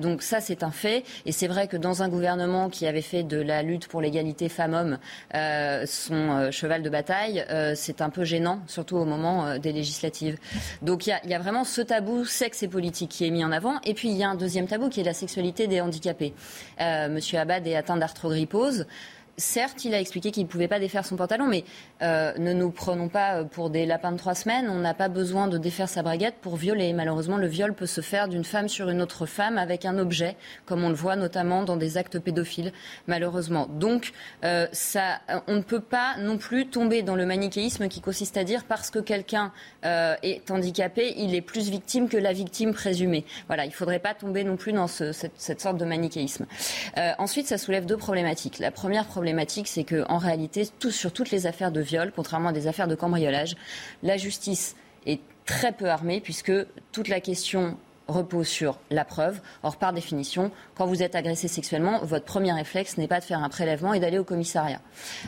donc 0.00 0.22
ça, 0.22 0.40
c'est 0.40 0.62
un 0.62 0.70
fait. 0.70 1.04
Et 1.24 1.32
c'est 1.32 1.46
vrai 1.46 1.68
que 1.68 1.76
dans 1.76 2.02
un 2.02 2.08
gouvernement 2.08 2.68
qui 2.68 2.86
avait 2.86 3.02
fait 3.02 3.22
de 3.22 3.40
la 3.40 3.62
lutte 3.62 3.88
pour 3.88 4.00
l'égalité 4.00 4.48
femmes-hommes 4.48 4.98
son 5.86 6.50
cheval 6.50 6.82
de 6.82 6.90
bataille, 6.90 7.44
c'est 7.74 8.00
un 8.00 8.10
peu 8.10 8.24
gênant, 8.24 8.60
surtout 8.66 8.96
au 8.96 9.04
moment 9.04 9.58
des 9.58 9.72
législatives. 9.72 10.15
Donc 10.82 11.06
il 11.06 11.18
y, 11.24 11.34
a 11.34 11.38
vraiment 11.38 11.64
ce 11.64 11.80
tabou 11.80 12.24
sexe 12.24 12.62
et 12.62 12.68
politique 12.68 13.10
qui 13.10 13.26
est 13.26 13.30
mis 13.30 13.44
en 13.44 13.52
avant. 13.52 13.80
Et 13.84 13.94
puis 13.94 14.08
il 14.08 14.16
y 14.16 14.24
a 14.24 14.28
un 14.28 14.34
deuxième 14.34 14.66
tabou 14.66 14.88
qui 14.88 15.00
est 15.00 15.04
la 15.04 15.14
sexualité 15.14 15.66
des 15.66 15.80
handicapés. 15.80 16.34
Euh, 16.80 17.08
Monsieur 17.08 17.38
Abad 17.38 17.66
est 17.66 17.76
atteint 17.76 17.96
d'arthrogrypose 17.96 18.86
certes, 19.36 19.84
il 19.84 19.94
a 19.94 20.00
expliqué 20.00 20.30
qu'il 20.30 20.44
ne 20.44 20.48
pouvait 20.48 20.68
pas 20.68 20.78
défaire 20.78 21.04
son 21.04 21.16
pantalon, 21.16 21.46
mais 21.46 21.64
euh, 22.02 22.32
ne 22.38 22.52
nous 22.52 22.70
prenons 22.70 23.08
pas 23.08 23.44
pour 23.44 23.70
des 23.70 23.86
lapins 23.86 24.12
de 24.12 24.16
trois 24.16 24.34
semaines. 24.34 24.68
On 24.68 24.78
n'a 24.78 24.94
pas 24.94 25.08
besoin 25.08 25.48
de 25.48 25.58
défaire 25.58 25.88
sa 25.88 26.02
braguette 26.02 26.36
pour 26.40 26.56
violer. 26.56 26.92
Malheureusement, 26.92 27.36
le 27.36 27.46
viol 27.46 27.74
peut 27.74 27.86
se 27.86 28.00
faire 28.00 28.28
d'une 28.28 28.44
femme 28.44 28.68
sur 28.68 28.88
une 28.88 29.02
autre 29.02 29.26
femme 29.26 29.58
avec 29.58 29.84
un 29.84 29.98
objet, 29.98 30.36
comme 30.64 30.84
on 30.84 30.88
le 30.88 30.94
voit 30.94 31.16
notamment 31.16 31.62
dans 31.62 31.76
des 31.76 31.96
actes 31.96 32.18
pédophiles, 32.18 32.72
malheureusement. 33.06 33.68
Donc, 33.70 34.12
euh, 34.44 34.66
ça, 34.72 35.20
on 35.46 35.56
ne 35.56 35.62
peut 35.62 35.80
pas 35.80 36.16
non 36.18 36.38
plus 36.38 36.66
tomber 36.66 37.02
dans 37.02 37.16
le 37.16 37.26
manichéisme 37.26 37.88
qui 37.88 38.00
consiste 38.00 38.36
à 38.36 38.44
dire 38.44 38.64
parce 38.64 38.90
que 38.90 38.98
quelqu'un 38.98 39.52
euh, 39.84 40.14
est 40.22 40.50
handicapé, 40.50 41.14
il 41.18 41.34
est 41.34 41.40
plus 41.40 41.68
victime 41.70 42.08
que 42.08 42.16
la 42.16 42.32
victime 42.32 42.72
présumée. 42.72 43.24
Voilà, 43.48 43.64
il 43.64 43.68
ne 43.68 43.74
faudrait 43.74 43.98
pas 43.98 44.14
tomber 44.14 44.44
non 44.44 44.56
plus 44.56 44.72
dans 44.72 44.86
cette, 44.86 45.60
sorte 45.60 45.76
de 45.78 45.84
manichéisme. 45.84 46.46
ensuite, 47.18 47.46
ça 47.46 47.58
soulève 47.58 47.86
deux 47.86 47.96
problématiques. 47.96 48.58
La 48.58 48.70
première 48.70 49.06
problématique, 49.26 49.66
c'est 49.66 49.82
qu'en 49.82 50.18
réalité, 50.18 50.68
sur 50.90 51.12
toutes 51.12 51.32
les 51.32 51.48
affaires 51.48 51.72
de 51.72 51.80
viol, 51.80 52.12
contrairement 52.14 52.50
à 52.50 52.52
des 52.52 52.68
affaires 52.68 52.86
de 52.86 52.94
cambriolage, 52.94 53.56
la 54.04 54.16
justice 54.16 54.76
est 55.04 55.20
très 55.46 55.72
peu 55.72 55.90
armée 55.90 56.20
puisque 56.20 56.52
toute 56.92 57.08
la 57.08 57.18
question 57.18 57.76
repose 58.08 58.46
sur 58.46 58.78
la 58.90 59.04
preuve. 59.04 59.40
Or, 59.62 59.76
par 59.76 59.92
définition, 59.92 60.50
quand 60.74 60.86
vous 60.86 61.02
êtes 61.02 61.14
agressé 61.14 61.48
sexuellement, 61.48 62.00
votre 62.02 62.24
premier 62.24 62.52
réflexe 62.52 62.98
n'est 62.98 63.08
pas 63.08 63.20
de 63.20 63.24
faire 63.24 63.42
un 63.42 63.48
prélèvement 63.48 63.94
et 63.94 64.00
d'aller 64.00 64.18
au 64.18 64.24
commissariat. 64.24 64.80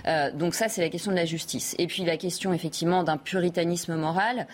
Euh, 0.06 0.30
donc 0.32 0.54
ça, 0.54 0.68
c'est 0.68 0.80
la 0.80 0.88
question 0.88 1.10
de 1.10 1.16
la 1.16 1.24
justice. 1.24 1.74
Et 1.78 1.86
puis 1.86 2.04
la 2.04 2.16
question, 2.16 2.52
effectivement, 2.52 3.02
d'un 3.02 3.16
puritanisme 3.16 3.96
moral. 3.96 4.46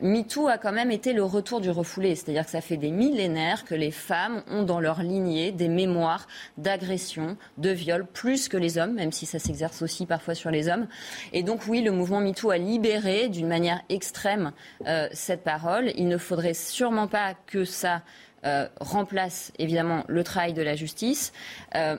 MeToo 0.00 0.46
a 0.46 0.58
quand 0.58 0.72
même 0.72 0.90
été 0.90 1.12
le 1.12 1.24
retour 1.24 1.60
du 1.60 1.70
refoulé. 1.70 2.14
C'est-à-dire 2.14 2.44
que 2.44 2.50
ça 2.50 2.60
fait 2.60 2.76
des 2.76 2.90
millénaires 2.90 3.64
que 3.64 3.74
les 3.74 3.90
femmes 3.90 4.42
ont 4.48 4.62
dans 4.62 4.80
leur 4.80 5.02
lignée 5.02 5.52
des 5.52 5.68
mémoires 5.68 6.26
d'agression, 6.56 7.36
de 7.58 7.70
viol, 7.70 8.06
plus 8.06 8.48
que 8.48 8.56
les 8.56 8.78
hommes, 8.78 8.94
même 8.94 9.12
si 9.12 9.26
ça 9.26 9.38
s'exerce 9.38 9.82
aussi 9.82 10.06
parfois 10.06 10.34
sur 10.34 10.50
les 10.50 10.68
hommes. 10.68 10.86
Et 11.32 11.42
donc 11.42 11.62
oui, 11.66 11.82
le 11.82 11.90
mouvement 11.90 12.20
MeToo 12.20 12.50
a 12.50 12.58
libéré 12.58 13.28
d'une 13.28 13.48
manière 13.48 13.80
extrême 13.88 14.52
euh, 14.86 15.08
cette 15.12 15.42
parole. 15.42 15.92
Il 15.96 16.08
ne 16.08 16.18
faudrait 16.18 16.54
sûrement 16.54 17.08
pas 17.08 17.34
que 17.46 17.64
ça 17.68 18.02
euh, 18.46 18.68
remplace 18.80 19.52
évidemment 19.58 20.04
le 20.06 20.22
travail 20.22 20.52
de 20.52 20.62
la 20.62 20.76
justice. 20.76 21.32
Euh, 21.74 21.96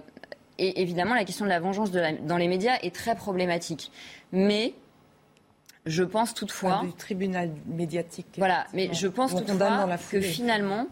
et 0.57 0.81
évidemment, 0.81 1.13
la 1.13 1.25
question 1.25 1.43
de 1.43 1.49
la 1.49 1.59
vengeance 1.59 1.91
dans 1.91 2.37
les 2.37 2.47
médias 2.47 2.77
est 2.81 2.95
très 2.95 3.15
problématique. 3.15 3.91
Mais 4.31 4.73
je 5.85 6.03
pense 6.03 6.33
toutefois. 6.33 6.81
du 6.83 6.93
tribunal 6.93 7.51
médiatique. 7.65 8.27
Voilà, 8.37 8.67
mais 8.73 8.89
je 8.93 9.07
pense 9.07 9.35
toutefois 9.35 9.97
que 10.11 10.21
finalement, 10.21 10.87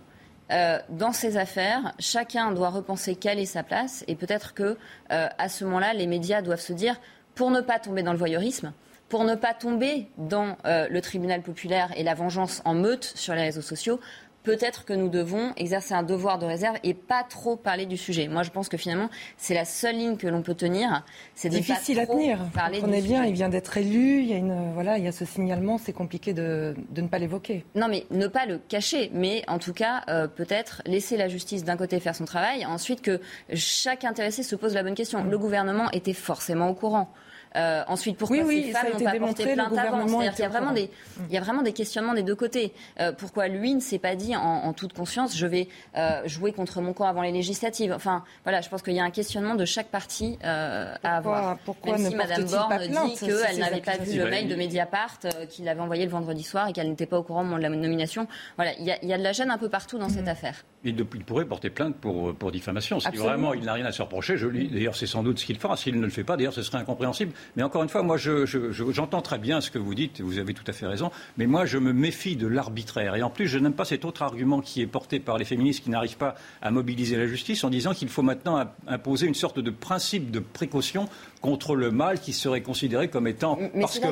euh, 0.51 0.79
dans 0.89 1.13
ces 1.13 1.37
affaires, 1.37 1.93
chacun 1.97 2.51
doit 2.51 2.69
repenser 2.69 3.15
quelle 3.15 3.39
est 3.39 3.45
sa 3.45 3.63
place 3.63 4.03
et 4.07 4.15
peut-être 4.15 4.53
que 4.53 4.77
à 5.09 5.49
ce 5.49 5.63
moment-là, 5.63 5.93
les 5.93 6.07
médias 6.07 6.41
doivent 6.41 6.61
se 6.61 6.73
dire, 6.73 6.99
pour 7.35 7.51
ne 7.51 7.61
pas 7.61 7.79
tomber 7.79 8.03
dans 8.03 8.13
le 8.13 8.17
voyeurisme, 8.17 8.73
pour 9.09 9.23
ne 9.23 9.35
pas 9.35 9.53
tomber 9.53 10.07
dans 10.17 10.57
le 10.65 10.99
tribunal 10.99 11.41
populaire 11.41 11.91
et 11.95 12.03
la 12.03 12.15
vengeance 12.15 12.61
en 12.63 12.73
meute 12.73 13.03
sur 13.03 13.33
les 13.33 13.43
réseaux 13.43 13.61
sociaux, 13.61 13.99
peut-être 14.47 14.85
que 14.85 14.93
nous 14.93 15.09
devons 15.09 15.51
exercer 15.57 15.93
un 15.93 16.03
devoir 16.03 16.39
de 16.39 16.45
réserve 16.45 16.77
et 16.81 16.93
pas 16.93 17.23
trop 17.23 17.57
parler 17.57 17.85
du 17.85 17.97
sujet. 17.97 18.29
Moi, 18.29 18.43
je 18.43 18.49
pense 18.49 18.69
que 18.69 18.77
finalement, 18.77 19.09
c'est 19.35 19.53
la 19.53 19.65
seule 19.65 19.97
ligne 19.97 20.15
que 20.15 20.25
l'on 20.25 20.41
peut 20.41 20.53
tenir. 20.53 21.03
C'est 21.35 21.49
difficile 21.49 21.99
à 21.99 22.07
tenir. 22.07 22.39
Parler 22.53 22.79
On 22.81 22.93
est 22.93 23.01
bien, 23.01 23.25
il 23.25 23.33
vient 23.33 23.49
d'être 23.49 23.75
élu, 23.75 24.21
il 24.21 24.27
y 24.29 24.33
a 24.33 24.37
une 24.37 24.71
voilà, 24.73 24.97
il 24.97 25.03
y 25.03 25.07
a 25.09 25.11
ce 25.11 25.25
signalement, 25.25 25.77
c'est 25.77 25.91
compliqué 25.91 26.31
de, 26.31 26.75
de, 26.91 27.01
ne 27.01 27.09
pas 27.09 27.19
l'évoquer. 27.19 27.65
Non, 27.75 27.89
mais 27.89 28.05
ne 28.09 28.27
pas 28.27 28.45
le 28.45 28.57
cacher, 28.57 29.11
mais 29.13 29.43
en 29.49 29.59
tout 29.59 29.73
cas, 29.73 30.03
euh, 30.07 30.27
peut-être 30.27 30.81
laisser 30.85 31.17
la 31.17 31.27
justice 31.27 31.65
d'un 31.65 31.75
côté 31.75 31.99
faire 31.99 32.15
son 32.15 32.23
travail, 32.23 32.65
ensuite 32.65 33.01
que 33.01 33.19
chaque 33.53 34.05
intéressé 34.05 34.43
se 34.43 34.55
pose 34.55 34.73
la 34.73 34.83
bonne 34.83 34.95
question. 34.95 35.25
Le 35.25 35.37
gouvernement 35.37 35.91
était 35.91 36.13
forcément 36.13 36.69
au 36.69 36.73
courant. 36.73 37.09
Euh, 37.55 37.83
ensuite, 37.87 38.17
pourquoi 38.17 38.39
oui, 38.39 38.65
ces 38.67 38.71
femmes 38.71 38.93
n'ont 38.93 38.99
pas 38.99 39.19
porté 39.19 39.53
plainte 39.53 39.77
avant 39.77 40.07
C'est-à-dire 40.07 40.33
qu'il 40.33 40.43
y 40.43 40.45
a 40.45 40.49
vraiment 40.49 40.71
des, 40.71 40.89
il 41.29 41.33
y 41.33 41.37
a 41.37 41.41
vraiment 41.41 41.61
des 41.61 41.73
questionnements 41.73 42.13
des 42.13 42.23
deux 42.23 42.35
côtés. 42.35 42.73
Euh, 42.99 43.11
pourquoi 43.11 43.47
lui 43.47 43.73
ne 43.73 43.79
s'est 43.79 43.99
pas 43.99 44.15
dit 44.15 44.35
en, 44.35 44.73
toute 44.73 44.93
conscience, 44.93 45.35
je 45.35 45.47
vais 45.47 45.67
euh, 45.95 46.21
jouer 46.25 46.51
contre 46.51 46.81
mon 46.81 46.93
camp 46.93 47.05
avant 47.05 47.21
les 47.21 47.31
législatives? 47.31 47.93
Enfin, 47.93 48.23
voilà, 48.43 48.61
je 48.61 48.69
pense 48.69 48.81
qu'il 48.81 48.93
y 48.93 48.99
a 48.99 49.03
un 49.03 49.11
questionnement 49.11 49.55
de 49.55 49.65
chaque 49.65 49.87
partie 49.87 50.37
à 50.43 51.17
avoir. 51.17 51.57
Pourquoi 51.59 51.97
Même 51.97 52.09
si 52.09 52.15
Madame 52.15 52.45
Borne 52.45 52.87
dit 52.87 53.15
qu'elle 53.19 53.59
n'avait 53.59 53.81
pas 53.81 53.97
vu 53.97 54.17
le 54.17 54.29
mail 54.29 54.47
de 54.47 54.55
Mediapart 54.55 55.19
qu'il 55.49 55.67
avait 55.67 55.81
envoyé 55.81 56.05
le 56.05 56.11
vendredi 56.11 56.43
soir 56.43 56.67
et 56.67 56.73
qu'elle 56.73 56.89
n'était 56.89 57.05
pas 57.05 57.17
au 57.17 57.23
courant 57.23 57.45
de 57.45 57.61
la 57.61 57.69
nomination. 57.69 58.27
Voilà, 58.55 58.73
il 58.79 58.85
y, 58.85 58.91
a, 58.91 58.97
il 59.01 59.09
y 59.09 59.13
a 59.13 59.17
de 59.17 59.23
la 59.23 59.31
gêne 59.31 59.51
un 59.51 59.57
peu 59.57 59.69
partout 59.69 59.97
dans 59.97 60.09
cette 60.09 60.25
mm. 60.25 60.29
affaire. 60.29 60.63
Il, 60.83 60.95
pourrait 61.05 61.45
porter 61.45 61.69
plainte 61.69 61.95
pour, 61.97 62.35
pour 62.35 62.51
diffamation. 62.51 62.99
Si 62.99 63.09
vraiment 63.17 63.53
il 63.53 63.65
n'a 63.65 63.73
rien 63.73 63.85
à 63.85 63.91
se 63.91 64.01
reprocher, 64.01 64.37
je 64.37 64.47
lis. 64.47 64.67
D'ailleurs, 64.69 64.95
c'est 64.95 65.07
sans 65.07 65.23
doute 65.23 65.39
ce 65.39 65.45
qu'il 65.45 65.57
fera. 65.57 65.75
S'il 65.75 65.99
ne 65.99 66.05
le 66.05 66.09
fait 66.09 66.23
pas, 66.23 66.37
d'ailleurs, 66.37 66.53
ce 66.53 66.61
serait 66.61 66.77
incompréhensible. 66.77 67.33
Mais 67.55 67.63
encore 67.63 67.83
une 67.83 67.89
fois, 67.89 68.03
moi, 68.03 68.17
j'entends 68.17 69.21
très 69.21 69.37
bien 69.37 69.61
ce 69.61 69.71
que 69.71 69.79
vous 69.79 69.95
dites, 69.95 70.21
vous 70.21 70.39
avez 70.39 70.53
tout 70.53 70.63
à 70.67 70.73
fait 70.73 70.87
raison, 70.87 71.11
mais 71.37 71.45
moi, 71.45 71.65
je 71.65 71.77
me 71.77 71.93
méfie 71.93 72.35
de 72.35 72.47
l'arbitraire. 72.47 73.15
Et 73.15 73.23
en 73.23 73.29
plus, 73.29 73.47
je 73.47 73.59
n'aime 73.59 73.73
pas 73.73 73.85
cet 73.85 74.05
autre 74.05 74.21
argument 74.21 74.61
qui 74.61 74.81
est 74.81 74.87
porté 74.87 75.19
par 75.19 75.37
les 75.37 75.45
féministes 75.45 75.83
qui 75.83 75.89
n'arrivent 75.89 76.17
pas 76.17 76.35
à 76.61 76.71
mobiliser 76.71 77.15
la 77.15 77.27
justice 77.27 77.63
en 77.63 77.69
disant 77.69 77.93
qu'il 77.93 78.09
faut 78.09 78.21
maintenant 78.21 78.63
imposer 78.87 79.27
une 79.27 79.35
sorte 79.35 79.59
de 79.59 79.71
principe 79.71 80.31
de 80.31 80.39
précaution 80.39 81.09
contre 81.41 81.75
le 81.75 81.91
mâle 81.91 82.19
qui 82.19 82.33
serait 82.33 82.61
considéré 82.61 83.09
comme 83.09 83.27
étant, 83.27 83.57
parce 83.79 83.99
que 83.99 84.07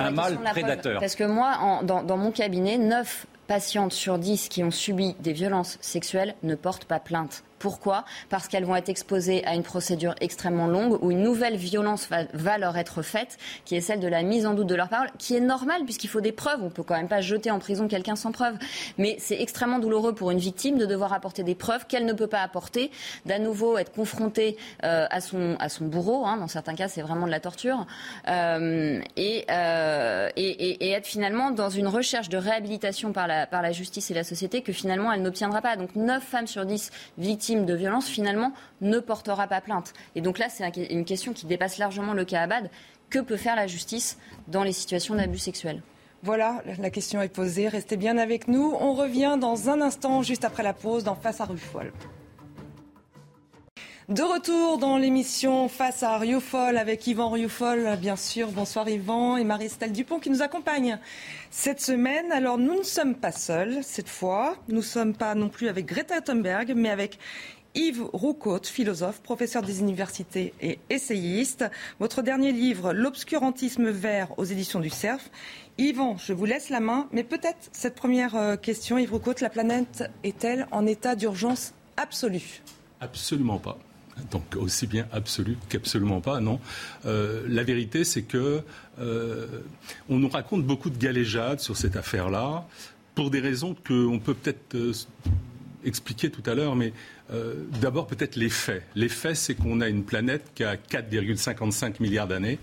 un 0.00 0.10
mâle 0.10 0.38
prédateur. 0.38 1.00
Parce 1.00 1.14
que 1.14 1.24
moi, 1.24 1.80
dans, 1.82 2.02
dans, 2.02 2.16
mon 2.16 2.30
cabinet, 2.30 2.78
9 2.78 3.26
patientes 3.46 3.92
sur 3.92 4.18
10 4.18 4.48
qui 4.48 4.64
ont 4.64 4.70
subi 4.70 5.14
des 5.20 5.32
violences 5.32 5.78
sexuelles 5.80 6.34
ne 6.42 6.54
portent 6.54 6.86
pas 6.86 7.00
plainte. 7.00 7.44
Pourquoi 7.64 8.04
Parce 8.28 8.46
qu'elles 8.46 8.66
vont 8.66 8.76
être 8.76 8.90
exposées 8.90 9.42
à 9.46 9.54
une 9.54 9.62
procédure 9.62 10.14
extrêmement 10.20 10.66
longue 10.66 11.02
où 11.02 11.10
une 11.10 11.22
nouvelle 11.22 11.56
violence 11.56 12.10
va, 12.34 12.58
leur 12.58 12.76
être 12.76 13.00
faite, 13.00 13.38
qui 13.64 13.74
est 13.74 13.80
celle 13.80 14.00
de 14.00 14.06
la 14.06 14.22
mise 14.22 14.44
en 14.44 14.52
doute 14.52 14.66
de 14.66 14.74
leur 14.74 14.90
parole, 14.90 15.08
qui 15.16 15.34
est 15.34 15.40
normale 15.40 15.82
puisqu'il 15.84 16.08
faut 16.08 16.20
des 16.20 16.30
preuves. 16.30 16.62
On 16.62 16.68
peut 16.68 16.82
quand 16.82 16.94
même 16.94 17.08
pas 17.08 17.22
jeter 17.22 17.50
en 17.50 17.58
prison 17.58 17.88
quelqu'un 17.88 18.16
sans 18.16 18.32
preuve. 18.32 18.56
Mais 18.98 19.16
c'est 19.18 19.40
extrêmement 19.40 19.78
douloureux 19.78 20.14
pour 20.14 20.30
une 20.30 20.38
victime 20.38 20.76
de 20.76 20.84
devoir 20.84 21.14
apporter 21.14 21.42
des 21.42 21.54
preuves 21.54 21.86
qu'elle 21.86 22.04
ne 22.04 22.12
peut 22.12 22.26
pas 22.26 22.42
apporter, 22.42 22.90
d'à 23.24 23.38
nouveau 23.38 23.78
être 23.78 23.92
confrontée 23.94 24.58
euh, 24.84 25.06
à, 25.08 25.22
son, 25.22 25.56
bourreau. 25.86 26.26
Hein. 26.26 26.36
dans 26.36 26.48
certains 26.48 26.74
cas, 26.74 26.88
c'est 26.88 27.00
vraiment 27.00 27.24
de 27.24 27.30
la 27.30 27.40
torture. 27.40 27.86
Euh, 28.28 29.00
euh, 29.18 30.28
et, 30.36 30.92
être 30.92 31.06
finalement 31.06 31.50
dans 31.50 31.70
une 31.70 31.88
recherche 31.88 32.28
de 32.28 32.36
réhabilitation 32.36 33.14
par 33.14 33.26
la, 33.26 33.46
par 33.46 33.62
la 33.62 33.72
justice 33.72 34.10
et 34.10 34.14
la 34.14 34.22
société 34.22 34.60
que 34.60 34.74
finalement 34.74 35.10
elle 35.10 35.22
n'obtiendra 35.22 35.62
pas. 35.62 35.76
Donc 35.76 35.96
9 35.96 36.22
femmes 36.22 36.46
sur 36.46 36.66
10 36.66 36.90
victimes 37.16 37.53
de 37.62 37.74
violence, 37.74 38.08
finalement, 38.08 38.52
ne 38.80 38.98
portera 38.98 39.46
pas 39.46 39.60
plainte. 39.60 39.92
Et 40.14 40.20
donc 40.20 40.38
là, 40.38 40.48
c'est 40.48 40.68
une 40.90 41.04
question 41.04 41.32
qui 41.32 41.46
dépasse 41.46 41.78
largement 41.78 42.12
le 42.12 42.24
cas 42.24 42.42
Abad. 42.42 42.70
Que 43.10 43.20
peut 43.20 43.36
faire 43.36 43.54
la 43.54 43.68
justice 43.68 44.18
dans 44.48 44.64
les 44.64 44.72
situations 44.72 45.14
d'abus 45.14 45.38
sexuels? 45.38 45.82
Voilà, 46.22 46.62
la 46.78 46.90
question 46.90 47.22
est 47.22 47.28
posée. 47.28 47.68
Restez 47.68 47.96
bien 47.96 48.18
avec 48.18 48.48
nous. 48.48 48.74
On 48.80 48.94
revient 48.94 49.36
dans 49.40 49.68
un 49.68 49.80
instant, 49.80 50.22
juste 50.22 50.44
après 50.44 50.62
la 50.62 50.72
pause, 50.72 51.04
dans 51.04 51.14
Face 51.14 51.40
à 51.40 51.44
Ruffol. 51.44 51.92
De 54.10 54.20
retour 54.20 54.76
dans 54.76 54.98
l'émission 54.98 55.66
Face 55.66 56.02
à 56.02 56.18
Rioufol 56.18 56.76
avec 56.76 57.06
Yvan 57.06 57.30
Rioufol, 57.30 57.96
bien 57.98 58.16
sûr. 58.16 58.50
Bonsoir 58.50 58.86
Yvan 58.86 59.38
et 59.38 59.44
Marie-Estelle 59.44 59.92
Dupont 59.92 60.18
qui 60.18 60.28
nous 60.28 60.42
accompagnent 60.42 60.98
cette 61.50 61.80
semaine. 61.80 62.30
Alors 62.30 62.58
nous 62.58 62.76
ne 62.76 62.82
sommes 62.82 63.14
pas 63.14 63.32
seuls 63.32 63.78
cette 63.82 64.10
fois. 64.10 64.56
Nous 64.68 64.76
ne 64.76 64.82
sommes 64.82 65.14
pas 65.14 65.34
non 65.34 65.48
plus 65.48 65.68
avec 65.68 65.86
Greta 65.86 66.20
Thunberg, 66.20 66.74
mais 66.76 66.90
avec 66.90 67.18
Yves 67.74 68.04
Roucaute, 68.12 68.66
philosophe, 68.66 69.22
professeur 69.22 69.62
des 69.62 69.80
universités 69.80 70.52
et 70.60 70.78
essayiste. 70.90 71.64
Votre 71.98 72.20
dernier 72.20 72.52
livre, 72.52 72.92
L'obscurantisme 72.92 73.88
vert 73.88 74.38
aux 74.38 74.44
éditions 74.44 74.80
du 74.80 74.90
CERF. 74.90 75.30
Yvan, 75.78 76.18
je 76.18 76.34
vous 76.34 76.44
laisse 76.44 76.68
la 76.68 76.80
main, 76.80 77.08
mais 77.12 77.24
peut-être 77.24 77.70
cette 77.72 77.94
première 77.94 78.36
euh, 78.36 78.56
question, 78.56 78.98
Yves 78.98 79.12
Roucaute, 79.12 79.40
la 79.40 79.48
planète 79.48 80.04
est-elle 80.24 80.68
en 80.72 80.84
état 80.84 81.16
d'urgence 81.16 81.72
absolue? 81.96 82.60
Absolument 83.00 83.56
pas. 83.56 83.78
Donc 84.30 84.56
aussi 84.56 84.86
bien 84.86 85.06
absolu 85.12 85.56
qu'absolument 85.68 86.20
pas, 86.20 86.40
non. 86.40 86.60
Euh, 87.06 87.44
la 87.48 87.64
vérité, 87.64 88.04
c'est 88.04 88.22
que 88.22 88.62
euh, 89.00 89.46
on 90.08 90.18
nous 90.18 90.28
raconte 90.28 90.64
beaucoup 90.64 90.90
de 90.90 90.98
galéjades 90.98 91.60
sur 91.60 91.76
cette 91.76 91.96
affaire-là, 91.96 92.66
pour 93.14 93.30
des 93.30 93.40
raisons 93.40 93.74
qu'on 93.86 94.18
peut 94.18 94.34
peut-être 94.34 94.74
euh, 94.74 94.92
expliquer 95.84 96.30
tout 96.30 96.48
à 96.48 96.54
l'heure, 96.54 96.76
mais 96.76 96.92
d'abord 97.80 98.06
peut-être 98.06 98.36
les 98.36 98.50
faits. 98.50 98.82
Les 98.94 99.08
faits, 99.08 99.36
c'est 99.36 99.54
qu'on 99.54 99.80
a 99.80 99.88
une 99.88 100.04
planète 100.04 100.52
qui 100.54 100.62
a 100.62 100.76
4,55 100.76 101.94
milliards 102.00 102.28
d'années. 102.28 102.58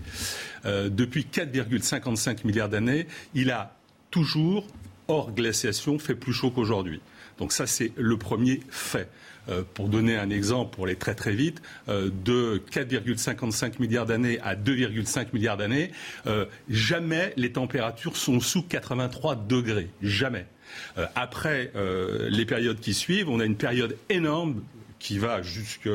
depuis 0.64 1.26
4,55 1.30 2.46
milliards 2.46 2.68
d'années, 2.68 3.08
il 3.34 3.50
a 3.50 3.76
toujours, 4.10 4.66
hors 5.08 5.32
glaciation, 5.32 5.98
fait 5.98 6.14
plus 6.14 6.32
chaud 6.32 6.52
qu'aujourd'hui. 6.52 7.00
Donc 7.38 7.52
ça, 7.52 7.66
c'est 7.66 7.92
le 7.96 8.16
premier 8.16 8.60
fait. 8.70 9.08
Euh, 9.48 9.62
pour 9.74 9.88
donner 9.88 10.16
un 10.16 10.30
exemple, 10.30 10.74
pour 10.74 10.84
aller 10.86 10.94
très 10.94 11.16
très 11.16 11.32
vite, 11.32 11.62
euh, 11.88 12.10
de 12.24 12.62
4,55 12.70 13.80
milliards 13.80 14.06
d'années 14.06 14.38
à 14.40 14.54
2,5 14.54 15.28
milliards 15.32 15.56
d'années, 15.56 15.90
euh, 16.26 16.46
jamais 16.68 17.32
les 17.36 17.50
températures 17.50 18.16
sont 18.16 18.38
sous 18.38 18.62
83 18.62 19.34
degrés. 19.34 19.90
Jamais. 20.00 20.46
après 21.16 21.70
les 22.30 22.46
périodes 22.46 22.80
qui 22.80 22.94
suivent, 22.94 23.28
on 23.28 23.40
a 23.40 23.44
une 23.44 23.56
période 23.56 23.94
énorme 24.08 24.62
qui 24.98 25.18
va 25.18 25.42
jusqu'à 25.42 25.90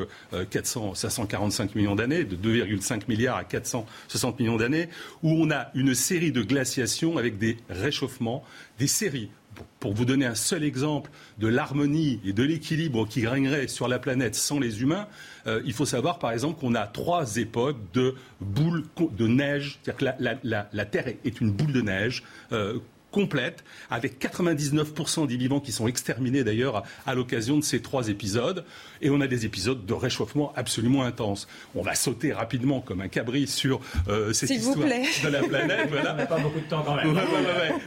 545 0.63 1.73
millions 1.73 1.95
d'années, 1.95 2.25
de 2.25 2.35
2,5 2.35 3.07
milliards 3.07 3.37
à 3.37 3.43
460 3.43 4.39
millions 4.39 4.57
d'années, 4.57 4.89
où 5.23 5.31
on 5.31 5.49
a 5.49 5.71
une 5.73 5.95
série 5.95 6.31
de 6.31 6.43
glaciations 6.43 7.17
avec 7.17 7.39
des 7.39 7.57
réchauffements, 7.69 8.43
des 8.77 8.87
séries 8.87 9.31
pour 9.79 9.93
vous 9.93 10.05
donner 10.05 10.25
un 10.25 10.35
seul 10.35 10.63
exemple 10.63 11.11
de 11.37 11.47
l'harmonie 11.47 12.19
et 12.25 12.33
de 12.33 12.43
l'équilibre 12.43 13.07
qui 13.07 13.25
régnerait 13.27 13.67
sur 13.67 13.87
la 13.87 13.99
planète 13.99 14.35
sans 14.35 14.59
les 14.59 14.81
humains, 14.81 15.07
euh, 15.45 15.61
il 15.65 15.73
faut 15.73 15.85
savoir 15.85 16.19
par 16.19 16.31
exemple 16.31 16.59
qu'on 16.59 16.75
a 16.75 16.87
trois 16.87 17.37
époques 17.37 17.77
de 17.93 18.15
boules 18.41 18.83
de 19.17 19.27
neige, 19.27 19.79
c'est-à-dire 19.83 20.13
que 20.17 20.67
la, 20.73 20.85
Terre 20.85 21.07
est 21.23 21.41
une 21.41 21.51
boule 21.51 21.73
de 21.73 21.81
neige 21.81 22.23
euh, 22.51 22.79
complète, 23.11 23.63
avec 23.89 24.21
99% 24.21 25.27
des 25.27 25.37
vivants 25.37 25.59
qui 25.59 25.71
sont 25.71 25.87
exterminés 25.87 26.43
d'ailleurs 26.43 26.83
à, 27.05 27.15
l'occasion 27.15 27.57
de 27.57 27.63
ces 27.63 27.81
trois 27.81 28.09
épisodes. 28.09 28.63
Et 29.01 29.09
on 29.09 29.21
a 29.21 29.27
des 29.27 29.45
épisodes 29.45 29.85
de 29.85 29.93
réchauffement 29.93 30.53
absolument 30.55 31.03
intenses. 31.03 31.47
On 31.75 31.81
va 31.81 31.95
sauter 31.95 32.33
rapidement 32.33 32.81
comme 32.81 33.01
un 33.01 33.07
cabri 33.07 33.47
sur 33.47 33.79
euh, 34.07 34.33
cette 34.33 34.49
histoire 34.49 34.77
de 34.77 35.29
la 35.29 35.39
planète. 35.43 35.89
On 35.97 36.15
n'a 36.15 36.25
pas 36.25 36.39
beaucoup 36.39 36.59
de 36.59 36.65
temps 36.65 36.83
quand 36.85 36.95
même. 36.95 37.15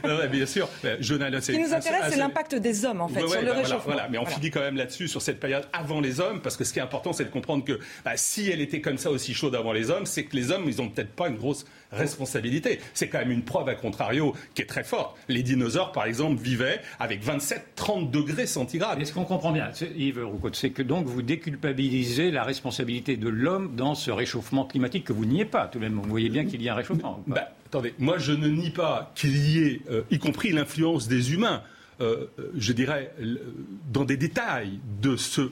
Ouais, 0.03 0.27
bien 0.27 0.45
sûr. 0.45 0.69
Ce 0.83 1.51
qui 1.51 1.59
nous 1.59 1.73
intéresse, 1.73 2.05
c'est 2.09 2.17
l'impact 2.17 2.55
des 2.55 2.85
hommes 2.85 3.01
en 3.01 3.07
fait 3.07 3.27
sur 3.27 3.41
le 3.41 3.47
bah, 3.47 3.53
réchauffement. 3.53 3.79
Voilà, 3.85 4.07
mais 4.09 4.17
on 4.17 4.25
finit 4.25 4.51
quand 4.51 4.61
même 4.61 4.77
là-dessus 4.77 5.07
sur 5.07 5.21
cette 5.21 5.39
période 5.39 5.67
avant 5.73 6.01
les 6.01 6.19
hommes, 6.19 6.41
parce 6.41 6.57
que 6.57 6.63
ce 6.63 6.73
qui 6.73 6.79
est 6.79 6.81
important, 6.81 7.13
c'est 7.13 7.25
de 7.25 7.29
comprendre 7.29 7.63
que 7.63 7.79
bah, 8.05 8.13
si 8.15 8.49
elle 8.49 8.61
était 8.61 8.81
comme 8.81 8.97
ça 8.97 9.11
aussi 9.11 9.33
chaude 9.33 9.55
avant 9.55 9.73
les 9.73 9.89
hommes, 9.89 10.05
c'est 10.05 10.23
que 10.23 10.35
les 10.35 10.51
hommes, 10.51 10.63
ils 10.67 10.77
n'ont 10.77 10.89
peut-être 10.89 11.11
pas 11.11 11.27
une 11.27 11.37
grosse 11.37 11.65
responsabilité. 11.91 12.79
C'est 12.93 13.09
quand 13.09 13.19
même 13.19 13.31
une 13.31 13.43
preuve 13.43 13.67
à 13.69 13.75
contrario 13.75 14.33
qui 14.55 14.61
est 14.61 14.65
très 14.65 14.83
forte. 14.83 15.17
Les 15.27 15.43
dinosaures, 15.43 15.91
par 15.91 16.05
exemple, 16.05 16.41
vivaient 16.41 16.81
avec 16.99 17.23
27-30 17.23 18.09
degrés 18.11 18.47
centigrades. 18.47 19.01
Est-ce 19.01 19.13
qu'on 19.13 19.25
comprend 19.25 19.51
bien, 19.51 19.71
Yves 19.95 20.25
Roucault, 20.25 20.53
c'est 20.53 20.69
que 20.69 20.81
donc 20.81 21.00
vous 21.07 21.21
déculpabilisez 21.21 22.31
la 22.31 22.43
responsabilité 22.43 23.17
de 23.17 23.29
l'homme 23.29 23.75
dans 23.75 23.95
ce 23.95 24.11
réchauffement 24.11 24.65
climatique 24.65 25.05
que 25.05 25.13
vous 25.13 25.25
niez 25.25 25.45
pas 25.45 25.67
tout 25.67 25.79
de 25.79 25.83
même. 25.83 25.93
Vous 25.93 26.09
voyez 26.09 26.29
bien 26.29 26.45
qu'il 26.45 26.61
y 26.61 26.69
a 26.69 26.73
un 26.73 26.75
réchauffement. 26.75 27.23
Bah, 27.27 27.51
attendez, 27.67 27.93
moi 27.99 28.17
je 28.17 28.31
ne 28.31 28.47
nie 28.47 28.71
pas 28.71 29.11
qu'il 29.15 29.37
y 29.37 29.59
ait, 29.59 29.81
euh, 29.89 30.03
y 30.11 30.19
compris 30.19 30.51
l'influence 30.51 31.07
des 31.07 31.33
humains, 31.33 31.63
euh, 32.01 32.27
euh, 32.39 32.51
je 32.57 32.73
dirais, 32.73 33.13
dans 33.91 34.05
des 34.05 34.17
détails 34.17 34.79
de 35.01 35.15
ce 35.15 35.49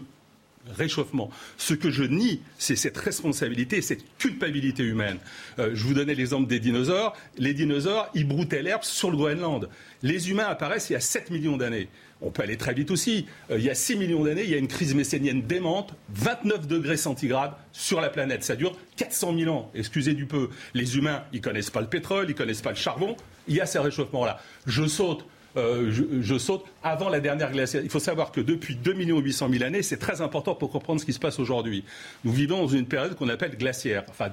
réchauffement. 0.78 1.32
Ce 1.58 1.74
que 1.74 1.90
je 1.90 2.04
nie, 2.04 2.42
c'est 2.58 2.76
cette 2.76 2.98
responsabilité, 2.98 3.82
cette 3.82 4.04
culpabilité 4.18 4.84
humaine. 4.84 5.18
Je 5.58 5.84
vous 5.84 5.96
donnais 5.96 6.14
l'exemple 6.14 6.48
des 6.48 6.60
dinosaures. 6.60 7.16
Les 7.38 7.56
dinosaures, 7.56 8.10
ils 8.14 8.28
broutaient 8.28 8.62
l'herbe 8.62 8.84
sur 8.84 9.10
le 9.10 9.18
Groenland. 9.18 9.70
Les 10.04 10.30
humains 10.30 10.46
apparaissent 10.46 10.90
il 10.90 10.94
y 10.94 10.98
a 10.98 11.00
7 11.00 11.32
millions 11.32 11.58
d'années. 11.58 11.88
On 12.22 12.32
peut 12.32 12.44
aller 12.44 12.58
très 12.58 12.74
vite 12.74 12.92
aussi. 12.92 13.26
Euh, 13.50 13.58
il 13.58 13.64
y 13.64 13.70
a 13.70 13.76
6 13.76 13.96
millions 13.96 14.24
d'années, 14.24 14.44
il 14.44 14.50
y 14.50 14.54
a 14.54 14.58
une 14.58 14.68
crise 14.68 14.94
mécénienne 14.94 15.42
démente, 15.42 15.94
29 16.14 16.68
degrés 16.68 16.98
centigrades 16.98 17.54
sur 17.72 18.02
la 18.02 18.10
planète. 18.10 18.44
Ça 18.44 18.56
dure 18.56 18.78
400 18.98 19.36
000 19.38 19.56
ans, 19.56 19.72
excusez 19.74 20.14
du 20.14 20.26
peu. 20.26 20.50
Les 20.74 20.98
humains, 20.98 21.24
ils 21.32 21.42
connaissent 21.42 21.70
pas 21.70 21.82
le 21.82 21.88
pétrole, 21.88 22.26
ils 22.30 22.36
connaissent 22.36 22.62
pas 22.62 22.72
le 22.72 22.76
charbon. 22.76 23.16
Il 23.48 23.56
y 23.56 23.62
a 23.62 23.66
ces 23.66 23.80
réchauffements-là. 23.80 24.40
Je 24.66 24.86
saute 24.86 25.26
euh, 25.58 25.92
je, 26.22 26.38
saute 26.38 26.64
avant 26.84 27.10
la 27.10 27.20
dernière 27.20 27.52
glaciation. 27.52 27.84
Il 27.84 27.90
faut 27.90 28.00
savoir 28.00 28.32
que 28.32 28.40
depuis 28.40 28.76
2 28.76 28.94
800 28.94 29.50
000 29.52 29.64
années, 29.64 29.82
c'est 29.82 29.98
très 29.98 30.22
important 30.22 30.54
pour 30.54 30.70
comprendre 30.70 31.02
ce 31.02 31.06
qui 31.06 31.14
se 31.14 31.20
passe 31.20 31.40
aujourd'hui. 31.40 31.84
Nous 32.24 32.32
vivons 32.32 32.62
dans 32.62 32.68
une 32.68 32.86
période 32.86 33.16
qu'on 33.16 33.30
appelle 33.30 33.58
glaciaire. 33.58 34.04
Enfin, 34.10 34.30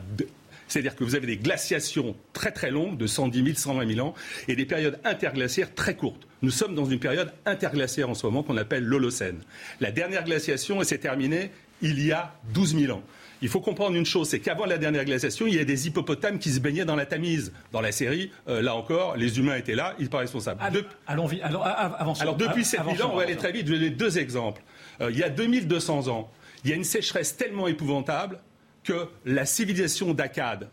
c'est-à-dire 0.69 0.97
que 0.97 1.05
vous 1.05 1.15
avez 1.15 1.27
des 1.27 1.37
glaciations 1.37 2.17
très 2.33 2.51
très 2.51 2.71
longues, 2.71 2.97
de 2.97 3.07
110 3.07 3.45
000, 3.45 3.57
120 3.57 3.95
000 3.95 4.07
ans, 4.07 4.15
et 4.49 4.57
des 4.57 4.67
périodes 4.67 4.99
interglaciaires 5.05 5.75
très 5.75 5.95
courtes. 5.95 6.27
Nous 6.43 6.51
sommes 6.51 6.75
dans 6.75 6.85
une 6.85 6.99
période 6.99 7.33
interglaciaire 7.45 8.11
en 8.11 8.15
ce 8.15 8.27
moment 8.27 8.43
qu'on 8.43 8.57
appelle 8.57 8.85
l'Holocène. 8.85 9.41
La 9.81 9.91
dernière 9.91 10.25
glaciation 10.25 10.83
s'est 10.85 10.99
terminée 10.99 11.51
il 11.83 12.05
y 12.05 12.13
a 12.13 12.35
12 12.55 12.77
000 12.79 12.97
ans. 12.97 13.03
Il 13.43 13.49
faut 13.49 13.61
comprendre 13.61 13.97
une 13.97 14.07
chose, 14.07 14.31
c'est 14.31 14.41
qu'avant 14.41 14.65
la 14.65 14.79
dernière 14.79 15.05
glaciation, 15.05 15.47
il 15.47 15.55
y 15.55 15.59
a 15.59 15.65
des 15.65 15.87
hippopotames 15.87 16.39
qui 16.39 16.51
se 16.51 16.59
baignaient 16.59 16.87
dans 16.87 16.97
la 16.97 17.05
Tamise. 17.05 17.53
Dans 17.71 17.83
la 17.83 17.93
série, 17.93 18.33
euh, 18.49 18.63
là 18.63 18.75
encore, 18.75 19.17
les 19.17 19.39
humains 19.39 19.57
étaient 19.57 19.75
là, 19.75 19.95
ils 19.99 20.07
sont 20.07 20.11
pas 20.11 20.19
responsables. 20.19 20.61
Allons, 21.07 21.27
vite. 21.27 21.41
Alors, 21.43 21.67
Alors 21.67 22.37
depuis 22.37 22.65
7000 22.65 23.03
ans, 23.03 23.11
on 23.13 23.17
va 23.17 23.25
aller 23.25 23.37
très 23.37 23.53
vite. 23.53 23.67
Je 23.67 23.73
vais 23.73 23.79
donner 23.79 23.91
deux 23.91 24.19
exemples. 24.19 24.63
Euh, 25.03 25.11
il 25.11 25.19
y 25.19 25.23
a 25.23 25.29
2200 25.29 26.09
ans, 26.09 26.31
il 26.65 26.71
y 26.71 26.73
a 26.73 26.77
une 26.77 26.85
sécheresse 26.85 27.37
tellement 27.37 27.69
épouvantable 27.69 28.41
que 28.87 29.09
la 29.25 29.45
civilisation 29.45 30.15
d'Akkad, 30.15 30.71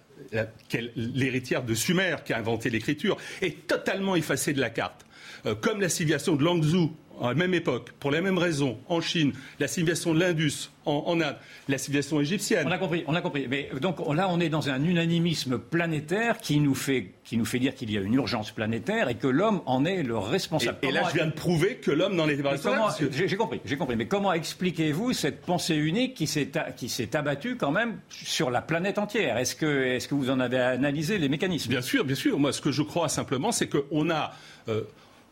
l'héritière 0.95 1.63
de 1.63 1.73
Sumer 1.73 2.17
qui 2.23 2.32
a 2.32 2.38
inventé 2.38 2.69
l'écriture, 2.69 3.17
est 3.41 3.67
totalement 3.67 4.15
effacée 4.15 4.54
de 4.54 4.62
la 4.62 4.69
carte. 4.69 5.06
Euh, 5.45 5.56
comme 5.56 5.82
la 5.82 5.89
civilisation 5.89 6.36
de 6.36 6.43
Langzhou 6.43 6.95
à 7.21 7.30
la 7.30 7.34
même 7.34 7.54
époque, 7.54 7.91
pour 7.99 8.12
les 8.12 8.21
mêmes 8.21 8.38
raisons, 8.38 8.78
en 8.88 9.02
Chine, 9.02 9.34
la 9.60 9.67
civilisation 9.67 10.13
de 10.13 10.19
l'Indus, 10.19 10.69
en, 10.86 11.19
Inde, 11.21 11.36
la 11.69 11.78
civilisation 11.78 12.19
égyptienne. 12.19 12.67
On 12.67 12.71
a 12.71 12.78
compris, 12.78 13.04
on 13.08 13.15
a 13.15 13.21
compris. 13.21 13.47
Mais 13.49 13.69
donc 13.80 13.97
là, 14.13 14.28
on 14.30 14.39
est 14.39 14.49
dans 14.49 14.69
un 14.69 14.84
unanimisme 14.84 15.58
planétaire 15.58 16.38
qui 16.39 16.60
nous 16.60 16.76
fait, 16.76 17.12
qui 17.23 17.38
nous 17.38 17.45
fait 17.45 17.60
dire 17.60 17.73
qu'il 17.76 17.91
y 17.91 17.97
a 17.97 18.02
une 18.02 18.13
urgence 18.13 18.52
planétaire 18.52 19.10
et 19.10 19.15
que 19.15 19.28
l'homme 19.28 19.62
en 19.65 19.86
est 19.86 20.04
le 20.04 20.17
responsable. 20.17 20.78
Et, 20.82 20.91
là, 20.91 21.04
je 21.10 21.15
viens 21.15 21.28
de 21.28 21.32
prouver 21.32 21.76
que 21.78 21.91
l'homme 21.91 22.15
n'en 22.15 22.28
était 22.28 22.43
pas 22.43 22.52
responsable. 22.52 23.10
J'ai 23.12 23.38
compris, 23.38 23.62
j'ai 23.63 23.78
compris. 23.78 23.95
Mais 23.95 24.08
comment 24.08 24.34
expliquez-vous 24.34 25.13
cette 25.13 25.41
pensée 25.41 25.76
unique 25.76 26.15
qui 26.15 26.28
s'est 26.28 27.15
abattue 27.15 27.56
quand 27.56 27.71
même 27.71 27.99
sur 28.10 28.49
la 28.49 28.62
planète 28.62 28.97
entière? 28.97 29.38
Est-ce 29.38 29.56
que, 29.56 29.84
est 29.84 30.08
que 30.08 30.15
vous 30.15 30.30
en 30.30 30.39
avez 30.39 30.60
analysé 30.60 31.17
les 31.17 31.30
mécanismes? 31.30 31.69
Bien 31.69 31.82
sûr, 31.82 32.04
bien 32.04 32.15
sûr. 32.15 32.39
Moi, 32.39 32.52
ce 32.52 32.62
que 32.62 32.71
je 32.71 32.82
crois 32.82 33.10
simplement, 33.10 33.52
c'est 33.52 33.69
qu'on 33.69 34.10
a. 34.10 34.34
Euh, 34.69 34.84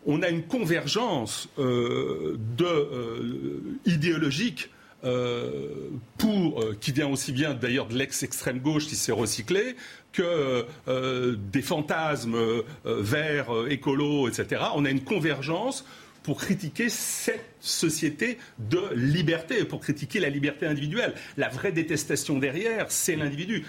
on 0.05 0.21
a 0.21 0.29
une 0.29 0.43
convergence 0.43 1.49
euh, 1.59 2.37
euh, 2.61 3.61
idéologique 3.85 4.69
euh, 5.03 5.89
qui 6.79 6.91
vient 6.91 7.07
aussi 7.07 7.31
bien 7.31 7.53
d'ailleurs 7.53 7.87
de 7.87 7.97
l'ex-extrême 7.97 8.59
gauche 8.59 8.87
qui 8.87 8.95
s'est 8.95 9.11
recyclé, 9.11 9.75
que 10.11 10.65
des 11.51 11.61
fantasmes 11.61 12.37
verts, 12.85 13.49
écolos, 13.69 14.27
etc. 14.27 14.61
On 14.75 14.85
a 14.85 14.89
une 14.89 15.03
convergence 15.03 15.85
pour 16.21 16.37
critiquer 16.39 16.89
cette 16.89 17.55
société 17.61 18.37
de 18.59 18.81
liberté, 18.93 19.63
pour 19.63 19.79
critiquer 19.79 20.19
la 20.19 20.29
liberté 20.29 20.67
individuelle. 20.67 21.15
La 21.37 21.49
vraie 21.49 21.71
détestation 21.71 22.37
derrière, 22.37 22.91
c'est 22.91 23.15
l'individu. 23.15 23.65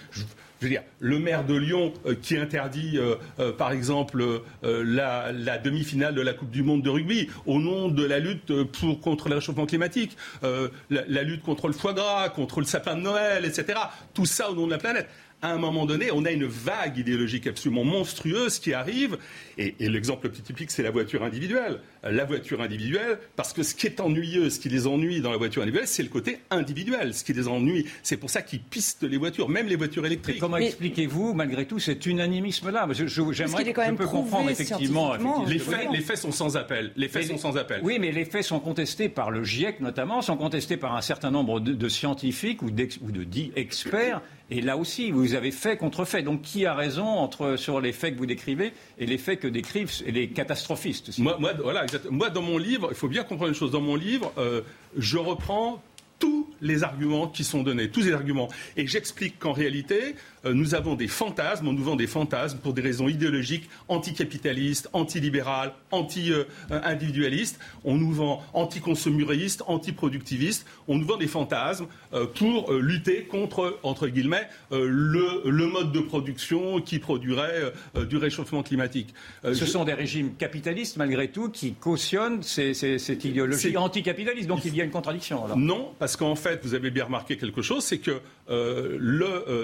Je 0.62 0.68
veux 0.68 0.74
dire, 0.74 0.84
le 1.00 1.18
maire 1.18 1.44
de 1.44 1.56
Lyon 1.56 1.92
euh, 2.06 2.14
qui 2.14 2.36
interdit, 2.36 2.96
euh, 2.96 3.16
euh, 3.40 3.50
par 3.50 3.72
exemple, 3.72 4.24
la, 4.62 5.32
demi-finale 5.58 6.14
de 6.14 6.20
la 6.20 6.34
Coupe 6.34 6.52
du 6.52 6.62
Monde 6.62 6.82
de 6.82 6.88
rugby 6.88 7.28
au 7.46 7.58
nom 7.58 7.88
de 7.88 8.04
la 8.04 8.20
lutte 8.20 8.52
pour, 8.70 9.00
contre 9.00 9.28
le 9.28 9.34
réchauffement 9.34 9.66
climatique, 9.66 10.16
la, 10.42 11.02
la, 11.08 11.22
lutte 11.24 11.42
contre 11.42 11.66
le 11.66 11.72
foie 11.72 11.94
gras, 11.94 12.28
contre 12.28 12.60
le 12.60 12.66
sapin 12.66 12.94
de 12.94 13.00
Noël, 13.00 13.44
etc. 13.44 13.76
Tout 14.14 14.24
ça 14.24 14.52
au 14.52 14.54
nom 14.54 14.66
de 14.66 14.70
la 14.70 14.78
planète 14.78 15.08
à 15.42 15.52
un 15.52 15.58
moment 15.58 15.86
donné, 15.86 16.10
on 16.12 16.24
a 16.24 16.30
une 16.30 16.46
vague 16.46 16.98
idéologique 16.98 17.48
absolument 17.48 17.82
monstrueuse 17.82 18.60
qui 18.60 18.72
arrive. 18.72 19.18
Et, 19.58 19.74
l'exemple 19.80 20.26
le 20.26 20.32
plus 20.32 20.42
typique, 20.42 20.70
c'est 20.70 20.84
la 20.84 20.92
voiture 20.92 21.24
individuelle. 21.24 21.80
La 22.04 22.24
voiture 22.24 22.60
individuelle, 22.60 23.18
parce 23.34 23.52
que 23.52 23.64
ce 23.64 23.74
qui 23.74 23.86
est 23.86 24.00
ennuyeux, 24.00 24.50
ce 24.50 24.60
qui 24.60 24.68
les 24.68 24.86
ennuie 24.86 25.20
dans 25.20 25.32
la 25.32 25.36
voiture 25.36 25.62
individuelle, 25.62 25.88
c'est 25.88 26.04
le 26.04 26.08
côté 26.08 26.38
individuel. 26.50 27.12
Ce 27.12 27.24
qui 27.24 27.32
les 27.32 27.48
ennuie, 27.48 27.86
c'est 28.04 28.16
pour 28.16 28.30
ça 28.30 28.42
qu'ils 28.42 28.60
pistent 28.60 29.02
les 29.02 29.16
voitures, 29.16 29.48
même 29.48 29.66
les 29.66 29.76
voitures 29.76 30.06
électriques. 30.06 30.38
comment 30.38 30.56
expliquez-vous, 30.58 31.34
malgré 31.34 31.66
tout, 31.66 31.80
cet 31.80 32.06
unanimisme-là? 32.06 32.88
J'aimerais 32.92 33.72
que 33.72 33.84
je 33.84 33.92
peux 33.94 34.06
comprendre 34.06 34.48
effectivement. 34.48 35.14
Les, 35.46 35.58
faits, 35.58 35.88
les, 35.92 36.00
faits, 36.00 36.18
sont 36.18 36.32
sans 36.32 36.56
appel. 36.56 36.92
Les 36.96 37.08
faits 37.08 37.26
sont 37.26 37.38
sans 37.38 37.56
appel. 37.56 37.80
Oui, 37.82 37.98
mais 37.98 38.12
les 38.12 38.24
faits 38.24 38.44
sont 38.44 38.60
contestés 38.60 39.08
par 39.08 39.32
le 39.32 39.42
GIEC 39.42 39.80
notamment, 39.80 40.22
sont 40.22 40.36
contestés 40.36 40.76
par 40.76 40.94
un 40.94 41.02
certain 41.02 41.32
nombre 41.32 41.58
de, 41.58 41.88
scientifiques 41.88 42.62
ou, 42.62 42.66
ou 42.66 43.10
de 43.10 43.24
dits 43.24 43.50
experts. 43.56 44.22
Et 44.54 44.60
là 44.60 44.76
aussi, 44.76 45.10
vous 45.10 45.32
avez 45.32 45.50
fait 45.50 45.78
contre 45.78 46.04
fait. 46.04 46.22
Donc 46.22 46.42
qui 46.42 46.66
a 46.66 46.74
raison 46.74 47.06
entre, 47.06 47.56
sur 47.56 47.80
les 47.80 47.92
faits 47.92 48.12
que 48.12 48.18
vous 48.18 48.26
décrivez 48.26 48.74
et 48.98 49.06
les 49.06 49.16
faits 49.16 49.40
que 49.40 49.48
décrivent 49.48 49.90
les 50.06 50.28
catastrophistes 50.28 51.18
moi, 51.18 51.38
voilà, 51.38 51.86
moi, 52.10 52.28
dans 52.28 52.42
mon 52.42 52.58
livre, 52.58 52.88
il 52.90 52.94
faut 52.94 53.08
bien 53.08 53.24
comprendre 53.24 53.48
une 53.48 53.54
chose. 53.54 53.70
Dans 53.70 53.80
mon 53.80 53.96
livre, 53.96 54.30
euh, 54.36 54.60
je 54.98 55.16
reprends 55.16 55.82
tous 56.18 56.50
les 56.60 56.82
arguments 56.82 57.28
qui 57.28 57.44
sont 57.44 57.62
donnés, 57.62 57.88
tous 57.88 58.02
les 58.02 58.12
arguments. 58.12 58.48
Et 58.76 58.86
j'explique 58.86 59.38
qu'en 59.38 59.52
réalité, 59.52 60.16
nous 60.44 60.74
avons 60.74 60.94
des 60.94 61.08
fantasmes, 61.08 61.68
on 61.68 61.72
nous 61.72 61.84
vend 61.84 61.96
des 61.96 62.06
fantasmes 62.06 62.58
pour 62.58 62.72
des 62.72 62.82
raisons 62.82 63.08
idéologiques, 63.08 63.68
anticapitalistes, 63.88 64.88
antilibérales, 64.92 65.72
anti-individualistes. 65.90 67.58
On 67.84 67.96
nous 67.96 68.12
vend 68.12 68.42
anticonsuméristes, 68.52 69.62
antiproductivistes. 69.66 70.66
On 70.88 70.98
nous 70.98 71.06
vend 71.06 71.16
des 71.16 71.26
fantasmes 71.26 71.86
euh, 72.12 72.26
pour 72.26 72.72
euh, 72.72 72.80
lutter 72.80 73.24
contre, 73.24 73.78
entre 73.82 74.08
guillemets, 74.08 74.48
le, 74.70 75.66
mode 75.66 75.92
de 75.92 76.00
production 76.00 76.80
qui 76.80 76.98
produirait 76.98 77.72
du 78.08 78.16
réchauffement 78.16 78.62
climatique. 78.62 79.14
Ce 79.44 79.64
sont 79.64 79.84
des 79.84 79.94
régimes 79.94 80.34
capitalistes, 80.34 80.96
malgré 80.96 81.28
tout, 81.28 81.48
qui 81.48 81.74
cautionnent 81.74 82.42
cette 82.42 83.24
idéologie 83.24 83.76
anticapitaliste. 83.76 84.48
Donc 84.48 84.64
il 84.64 84.76
y 84.76 84.80
a 84.80 84.84
une 84.84 84.90
contradiction. 84.90 85.44
Non, 85.56 85.92
parce 85.98 86.16
qu'en 86.16 86.34
fait, 86.34 86.60
vous 86.62 86.74
avez 86.74 86.90
bien 86.90 87.04
remarqué 87.04 87.36
quelque 87.36 87.62
chose, 87.62 87.84
c'est 87.84 87.98
que 87.98 88.20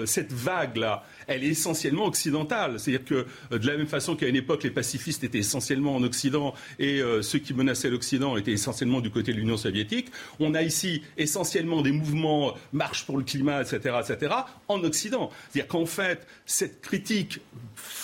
cette 0.05 0.33
vague 0.33 0.77
là 0.77 1.03
elle 1.29 1.43
est 1.43 1.49
essentiellement 1.49 2.05
occidentale. 2.05 2.79
C'est-à-dire 2.79 3.05
que 3.05 3.25
euh, 3.53 3.59
de 3.59 3.67
la 3.67 3.77
même 3.77 3.87
façon 3.87 4.15
qu'à 4.15 4.27
une 4.27 4.35
époque, 4.35 4.63
les 4.63 4.71
pacifistes 4.71 5.23
étaient 5.23 5.39
essentiellement 5.39 5.95
en 5.95 6.03
Occident 6.03 6.53
et 6.79 7.01
euh, 7.01 7.21
ceux 7.21 7.39
qui 7.39 7.53
menaçaient 7.53 7.89
l'Occident 7.89 8.35
étaient 8.35 8.51
essentiellement 8.51 8.99
du 8.99 9.11
côté 9.11 9.31
de 9.31 9.37
l'Union 9.37 9.57
soviétique, 9.57 10.07
on 10.39 10.55
a 10.55 10.63
ici 10.63 11.03
essentiellement 11.17 11.81
des 11.81 11.91
mouvements 11.91 12.49
euh, 12.49 12.53
marche 12.73 13.05
pour 13.05 13.17
le 13.17 13.23
climat, 13.23 13.61
etc., 13.61 13.95
etc., 14.01 14.33
en 14.67 14.83
Occident. 14.83 15.29
C'est-à-dire 15.51 15.67
qu'en 15.67 15.85
fait, 15.85 16.25
cette 16.45 16.81
critique 16.81 17.39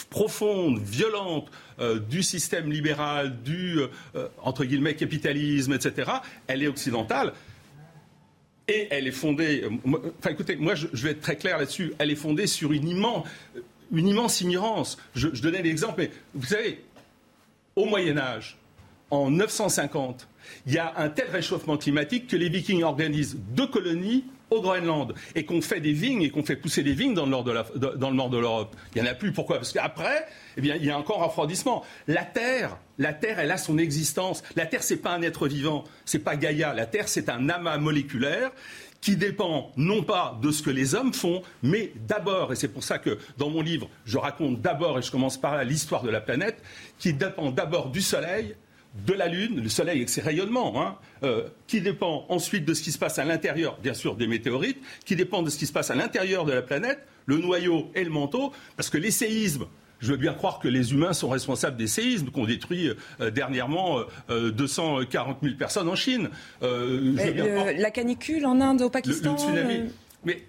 profonde, 0.09 0.79
violente 0.79 1.49
du 2.09 2.23
système 2.23 2.71
libéral, 2.71 3.41
du 3.43 3.79
entre 4.41 4.63
guillemets 4.63 4.95
capitalisme, 4.95 5.73
etc., 5.73 6.09
elle 6.47 6.63
est 6.63 6.67
occidentale. 6.67 7.33
Et 8.67 8.87
elle 8.89 9.07
est 9.07 9.11
fondée. 9.11 9.63
Euh, 9.63 10.11
enfin, 10.19 10.31
écoutez, 10.31 10.55
moi, 10.55 10.75
je, 10.75 10.87
vais 10.87 11.11
être 11.11 11.21
très 11.21 11.35
clair 11.35 11.57
là-dessus. 11.57 11.93
Elle 11.99 12.11
est 12.11 12.15
fondée 12.15 12.47
sur 12.47 12.71
une 12.71 12.87
immense, 12.87 13.27
une 13.91 14.07
immense 14.07 14.41
ignorance. 14.41 14.97
Je, 15.13 15.29
je 15.33 15.41
donnais 15.41 15.61
l'exemple, 15.61 15.95
mais 15.99 16.11
vous 16.33 16.47
savez, 16.47 16.83
au 17.75 17.85
Moyen 17.85 18.17
Âge, 18.17 18.57
en 19.11 19.29
950, 19.29 20.27
il 20.65 20.73
y 20.73 20.77
a 20.77 20.93
un 20.97 21.09
tel 21.09 21.29
réchauffement 21.29 21.77
climatique 21.77 22.27
que 22.27 22.35
les 22.35 22.49
Vikings 22.49 22.83
organisent 22.83 23.37
deux 23.49 23.67
colonies 23.67 24.25
au 24.49 24.61
Groenland 24.61 25.13
et 25.33 25.45
qu'on 25.45 25.61
fait 25.61 25.79
des 25.79 25.93
vignes 25.93 26.21
et 26.21 26.29
qu'on 26.29 26.43
fait 26.43 26.55
pousser 26.55 26.83
des 26.83 26.93
vignes 26.93 27.13
dans 27.13 27.25
le 27.25 27.31
nord 27.31 27.43
de, 27.43 28.37
l'Europe. 28.37 28.75
Il 28.95 29.01
n'y 29.01 29.07
en 29.07 29.11
a 29.11 29.15
plus. 29.15 29.31
Pourquoi? 29.31 29.57
Parce 29.57 29.71
qu'après, 29.71 30.27
eh 30.57 30.61
bien, 30.61 30.75
il 30.75 30.85
y 30.85 30.91
a 30.91 30.97
encore 30.97 31.21
un 31.23 31.27
refroidissement. 31.27 31.83
La 32.07 32.23
Terre, 32.23 32.77
la 32.97 33.13
Terre, 33.13 33.39
elle 33.39 33.51
a 33.51 33.57
son 33.57 33.77
existence. 33.77 34.43
La 34.55 34.65
Terre, 34.65 34.83
c'est 34.83 34.97
pas 34.97 35.13
un 35.13 35.21
être 35.21 35.47
vivant, 35.47 35.83
c'est 36.05 36.19
pas 36.19 36.35
Gaïa. 36.35 36.73
La 36.73 36.85
Terre, 36.85 37.07
c'est 37.07 37.29
un 37.29 37.49
amas 37.49 37.77
moléculaire 37.77 38.51
qui 39.01 39.15
dépend 39.15 39.71
non 39.77 40.01
pas 40.01 40.39
de 40.41 40.51
ce 40.51 40.63
que 40.63 40.71
les 40.71 40.95
hommes 40.95 41.13
font, 41.13 41.43
mais 41.61 41.91
d'abord, 42.07 42.53
et 42.53 42.55
c'est 42.55 42.69
pour 42.69 42.83
ça 42.83 42.97
que 42.97 43.19
dans 43.37 43.51
mon 43.51 43.61
livre, 43.61 43.87
je 44.05 44.17
raconte 44.17 44.61
d'abord, 44.61 44.97
et 44.97 45.03
je 45.03 45.11
commence 45.11 45.39
par 45.39 45.55
là, 45.55 45.63
l'histoire 45.63 46.01
de 46.01 46.09
la 46.09 46.21
planète, 46.21 46.59
qui 46.97 47.13
dépend 47.13 47.51
d'abord 47.51 47.91
du 47.91 48.01
Soleil, 48.01 48.55
de 49.05 49.13
la 49.13 49.27
Lune, 49.27 49.61
le 49.61 49.69
Soleil 49.69 49.97
avec 49.97 50.09
ses 50.09 50.21
rayonnements, 50.21 50.81
hein, 50.81 50.97
euh, 51.21 51.47
qui 51.67 51.81
dépend 51.81 52.25
ensuite 52.29 52.65
de 52.65 52.73
ce 52.73 52.81
qui 52.81 52.91
se 52.91 52.97
passe 52.97 53.19
à 53.19 53.25
l'intérieur, 53.25 53.77
bien 53.79 53.93
sûr, 53.93 54.15
des 54.15 54.25
météorites, 54.25 54.81
qui 55.05 55.15
dépend 55.15 55.43
de 55.43 55.51
ce 55.51 55.57
qui 55.57 55.67
se 55.67 55.73
passe 55.73 55.91
à 55.91 55.95
l'intérieur 55.95 56.45
de 56.45 56.53
la 56.53 56.63
planète, 56.63 56.99
le 57.27 57.37
noyau 57.37 57.91
et 57.93 58.03
le 58.03 58.09
manteau, 58.09 58.53
parce 58.75 58.89
que 58.89 58.97
les 58.97 59.11
séismes, 59.11 59.67
je 59.99 60.11
veux 60.11 60.17
bien 60.17 60.33
croire 60.33 60.59
que 60.59 60.67
les 60.67 60.91
humains 60.93 61.13
sont 61.13 61.29
responsables 61.29 61.77
des 61.77 61.87
séismes 61.87 62.29
qu'ont 62.29 62.45
détruit 62.45 62.91
euh, 63.19 63.31
dernièrement 63.31 64.01
240 64.29 65.37
euh, 65.43 65.45
000 65.47 65.57
personnes 65.57 65.89
en 65.89 65.95
Chine. 65.95 66.29
la 66.61 67.91
canicule 67.91 68.45
en 68.45 68.61
Inde, 68.61 68.81
au 68.81 68.89
Pakistan. 68.89 69.35
Mais 70.23 70.43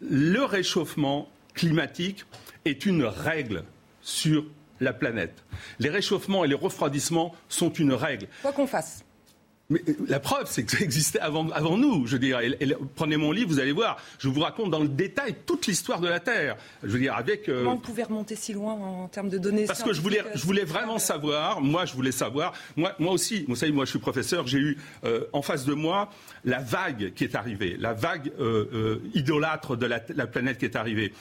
le 0.00 0.44
réchauffement 0.44 1.28
climatique 1.54 2.24
est 2.64 2.86
une 2.86 3.04
règle 3.04 3.64
sur 4.02 4.44
la 4.80 4.92
planète. 4.92 5.44
Les 5.78 5.88
réchauffements 5.88 6.44
et 6.44 6.48
les 6.48 6.54
refroidissements 6.54 7.34
sont 7.48 7.72
une 7.72 7.92
règle. 7.92 8.26
Quoi 8.42 8.52
qu'on 8.52 8.66
fasse. 8.66 9.03
Mais 9.70 9.80
euh, 9.88 9.94
la 10.08 10.20
preuve, 10.20 10.46
c'est 10.50 10.64
que 10.64 10.72
ça 10.72 10.84
existait 10.84 11.20
avant, 11.20 11.48
avant 11.50 11.78
nous. 11.78 12.06
Je 12.06 12.12
veux 12.12 12.18
dire, 12.18 12.38
prenez 12.94 13.16
mon 13.16 13.32
livre, 13.32 13.48
vous 13.48 13.60
allez 13.60 13.72
voir. 13.72 13.96
Je 14.18 14.28
vous 14.28 14.40
raconte 14.40 14.70
dans 14.70 14.80
le 14.80 14.88
détail 14.88 15.36
toute 15.46 15.66
l'histoire 15.66 16.00
de 16.00 16.08
la 16.08 16.20
Terre. 16.20 16.56
Je 16.82 16.88
veux 16.88 16.98
dire, 16.98 17.14
avec. 17.14 17.48
Euh, 17.48 17.64
Comment 17.64 17.76
vous 17.76 17.80
pouvez 17.80 18.02
remonter 18.02 18.36
si 18.36 18.52
loin 18.52 18.74
en, 18.74 19.08
termes 19.08 19.30
de 19.30 19.38
données 19.38 19.64
Parce 19.64 19.82
que 19.82 19.94
je 19.94 20.02
voulais, 20.02 20.22
je 20.34 20.44
voulais 20.44 20.64
vraiment 20.64 20.98
savoir. 20.98 21.62
Moi, 21.62 21.86
je 21.86 21.94
voulais 21.94 22.12
savoir. 22.12 22.52
Moi, 22.76 22.94
moi 22.98 23.12
aussi, 23.12 23.46
vous 23.48 23.56
savez, 23.56 23.72
moi, 23.72 23.86
je 23.86 23.90
suis 23.90 23.98
professeur. 23.98 24.46
J'ai 24.46 24.58
eu 24.58 24.78
euh, 25.04 25.24
en 25.32 25.40
face 25.40 25.64
de 25.64 25.72
moi 25.72 26.10
la 26.44 26.58
vague 26.58 27.14
qui 27.14 27.24
est 27.24 27.34
arrivée, 27.34 27.76
la 27.78 27.94
vague 27.94 28.32
idolâtre 29.14 29.76
de 29.76 29.86
la, 29.86 30.00
la, 30.14 30.26
planète 30.26 30.58
qui 30.58 30.66
est 30.66 30.76
arrivée. 30.76 31.14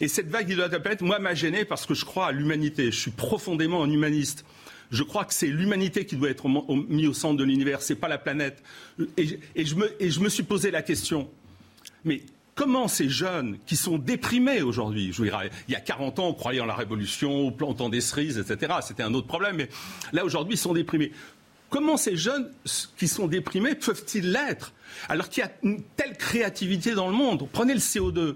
Et 0.00 0.08
cette 0.08 0.28
vague 0.28 0.48
idolâtre 0.48 0.70
de 0.70 0.76
la 0.76 0.80
planète, 0.80 1.02
moi, 1.02 1.18
m'a 1.18 1.34
gêné 1.34 1.66
parce 1.66 1.84
que 1.84 1.92
je 1.92 2.06
crois 2.06 2.28
à 2.28 2.32
l'humanité. 2.32 2.86
Je 2.86 2.98
suis 2.98 3.10
profondément 3.10 3.82
un 3.82 3.90
humaniste. 3.90 4.46
Je 4.92 5.02
crois 5.02 5.24
que 5.24 5.32
c'est 5.32 5.46
l'humanité 5.46 6.04
qui 6.04 6.16
doit 6.16 6.28
être 6.28 6.46
mise 6.88 7.08
au 7.08 7.14
centre 7.14 7.38
de 7.38 7.44
l'univers, 7.44 7.82
ce 7.82 7.94
n'est 7.94 7.98
pas 7.98 8.08
la 8.08 8.18
planète. 8.18 8.62
Et, 9.16 9.38
je 9.64 10.20
me, 10.20 10.28
suis 10.28 10.42
posé 10.42 10.70
la 10.70 10.82
question, 10.82 11.30
mais 12.04 12.20
comment 12.54 12.88
ces 12.88 13.08
jeunes 13.08 13.58
qui 13.64 13.76
sont 13.76 13.96
déprimés 13.96 14.60
aujourd'hui, 14.60 15.10
je 15.14 15.22
dire, 15.22 15.40
il 15.66 15.72
y 15.72 15.76
a 15.76 15.80
40 15.80 16.18
ans, 16.18 16.28
on 16.28 16.34
croyait 16.34 16.60
en 16.60 16.66
la 16.66 16.74
révolution, 16.74 17.50
plantant 17.50 17.88
des 17.88 18.02
cerises, 18.02 18.36
etc. 18.36 18.74
C'était 18.82 19.02
un 19.02 19.14
autre 19.14 19.26
problème, 19.26 19.56
mais 19.56 19.70
là 20.12 20.26
aujourd'hui, 20.26 20.54
ils 20.54 20.58
sont 20.58 20.74
déprimés. 20.74 21.10
Comment 21.70 21.96
ces 21.96 22.18
jeunes 22.18 22.52
qui 22.98 23.08
sont 23.08 23.28
déprimés 23.28 23.74
peuvent-ils 23.74 24.30
l'être? 24.30 24.74
Alors 25.08 25.30
qu'il 25.30 25.42
y 25.42 25.46
a 25.46 25.52
une 25.62 25.82
telle 25.96 26.18
créativité 26.18 26.92
dans 26.92 27.08
le 27.08 27.14
monde 27.14 27.48
Prenez 27.50 27.72
le 27.72 27.80
CO2. 27.80 28.34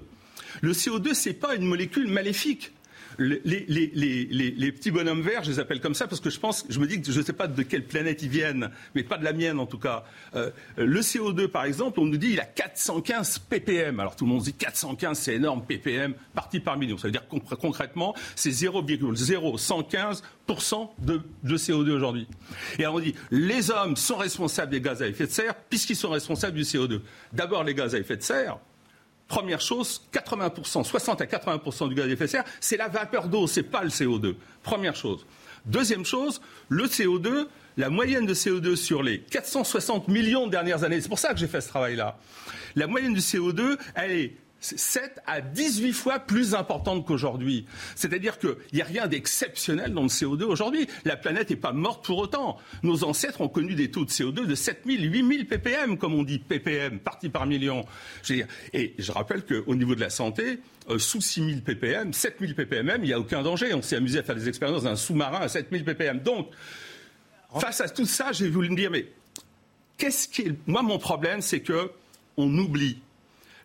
Le 0.62 0.72
CO2, 0.72 1.12
ce 1.12 1.28
n'est 1.28 1.34
pas 1.34 1.54
une 1.54 1.66
molécule 1.66 2.08
maléfique. 2.08 2.72
Les, 3.18 3.40
les, 3.46 4.72
petits 4.72 4.90
bonhommes 4.90 5.22
verts, 5.22 5.44
je 5.44 5.50
les 5.50 5.58
appelle 5.58 5.80
comme 5.80 5.94
ça 5.94 6.06
parce 6.06 6.20
que 6.20 6.28
je 6.30 6.38
pense, 6.38 6.64
je 6.68 6.78
me 6.78 6.86
dis 6.86 7.00
que 7.00 7.10
je 7.10 7.18
ne 7.18 7.24
sais 7.24 7.32
pas 7.32 7.46
de 7.46 7.62
quelle 7.62 7.84
planète 7.84 8.22
ils 8.22 8.28
viennent, 8.28 8.70
mais 8.94 9.02
pas 9.02 9.18
de 9.18 9.24
la 9.24 9.32
mienne 9.32 9.58
en 9.58 9.66
tout 9.66 9.78
cas. 9.78 10.04
Euh, 10.34 10.50
le 10.76 11.00
CO2, 11.00 11.48
par 11.48 11.64
exemple, 11.64 12.00
on 12.00 12.06
nous 12.06 12.16
dit 12.16 12.30
il 12.32 12.40
a 12.40 12.44
415 12.44 13.38
ppm. 13.38 14.00
Alors 14.00 14.16
tout 14.16 14.24
le 14.24 14.30
monde 14.30 14.42
dit 14.42 14.52
415, 14.52 15.18
c'est 15.18 15.34
énorme, 15.34 15.64
ppm, 15.64 16.14
partie 16.34 16.60
par 16.60 16.78
million. 16.78 16.98
Ça 16.98 17.08
veut 17.08 17.12
dire 17.12 17.26
concrètement, 17.28 18.14
c'est 18.34 18.50
0,0115% 18.50 20.90
de, 20.98 21.20
de 21.42 21.56
CO2 21.56 21.90
aujourd'hui. 21.90 22.26
Et 22.78 22.84
alors 22.84 22.96
on 22.96 23.00
dit 23.00 23.14
les 23.30 23.70
hommes 23.70 23.96
sont 23.96 24.16
responsables 24.16 24.72
des 24.72 24.80
gaz 24.80 25.02
à 25.02 25.08
effet 25.08 25.26
de 25.26 25.32
serre 25.32 25.54
puisqu'ils 25.54 25.96
sont 25.96 26.10
responsables 26.10 26.56
du 26.56 26.62
CO2. 26.62 27.00
D'abord 27.32 27.64
les 27.64 27.74
gaz 27.74 27.94
à 27.94 27.98
effet 27.98 28.16
de 28.16 28.22
serre. 28.22 28.58
Première 29.28 29.60
chose, 29.60 30.02
80%, 30.12 30.84
60 30.84 31.20
à 31.20 31.24
80% 31.24 31.88
du 31.88 31.94
gaz 31.94 32.06
à 32.06 32.08
effet 32.08 32.24
de 32.24 32.30
serre, 32.30 32.44
c'est 32.60 32.76
la 32.76 32.88
vapeur 32.88 33.28
d'eau, 33.28 33.46
c'est 33.46 33.64
pas 33.64 33.82
le 33.82 33.88
CO2. 33.88 34.36
Première 34.62 34.94
chose. 34.94 35.26
Deuxième 35.64 36.04
chose, 36.04 36.40
le 36.68 36.84
CO2, 36.84 37.48
la 37.76 37.90
moyenne 37.90 38.24
de 38.24 38.34
CO2 38.34 38.76
sur 38.76 39.02
les 39.02 39.20
460 39.20 40.06
millions 40.06 40.46
de 40.46 40.52
dernières 40.52 40.84
années, 40.84 41.00
c'est 41.00 41.08
pour 41.08 41.18
ça 41.18 41.34
que 41.34 41.40
j'ai 41.40 41.48
fait 41.48 41.60
ce 41.60 41.68
travail-là. 41.68 42.18
La 42.76 42.86
moyenne 42.86 43.14
du 43.14 43.20
CO2, 43.20 43.76
elle 43.96 44.12
est 44.12 44.36
7 44.76 45.20
à 45.26 45.40
18 45.40 45.92
fois 45.92 46.18
plus 46.18 46.54
importante 46.54 47.06
qu'aujourd'hui. 47.06 47.66
C'est-à-dire 47.94 48.38
qu'il 48.38 48.56
n'y 48.72 48.82
a 48.82 48.84
rien 48.84 49.06
d'exceptionnel 49.06 49.92
dans 49.92 50.02
le 50.02 50.08
CO2 50.08 50.44
aujourd'hui. 50.44 50.86
La 51.04 51.16
planète 51.16 51.50
n'est 51.50 51.56
pas 51.56 51.72
morte 51.72 52.04
pour 52.04 52.18
autant. 52.18 52.58
Nos 52.82 53.04
ancêtres 53.04 53.40
ont 53.40 53.48
connu 53.48 53.74
des 53.74 53.90
taux 53.90 54.04
de 54.04 54.10
CO2 54.10 54.46
de 54.46 54.54
7000, 54.54 55.12
8000 55.12 55.46
ppm, 55.46 55.98
comme 55.98 56.14
on 56.14 56.22
dit, 56.22 56.38
ppm, 56.38 56.98
partie 56.98 57.28
par 57.28 57.46
million. 57.46 57.84
et 58.72 58.94
je 58.98 59.12
rappelle 59.12 59.44
qu'au 59.44 59.74
niveau 59.74 59.94
de 59.94 60.00
la 60.00 60.10
santé, 60.10 60.60
euh, 60.88 60.98
sous 60.98 61.20
6000 61.20 61.62
ppm, 61.62 62.12
7000 62.12 62.54
ppm, 62.54 62.98
il 63.02 63.06
n'y 63.06 63.12
a 63.12 63.18
aucun 63.18 63.42
danger. 63.42 63.74
On 63.74 63.82
s'est 63.82 63.96
amusé 63.96 64.20
à 64.20 64.22
faire 64.22 64.36
des 64.36 64.48
expériences 64.48 64.84
d'un 64.84 64.96
sous-marin 64.96 65.40
à 65.40 65.48
7000 65.48 65.84
ppm. 65.84 66.20
Donc, 66.20 66.48
face 67.60 67.80
à 67.80 67.88
tout 67.88 68.06
ça, 68.06 68.32
j'ai 68.32 68.48
voulu 68.48 68.70
me 68.70 68.76
dire, 68.76 68.90
mais 68.90 69.06
qu'est-ce 69.98 70.28
qui. 70.28 70.52
Moi, 70.66 70.82
mon 70.82 70.98
problème, 70.98 71.40
c'est 71.40 71.60
que 71.60 71.90
on 72.36 72.56
oublie 72.58 72.98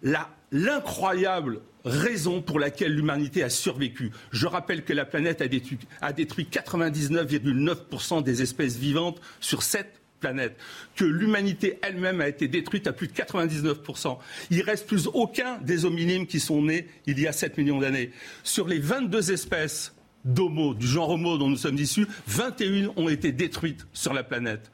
la 0.01 0.29
l'incroyable 0.51 1.61
raison 1.83 2.41
pour 2.41 2.59
laquelle 2.59 2.93
l'humanité 2.93 3.43
a 3.43 3.49
survécu. 3.49 4.11
Je 4.31 4.47
rappelle 4.47 4.83
que 4.83 4.93
la 4.93 5.05
planète 5.05 5.41
a 5.41 5.47
détruit, 5.47 5.79
a 6.01 6.13
détruit 6.13 6.47
99,9% 6.51 8.23
des 8.23 8.41
espèces 8.41 8.77
vivantes 8.77 9.19
sur 9.39 9.63
cette 9.63 10.01
planète, 10.19 10.55
que 10.95 11.03
l'humanité 11.03 11.79
elle-même 11.81 12.21
a 12.21 12.27
été 12.27 12.47
détruite 12.47 12.85
à 12.85 12.93
plus 12.93 13.07
de 13.07 13.13
99%. 13.13 14.17
Il 14.51 14.61
reste 14.61 14.87
plus 14.87 15.07
aucun 15.07 15.57
des 15.57 15.83
hominimes 15.83 16.27
qui 16.27 16.39
sont 16.39 16.61
nés 16.61 16.87
il 17.07 17.19
y 17.19 17.27
a 17.27 17.31
7 17.31 17.57
millions 17.57 17.79
d'années. 17.79 18.11
Sur 18.43 18.67
les 18.67 18.79
22 18.79 19.31
espèces 19.31 19.93
d'homo, 20.25 20.73
du 20.73 20.87
genre 20.87 21.09
homo 21.09 21.37
dont 21.37 21.49
nous 21.49 21.57
sommes 21.57 21.77
issus, 21.77 22.07
21 22.27 22.91
ont 22.95 23.09
été 23.09 23.31
détruites 23.31 23.85
sur 23.93 24.13
la 24.13 24.23
planète. 24.23 24.71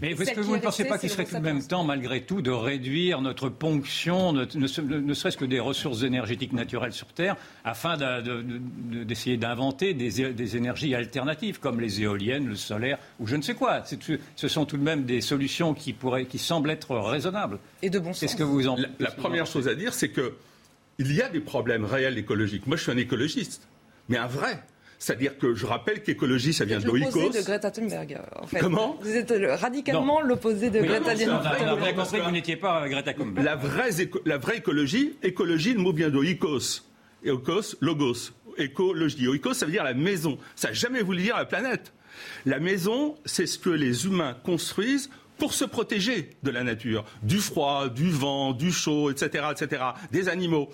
Mais 0.00 0.12
est-ce 0.12 0.32
que 0.32 0.40
vous 0.40 0.56
ne 0.56 0.60
pensez 0.60 0.84
pas 0.84 0.98
qu'il 0.98 1.10
serait 1.10 1.24
tout 1.24 1.36
de 1.36 1.40
même 1.40 1.62
temps, 1.62 1.84
malgré 1.84 2.22
tout, 2.22 2.42
de 2.42 2.50
réduire 2.50 3.20
notre 3.20 3.48
ponction, 3.48 4.32
ne, 4.32 4.44
serait-ce 4.66 5.36
que 5.36 5.44
des 5.44 5.60
ressources 5.60 6.02
énergétiques 6.02 6.52
naturelles 6.52 6.92
sur 6.92 7.08
Terre, 7.08 7.36
afin 7.64 7.96
d'essayer 9.06 9.36
d'inventer 9.36 9.94
des, 9.94 10.56
énergies 10.56 10.94
alternatives, 10.94 11.60
comme 11.60 11.80
les 11.80 12.02
éoliennes, 12.02 12.46
le 12.46 12.56
solaire, 12.56 12.98
ou 13.18 13.26
je 13.26 13.36
ne 13.36 13.42
sais 13.42 13.54
quoi 13.54 13.82
Ce 13.84 14.48
sont 14.48 14.66
tout 14.66 14.76
de 14.76 14.82
même 14.82 15.04
des 15.04 15.20
solutions 15.20 15.74
qui, 15.74 15.92
pourraient, 15.92 16.26
qui 16.26 16.38
semblent 16.38 16.70
être 16.70 16.96
raisonnables. 16.96 17.58
Et 17.82 17.90
de 17.90 17.98
bon 17.98 18.12
sens. 18.12 18.34
que 18.34 18.42
vous 18.42 18.68
en... 18.68 18.76
La, 18.76 18.88
la 18.98 19.10
première 19.10 19.46
chose 19.46 19.68
à 19.68 19.74
dire, 19.74 19.94
c'est 19.94 20.10
que 20.10 20.34
il 20.98 21.12
y 21.12 21.20
a 21.20 21.28
des 21.28 21.40
problèmes 21.40 21.84
réels 21.84 22.18
écologiques. 22.18 22.66
Moi, 22.66 22.76
je 22.76 22.82
suis 22.84 22.92
un 22.92 22.96
écologiste, 22.96 23.68
mais 24.08 24.16
un 24.16 24.26
vrai. 24.26 24.62
C'est-à-dire 24.98 25.36
que 25.38 25.54
je 25.54 25.66
rappelle 25.66 26.02
qu'écologie, 26.02 26.52
ça 26.52 26.64
vient 26.64 26.78
de 26.78 26.86
l'oikos. 26.86 27.30
de 27.30 27.44
Greta 27.44 27.70
Thunberg, 27.70 28.18
en 28.36 28.46
fait. 28.46 28.58
Comment? 28.60 28.98
Vous 29.00 29.14
êtes 29.14 29.32
radicalement 29.60 30.20
l'opposé 30.20 30.70
de 30.70 30.80
Greta 30.80 31.14
Thunberg. 31.14 31.78
On 31.78 31.82
a 31.82 31.92
compris 31.92 32.18
que 32.18 32.24
vous 32.24 32.30
n'étiez 32.30 32.56
pas 32.56 32.88
Greta 32.88 33.12
Thunberg. 33.12 33.44
La 33.44 33.56
vraie, 33.56 33.90
la 34.24 34.38
vraie 34.38 34.58
écologie, 34.58 35.16
écologie, 35.22 35.74
le 35.74 35.80
mot 35.80 35.92
vient 35.92 36.10
de 36.10 36.16
oikos. 36.18 36.82
Eikos, 37.24 37.76
logos. 37.80 38.32
Écologie. 38.56 39.28
Oikos, 39.28 39.54
ça 39.54 39.66
veut 39.66 39.72
dire 39.72 39.84
la 39.84 39.94
maison. 39.94 40.38
Ça 40.54 40.68
n'a 40.68 40.74
jamais 40.74 41.02
voulu 41.02 41.22
dire 41.22 41.36
la 41.36 41.44
planète. 41.44 41.92
La 42.46 42.58
maison, 42.60 43.16
c'est 43.24 43.46
ce 43.46 43.58
que 43.58 43.70
les 43.70 44.06
humains 44.06 44.36
construisent 44.44 45.10
pour 45.38 45.52
se 45.52 45.66
protéger 45.66 46.30
de 46.42 46.50
la 46.50 46.64
nature, 46.64 47.04
du 47.22 47.38
froid, 47.38 47.88
du 47.90 48.08
vent, 48.10 48.52
du 48.52 48.72
chaud, 48.72 49.10
etc., 49.10 49.44
etc., 49.50 49.82
des 50.10 50.28
animaux 50.30 50.70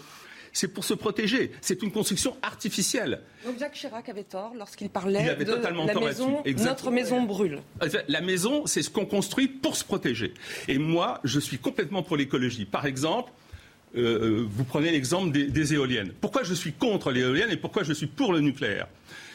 c'est 0.53 0.69
pour 0.69 0.85
se 0.85 0.95
protéger. 0.95 1.53
C'est 1.61 1.83
une 1.83 1.91
construction 1.91 2.37
artificielle. 2.43 3.21
Donc 3.45 3.59
Jacques 3.59 3.75
Chirac 3.75 4.09
avait 4.09 4.25
tort 4.25 4.53
lorsqu'il 4.57 4.91
parlait 4.91 5.35
de 5.35 5.45
la 5.45 6.01
maison, 6.01 6.43
notre 6.45 6.91
maison 6.91 7.23
brûle. 7.23 7.61
La 8.09 8.21
maison, 8.21 8.67
c'est 8.67 8.83
ce 8.83 8.91
qu'on 8.91 9.07
construit 9.07 9.49
pour 9.49 9.77
se 9.77 9.85
protéger. 9.85 10.35
Et 10.69 10.79
moi, 10.79 11.21
je 11.25 11.41
suis 11.41 11.59
complètement 11.59 12.03
pour 12.03 12.17
l'écologie. 12.17 12.65
Par 12.65 12.87
exemple, 12.87 13.33
euh, 13.97 14.41
euh, 14.41 14.47
vous 14.49 14.65
prenez 14.65 14.91
l'exemple 14.91 15.31
des, 15.33 15.75
éoliennes. 15.75 16.13
Pourquoi 16.21 16.43
je 16.45 16.55
suis 16.55 16.73
contre 16.73 17.11
l'éolienne 17.11 17.51
et 17.51 17.57
pourquoi 17.57 17.83
je 17.83 17.93
suis 17.93 18.07
pour 18.07 18.33
le 18.33 18.41
nucléaire? 18.41 18.87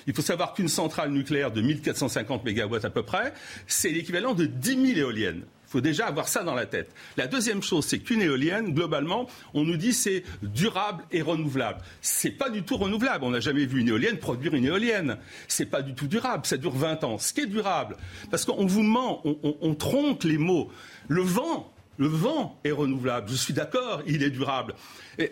Il 0.07 0.13
faut 0.13 0.21
savoir 0.21 0.53
qu'une 0.53 0.69
centrale 0.69 1.11
nucléaire 1.11 1.51
de 1.51 1.61
1450 1.61 2.45
MW 2.45 2.77
à 2.83 2.89
peu 2.89 3.03
près, 3.03 3.33
c'est 3.67 3.89
l'équivalent 3.89 4.33
de 4.33 4.45
10 4.45 4.93
000 4.93 4.99
éoliennes. 4.99 5.43
Il 5.67 5.71
faut 5.71 5.81
déjà 5.81 6.07
avoir 6.07 6.29
ça 6.29 6.43
dans 6.43 6.55
la 6.55 6.65
tête. 6.65 6.93
La 7.17 7.27
deuxième 7.27 7.61
chose, 7.61 7.85
c'est 7.85 7.99
qu'une 7.99 8.21
éolienne, 8.21 8.73
globalement, 8.73 9.27
on 9.53 9.65
nous 9.65 9.75
dit 9.75 9.91
c'est 9.91 10.23
durable 10.41 11.03
et 11.11 11.21
renouvelable. 11.21 11.81
C'est 12.01 12.31
pas 12.31 12.49
du 12.49 12.63
tout 12.63 12.77
renouvelable. 12.77 13.25
On 13.25 13.31
n'a 13.31 13.41
jamais 13.41 13.65
vu 13.65 13.81
une 13.81 13.89
éolienne 13.89 14.17
produire 14.17 14.53
une 14.53 14.63
éolienne. 14.63 15.17
C'est 15.49 15.65
pas 15.65 15.81
du 15.81 15.93
tout 15.93 16.07
durable. 16.07 16.45
Ça 16.45 16.55
dure 16.55 16.73
20 16.73 17.03
ans. 17.03 17.17
Ce 17.17 17.33
qui 17.33 17.41
est 17.41 17.47
durable, 17.47 17.97
parce 18.31 18.45
qu'on 18.45 18.65
vous 18.65 18.83
ment, 18.83 19.21
on, 19.25 19.75
tronque 19.75 20.23
les 20.23 20.37
mots. 20.37 20.71
Le 21.09 21.21
vent, 21.21 21.69
le 21.97 22.07
vent 22.07 22.57
est 22.63 22.71
renouvelable. 22.71 23.29
Je 23.29 23.35
suis 23.35 23.53
d'accord, 23.53 24.01
il 24.07 24.23
est 24.23 24.29
durable. 24.29 24.73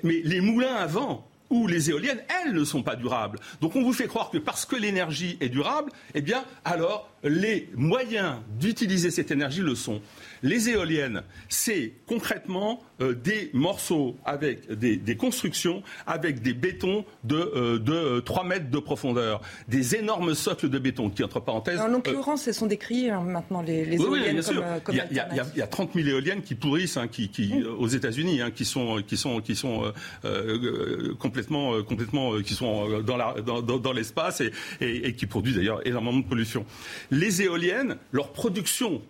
Mais 0.04 0.20
les 0.22 0.42
moulins 0.42 0.76
à 0.76 0.86
vent, 0.86 1.26
ou 1.56 1.68
les 1.68 1.90
éoliennes, 1.90 2.20
elles 2.44 2.54
ne 2.54 2.64
sont 2.66 2.84
pas 2.84 2.96
durables. 2.96 3.40
Donc 3.62 3.76
on 3.76 3.82
vous 3.82 3.94
fait 3.94 4.08
croire 4.08 4.30
que 4.30 4.38
parce 4.38 4.66
que 4.66 4.76
l'énergie 4.76 5.38
est 5.40 5.50
durable, 5.50 5.92
eh 6.14 6.22
bien 6.22 6.44
alors 6.66 7.10
les 7.24 7.70
moyens 7.76 8.38
d'utiliser 8.60 9.10
cette 9.10 9.32
énergie 9.32 9.62
le 9.62 9.74
sont. 9.76 10.02
Les 10.44 10.70
éoliennes, 10.70 11.24
c'est 11.50 11.94
concrètement 12.08 12.82
euh, 13.02 13.14
des 13.14 13.50
morceaux 13.54 14.16
avec 14.24 14.72
des, 14.72 15.18
constructions 15.18 15.84
avec 16.08 16.42
des 16.42 16.54
bétons 16.54 17.04
de, 17.24 18.20
3 18.20 18.44
euh, 18.44 18.48
mètres 18.48 18.70
de 18.70 18.80
profondeur, 18.80 19.42
des 19.68 19.96
énormes 19.96 20.34
socles 20.34 20.70
de 20.70 20.80
béton 20.80 21.10
qui, 21.10 21.24
entre 21.24 21.40
parenthèses. 21.40 21.80
En 21.80 21.88
l'occurrence, 21.88 22.48
elles 22.48 22.54
sont 22.54 22.68
décriées 22.68 23.10
hein, 23.10 23.22
maintenant 23.22 23.62
les, 23.62 23.86
les 23.86 24.02
éoliennes 24.02 24.42
comme, 24.84 24.96
il, 24.96 25.16
y 25.16 25.20
a, 25.20 25.28
il, 25.32 25.58
y 25.58 25.62
a, 25.62 25.68
30 25.68 25.92
000 25.94 26.08
éoliennes 26.08 26.42
qui 26.42 26.56
pourrissent 26.56 26.98
hein, 26.98 27.08
qui, 27.08 27.30
mmh. 27.38 27.68
aux 27.80 27.88
États-Unis, 27.88 28.42
hein, 28.42 28.52
qui 28.52 28.66
sont, 28.66 29.02
qui 29.06 29.18
sont, 29.18 29.42
qui 29.42 29.56
sont 29.56 29.92
euh, 30.24 31.14
complètement, 31.16 31.84
complètement, 31.84 32.40
qui 32.42 32.54
sont 32.54 33.02
dans 33.02 33.94
l'espace 33.94 34.42
dans, 34.42 34.48
et, 34.86 35.08
et 35.08 35.14
qui 35.16 35.26
produisent 35.26 35.56
d'ailleurs 35.58 35.86
énormément 35.86 36.20
de 36.20 36.26
pollution. 36.26 36.66
Les 37.12 37.42
éoliennes, 37.42 37.98
leur 38.12 38.32
production 38.32 39.02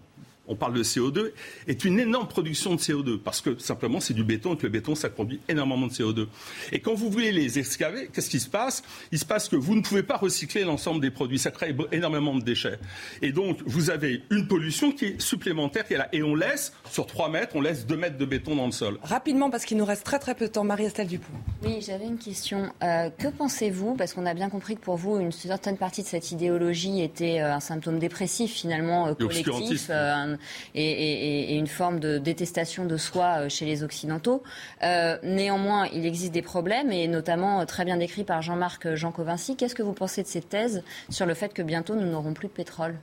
on 0.48 0.56
parle 0.56 0.74
de 0.74 0.84
CO2, 0.84 1.32
est 1.68 1.86
une 1.86 2.00
énorme 2.00 2.28
production 2.28 2.76
de 2.76 2.80
CO2, 2.80 3.18
parce 3.18 3.42
que 3.42 3.58
simplement 3.58 4.00
c'est 4.00 4.14
du 4.14 4.24
béton, 4.24 4.54
et 4.54 4.58
que 4.58 4.64
le 4.64 4.70
béton, 4.70 4.96
ça 4.96 5.10
produit 5.10 5.40
énormément 5.50 5.88
de 5.88 5.92
CO2. 5.92 6.28
Et 6.72 6.80
quand 6.80 6.94
vous 6.94 7.10
voulez 7.10 7.32
les 7.32 7.60
excaver, 7.60 8.10
qu'est-ce 8.14 8.30
qui 8.30 8.40
se 8.40 8.50
passe? 8.50 8.84
Il 9.12 9.20
se 9.20 9.26
passe 9.26 9.50
que 9.50 9.56
vous 9.56 9.76
ne 9.76 9.82
pouvez 9.82 10.04
pas 10.04 10.18
recycler 10.18 10.64
l'ensemble 10.64 11.02
des 11.02 11.12
produits, 11.12 11.40
ça 11.40 11.52
crée 11.52 11.76
énormément 11.92 12.36
de 12.36 12.42
déchets. 12.42 12.80
Et 13.22 13.32
donc, 13.32 13.60
vous 13.66 13.90
avez 13.90 14.24
une 14.30 14.48
pollution 14.48 14.92
qui 14.92 15.06
est 15.06 15.22
supplémentaire, 15.22 15.88
qui 15.88 15.94
est 15.94 15.98
là. 15.98 16.10
Et 16.14 16.24
on 16.24 16.36
laisse, 16.36 16.74
sur 16.92 17.06
3 17.06 17.30
mètres, 17.30 17.56
on 17.56 17.62
laisse 17.62 17.86
2 17.86 17.98
mètres 17.98 18.18
de 18.18 18.26
béton 18.26 18.56
dans 18.56 18.66
le 18.66 18.72
sol. 18.72 19.00
Rapidement, 19.04 19.50
parce 19.50 19.66
qu'il 19.66 19.78
nous 19.78 19.86
reste 19.86 20.04
très 20.04 20.20
très 20.20 20.36
peu 20.36 20.48
de 20.48 20.52
temps, 20.52 20.64
Marie-Estelle 20.64 21.08
Dupont. 21.08 21.34
Oui, 21.64 21.80
j'avais 21.86 22.06
une 22.06 22.18
question. 22.18 22.72
Euh, 22.84 23.10
que 23.10 23.28
pensez-vous, 23.28 23.96
parce 23.96 24.14
qu'on 24.14 24.26
a 24.26 24.34
bien 24.34 24.50
compris 24.50 24.76
que 24.76 24.82
pour 24.82 24.98
vous, 24.98 25.18
une 25.20 25.32
certaine 25.32 25.78
partie 25.78 26.04
de 26.04 26.08
cette 26.08 26.32
idéologie 26.32 27.02
était 27.02 27.42
euh, 27.42 27.56
un 27.56 27.60
symptôme 27.60 28.00
dépressif, 28.00 28.52
finalement, 28.54 29.08
euh, 29.08 30.35
collectif, 30.36 30.66
et, 30.76 31.56
une 31.56 31.68
forme 31.68 32.00
de 32.00 32.18
détestation 32.18 32.86
de 32.86 32.98
soi 32.98 33.42
euh, 33.42 33.50
chez 33.50 33.66
les 33.66 33.84
Occidentaux. 33.84 34.44
Euh, 34.84 35.18
néanmoins, 35.24 35.88
il 35.88 36.06
existe 36.06 36.34
des 36.34 36.42
problèmes, 36.42 36.92
et 36.92 37.08
notamment 37.08 37.62
euh, 37.62 37.66
très 37.66 37.86
bien 37.86 37.98
décrit 37.98 38.24
par 38.24 38.42
Jean-Marc 38.42 38.96
Jancovinci. 38.96 39.56
Qu'est-ce 39.56 39.76
que 39.76 39.84
vous 39.84 39.94
pensez 39.94 40.24
de 40.24 40.28
cette 40.28 40.50
thèse 40.50 40.84
sur 41.10 41.26
le 41.26 41.34
fait 41.34 41.54
que 41.54 41.62
bientôt 41.62 41.96
nous 41.96 42.10
n'aurons 42.10 42.34
plus 42.34 42.48
de 42.48 42.54
pétrole? 42.54 42.96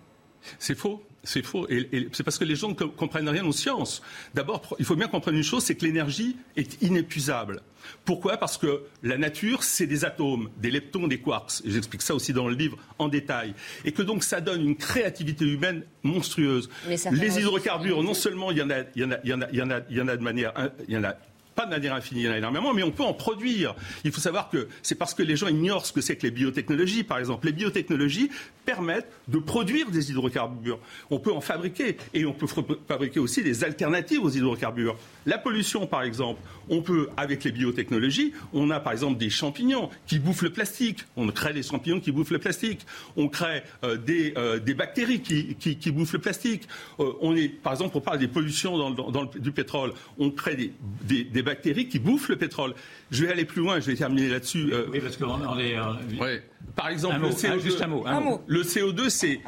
C'est 0.58 0.74
faux. 0.74 1.00
C'est 1.24 1.42
faux. 1.42 1.66
Et, 1.68 2.08
c'est 2.12 2.24
parce 2.24 2.38
que 2.38 2.44
les 2.44 2.56
gens 2.56 2.68
ne 2.68 2.74
comprennent 2.74 3.28
rien 3.28 3.44
aux 3.44 3.52
sciences. 3.52 4.02
D'abord, 4.34 4.62
il 4.78 4.84
faut 4.84 4.96
bien 4.96 5.06
comprendre 5.06 5.36
une 5.36 5.44
chose, 5.44 5.62
c'est 5.62 5.76
que 5.76 5.84
l'énergie 5.84 6.36
est 6.56 6.82
inépuisable. 6.82 7.62
Pourquoi? 8.04 8.36
Parce 8.36 8.58
que 8.58 8.82
la 9.02 9.18
nature, 9.18 9.62
c'est 9.62 9.86
des 9.86 10.04
atomes, 10.04 10.50
des 10.56 10.70
leptons, 10.70 11.06
des 11.06 11.20
quarks. 11.20 11.62
J'explique 11.64 12.02
ça 12.02 12.14
aussi 12.14 12.32
dans 12.32 12.48
le 12.48 12.54
livre 12.54 12.76
en 12.98 13.08
détail. 13.08 13.54
Et 13.84 13.92
que 13.92 14.02
donc 14.02 14.24
ça 14.24 14.40
donne 14.40 14.62
une 14.62 14.76
créativité 14.76 15.44
humaine 15.44 15.84
monstrueuse. 16.02 16.68
Les 16.86 17.38
hydrocarbures, 17.38 18.02
non 18.02 18.14
seulement 18.14 18.50
il 18.50 18.58
y 18.58 18.62
en 18.62 18.70
a, 18.70 18.80
a, 18.80 18.84
il 19.24 20.88
y 20.88 20.96
en 20.96 21.04
a, 21.04 21.16
a 21.56 21.64
de 21.64 21.70
manière, 21.70 21.82
il 21.82 21.84
y 21.84 21.88
en 21.88 21.92
a 21.92 21.94
pas 21.94 21.98
infinie, 21.98 22.26
énormément, 22.26 22.74
mais 22.74 22.82
on 22.82 22.90
peut 22.90 23.02
en 23.02 23.14
produire. 23.14 23.74
Il 24.04 24.12
faut 24.12 24.20
savoir 24.20 24.48
que 24.48 24.68
c'est 24.82 24.94
parce 24.94 25.14
que 25.14 25.22
les 25.22 25.36
gens 25.36 25.48
ignorent 25.48 25.86
ce 25.86 25.92
que 25.92 26.00
c'est 26.00 26.16
que 26.16 26.22
les 26.24 26.30
biotechnologies, 26.30 27.04
par 27.04 27.18
exemple. 27.18 27.46
Les 27.46 27.52
biotechnologies 27.52 28.30
permettent 28.64 29.10
de 29.28 29.38
produire 29.38 29.90
des 29.90 30.10
hydrocarbures. 30.10 30.78
On 31.10 31.18
peut 31.18 31.32
en 31.32 31.40
fabriquer 31.40 31.96
et 32.14 32.24
on 32.24 32.32
peut 32.32 32.46
fabriquer 32.86 33.20
aussi 33.20 33.42
des 33.42 33.64
alternatives 33.64 34.22
aux 34.22 34.30
hydrocarbures. 34.30 34.96
La 35.26 35.38
pollution, 35.38 35.86
par 35.86 36.02
exemple, 36.02 36.40
on 36.68 36.82
peut, 36.82 37.08
avec 37.16 37.44
les 37.44 37.52
biotechnologies, 37.52 38.32
on 38.52 38.70
a 38.70 38.80
par 38.80 38.92
exemple 38.92 39.18
des 39.18 39.30
champignons 39.30 39.90
qui 40.06 40.18
bouffent 40.18 40.42
le 40.42 40.50
plastique. 40.50 41.04
On 41.16 41.26
crée 41.28 41.52
des 41.52 41.62
champignons 41.62 42.00
qui 42.00 42.12
bouffent 42.12 42.30
le 42.30 42.38
plastique. 42.38 42.86
On 43.16 43.28
crée 43.28 43.62
euh, 43.84 43.96
des, 43.96 44.34
euh, 44.36 44.58
des, 44.58 44.74
bactéries 44.74 45.20
qui, 45.20 45.56
qui, 45.56 45.90
bouffent 45.90 46.12
le 46.12 46.18
plastique. 46.18 46.68
Euh, 47.00 47.12
on 47.20 47.36
est, 47.36 47.48
par 47.48 47.72
exemple, 47.72 47.96
on 47.96 48.00
parle 48.00 48.18
des 48.18 48.28
pollutions 48.28 48.78
dans, 48.78 48.90
dans, 48.90 49.24
du 49.24 49.52
pétrole. 49.52 49.92
On 50.18 50.30
crée 50.30 50.72
des, 51.02 51.41
bactéries 51.42 51.88
qui 51.88 51.98
bouffent 51.98 52.28
le 52.28 52.36
pétrole. 52.36 52.74
Je 53.10 53.24
vais 53.24 53.32
aller 53.32 53.44
plus 53.44 53.60
loin, 53.62 53.80
je 53.80 53.86
vais 53.86 53.96
terminer 53.96 54.28
là-dessus. 54.28 54.72
oui, 54.90 55.00
parce 55.00 55.16
qu'on 55.16 55.58
est. 55.58 55.76
Ouais. 56.20 56.42
Par 56.76 56.88
exemple, 56.88 57.20
le 57.20 57.28
CO2, 57.28 57.60
juste 57.60 57.82
un 57.82 57.86
mot, 57.88 58.06
un 58.06 58.20
mot. 58.20 58.42
Le 58.46 58.62
CO2, 58.62 59.10
c'est 59.10 59.40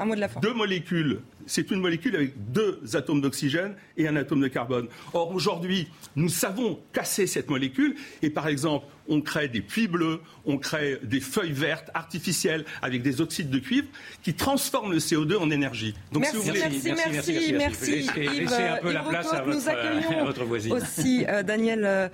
deux 0.42 0.52
molécules 0.52 1.20
c'est 1.46 1.70
une 1.70 1.80
molécule 1.80 2.16
avec 2.16 2.32
deux 2.52 2.80
atomes 2.94 3.20
d'oxygène 3.20 3.74
et 3.96 4.08
un 4.08 4.16
atome 4.16 4.40
de 4.40 4.48
carbone. 4.48 4.88
Or, 5.12 5.34
aujourd'hui, 5.34 5.88
nous 6.16 6.28
savons 6.28 6.80
casser 6.92 7.26
cette 7.26 7.48
molécule 7.48 7.94
et, 8.22 8.30
par 8.30 8.48
exemple, 8.48 8.86
on 9.08 9.20
crée 9.20 9.48
des 9.48 9.60
puits 9.60 9.88
bleus, 9.88 10.20
on 10.46 10.58
crée 10.58 10.98
des 11.02 11.20
feuilles 11.20 11.52
vertes 11.52 11.90
artificielles 11.94 12.64
avec 12.82 13.02
des 13.02 13.20
oxydes 13.20 13.50
de 13.50 13.58
cuivre 13.58 13.86
qui 14.22 14.34
transforment 14.34 14.92
le 14.92 14.98
CO2 14.98 15.36
en 15.36 15.50
énergie. 15.50 15.94
Donc, 16.12 16.22
merci, 16.22 16.36
si 16.36 16.42
vous 16.42 16.48
voulez... 16.48 16.60
merci, 16.60 16.92
merci, 16.92 17.52
merci, 17.52 17.90
Laissez, 17.90 18.62
un 18.62 18.76
peu 18.78 18.92
la 18.92 19.02
place 19.02 19.32
à 19.32 19.42
votre, 19.42 19.68
à 19.68 20.24
votre, 20.24 20.44
voisine. 20.44 20.72
Aussi, 20.72 21.24
euh, 21.28 21.42
Daniel. 21.42 21.84
Euh, 21.84 22.08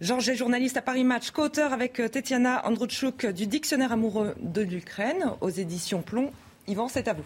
Georges 0.00 0.28
est 0.28 0.36
journaliste 0.36 0.76
à 0.76 0.82
Paris 0.82 1.04
Match, 1.04 1.30
co-auteur 1.30 1.72
avec 1.72 2.00
euh, 2.00 2.08
Tetiana 2.08 2.66
Androuchuk 2.66 3.26
du 3.26 3.46
Dictionnaire 3.46 3.92
amoureux 3.92 4.34
de 4.40 4.60
l'Ukraine 4.60 5.30
aux 5.40 5.50
éditions 5.50 6.02
Plomb. 6.02 6.32
Yvan, 6.66 6.88
c'est 6.88 7.08
à 7.08 7.14
vous. 7.14 7.24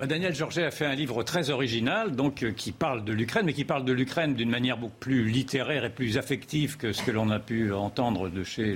Bah, 0.00 0.06
Daniel 0.06 0.34
Georget 0.34 0.64
a 0.64 0.70
fait 0.70 0.86
un 0.86 0.94
livre 0.94 1.22
très 1.24 1.50
original, 1.50 2.16
donc 2.16 2.42
euh, 2.42 2.52
qui 2.52 2.72
parle 2.72 3.04
de 3.04 3.12
l'Ukraine, 3.12 3.44
mais 3.44 3.52
qui 3.52 3.66
parle 3.66 3.84
de 3.84 3.92
l'Ukraine 3.92 4.32
d'une 4.32 4.48
manière 4.48 4.78
beaucoup 4.78 4.96
plus 4.98 5.28
littéraire 5.28 5.84
et 5.84 5.90
plus 5.90 6.16
affective 6.16 6.78
que 6.78 6.94
ce 6.94 7.02
que 7.02 7.10
l'on 7.10 7.28
a 7.28 7.38
pu 7.38 7.70
entendre 7.74 8.30
de 8.30 8.42
chez 8.42 8.74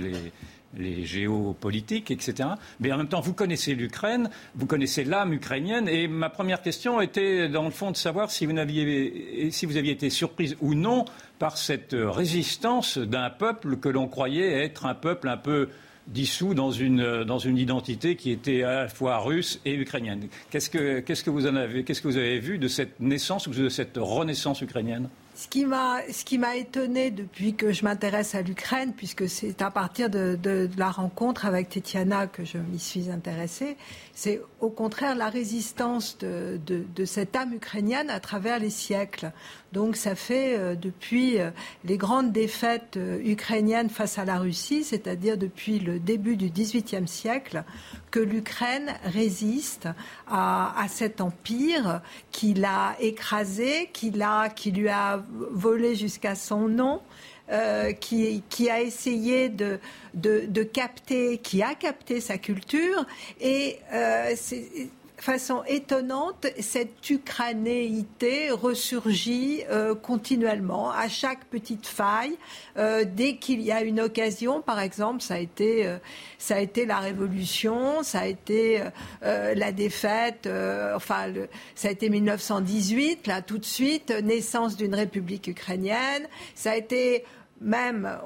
les, 0.77 1.03
géopolitiques, 1.03 2.11
etc. 2.11 2.49
Mais 2.79 2.91
en 2.91 2.97
même 2.97 3.07
temps, 3.07 3.21
vous 3.21 3.33
connaissez 3.33 3.73
l'Ukraine, 3.73 4.29
vous 4.53 4.67
connaissez 4.67 5.03
l'âme 5.03 5.33
ukrainienne, 5.33 5.87
et 5.87 6.07
ma 6.07 6.29
première 6.29 6.61
question 6.61 7.01
était, 7.01 7.49
dans 7.49 7.63
le 7.63 7.71
fond, 7.71 7.89
de 7.89 7.97
savoir 7.97 8.29
si 8.29 8.45
vous, 8.45 8.55
aviez, 8.57 9.49
si 9.49 9.65
vous 9.65 9.77
aviez 9.77 9.93
été 9.93 10.11
surprise 10.11 10.55
ou 10.61 10.75
non 10.75 11.05
par 11.39 11.57
cette 11.57 11.95
résistance 11.97 12.99
d'un 12.99 13.31
peuple 13.31 13.77
que 13.77 13.89
l'on 13.89 14.07
croyait 14.07 14.63
être 14.63 14.85
un 14.85 14.93
peuple 14.95 15.29
un 15.29 15.37
peu 15.37 15.69
dissous 16.07 16.53
dans 16.53 16.71
une, 16.71 17.23
dans 17.23 17.39
une 17.39 17.57
identité 17.57 18.15
qui 18.15 18.31
était 18.31 18.63
à 18.63 18.83
la 18.83 18.87
fois 18.87 19.19
russe 19.19 19.59
et 19.65 19.73
ukrainienne. 19.73 20.27
Qu'est-ce 20.49 20.69
que, 20.69 20.99
que 20.99 21.29
vous 21.29 21.47
en 21.47 21.55
avez, 21.55 21.83
que 21.83 22.07
vous 22.07 22.17
avez 22.17 22.39
vu 22.39 22.57
de 22.57 22.67
cette 22.67 22.99
naissance 22.99 23.47
ou 23.47 23.51
de 23.51 23.69
cette 23.69 23.97
renaissance 23.97 24.61
ukrainienne? 24.61 25.09
Ce 25.35 25.49
qui 25.49 25.65
m'a, 25.65 25.99
ce 26.09 26.23
qui 26.23 26.37
m'a 26.37 26.55
étonné 26.55 27.11
depuis 27.11 27.55
que 27.55 27.73
je 27.73 27.83
m'intéresse 27.83 28.35
à 28.35 28.41
l'Ukraine, 28.41 28.93
puisque 28.95 29.27
c'est 29.27 29.61
à 29.61 29.69
partir 29.69 30.09
de, 30.09 30.39
de, 30.41 30.69
la 30.77 30.89
rencontre 30.89 31.45
avec 31.45 31.67
Tetiana 31.67 32.27
que 32.27 32.45
je 32.45 32.57
m'y 32.57 32.79
suis 32.79 33.09
intéressée, 33.09 33.75
c'est 34.15 34.41
au 34.61 34.69
contraire 34.69 35.13
la 35.13 35.29
résistance 35.29 36.17
de, 36.19 36.57
de, 36.65 37.05
cette 37.05 37.35
âme 37.35 37.53
ukrainienne 37.53 38.09
à 38.09 38.21
travers 38.21 38.59
les 38.59 38.69
siècles. 38.69 39.31
Donc 39.73 39.97
ça 39.97 40.15
fait 40.15 40.57
euh, 40.57 40.75
depuis 40.75 41.37
euh, 41.37 41.51
les 41.83 41.97
grandes 41.97 42.31
défaites 42.31 42.95
euh, 42.95 43.19
ukrainiennes 43.25 43.89
face 43.89 44.17
à 44.17 44.23
la 44.23 44.39
Russie, 44.39 44.85
c'est-à-dire 44.85 45.37
depuis 45.37 45.79
le 45.79 45.99
début 45.99 46.37
du 46.37 46.49
XVIIIe 46.49 47.09
siècle, 47.09 47.65
que 48.09 48.21
l'Ukraine 48.21 48.93
résiste 49.03 49.89
à, 50.27 50.81
à, 50.81 50.87
cet 50.87 51.19
empire 51.19 52.01
qui 52.31 52.53
l'a 52.53 52.95
écrasé, 53.01 53.89
qui, 53.91 54.11
l'a, 54.11 54.47
qui 54.47 54.71
lui 54.71 54.87
a 54.87 55.25
volé 55.51 55.93
jusqu'à 55.93 56.35
son 56.35 56.69
nom. 56.69 57.01
Euh, 57.51 57.93
qui, 57.93 58.41
qui, 58.49 58.71
a 58.71 58.81
essayé 58.81 59.49
de, 59.49 59.79
de, 60.15 60.45
de, 60.47 60.63
capter, 60.63 61.37
qui 61.37 61.61
a 61.61 61.75
capté 61.75 62.19
sa 62.19 62.39
culture. 62.39 63.05
Et 63.39 63.77
euh, 63.93 64.35
façon 65.25 65.63
étonnante, 65.67 66.45
cette 66.59 67.09
ukrainéité 67.09 68.51
ressurgit 68.51 69.63
euh, 69.71 69.95
continuellement 69.95 70.91
à 70.91 71.09
chaque 71.09 71.45
petite 71.45 71.87
faille. 71.87 72.37
Euh, 72.77 73.05
dès 73.05 73.37
qu'il 73.37 73.61
y 73.61 73.71
a 73.71 73.81
une 73.81 73.99
occasion, 73.99 74.61
par 74.61 74.79
exemple, 74.79 75.23
ça 75.23 75.33
a 75.33 75.39
été, 75.39 75.87
euh, 75.87 75.97
ça 76.37 76.57
a 76.57 76.59
été 76.59 76.85
la 76.85 76.99
révolution, 76.99 78.03
ça 78.03 78.19
a 78.19 78.25
été 78.27 78.83
la 79.23 79.71
défaite, 79.71 80.47
enfin, 80.95 81.33
ça 81.73 81.87
a 81.87 81.91
été 81.91 82.09
1918, 82.09 83.25
là 83.25 83.41
tout 83.41 83.57
de 83.57 83.65
suite, 83.65 84.11
naissance 84.23 84.77
d'une 84.77 84.93
république 84.93 85.47
ukrainienne. 85.47 86.27
Ça 86.53 86.71
a 86.71 86.75
été 86.75 87.25
même, 87.61 88.19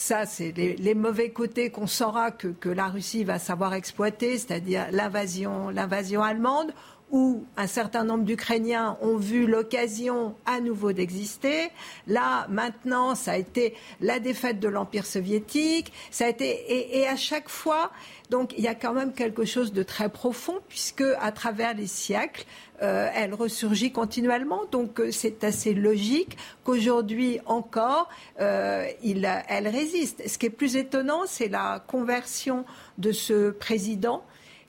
ça, 0.00 0.24
c'est 0.24 0.52
les, 0.52 0.94
mauvais 0.94 1.28
côtés 1.28 1.68
qu'on 1.68 1.86
saura 1.86 2.30
que, 2.30 2.70
la 2.70 2.88
Russie 2.88 3.22
va 3.22 3.38
savoir 3.38 3.74
exploiter, 3.74 4.38
c'est-à-dire 4.38 4.86
l'invasion, 4.92 5.68
l'invasion 5.68 6.22
allemande, 6.22 6.72
où 7.10 7.44
un 7.56 7.66
certain 7.66 8.04
nombre 8.04 8.24
d'Ukrainiens 8.24 8.96
ont 9.00 9.16
vu 9.16 9.46
l'occasion 9.46 10.34
à 10.46 10.60
nouveau 10.60 10.92
d'exister. 10.92 11.70
Là, 12.06 12.46
maintenant, 12.48 13.14
ça 13.14 13.32
a 13.32 13.36
été 13.36 13.74
la 14.00 14.20
défaite 14.20 14.60
de 14.60 14.68
l'Empire 14.68 15.06
soviétique. 15.06 15.92
Ça 16.10 16.26
a 16.26 16.28
été 16.28 16.98
et 16.98 17.06
à 17.06 17.16
chaque 17.16 17.48
fois, 17.48 17.90
donc 18.30 18.54
il 18.56 18.64
y 18.64 18.68
a 18.68 18.74
quand 18.74 18.92
même 18.92 19.12
quelque 19.12 19.44
chose 19.44 19.72
de 19.72 19.82
très 19.82 20.08
profond 20.08 20.58
puisque 20.68 21.04
à 21.20 21.32
travers 21.32 21.74
les 21.74 21.86
siècles, 21.86 22.44
euh, 22.82 23.08
elle 23.14 23.34
ressurgit 23.34 23.92
continuellement. 23.92 24.62
Donc 24.70 25.00
euh, 25.00 25.10
c'est 25.10 25.44
assez 25.44 25.74
logique 25.74 26.36
qu'aujourd'hui 26.64 27.40
encore, 27.46 28.08
euh, 28.40 28.86
elle 29.02 29.68
résiste. 29.68 30.26
Ce 30.26 30.38
qui 30.38 30.46
est 30.46 30.50
plus 30.50 30.76
étonnant, 30.76 31.22
c'est 31.26 31.48
la 31.48 31.84
conversion 31.86 32.64
de 32.98 33.12
ce 33.12 33.50
président 33.50 34.24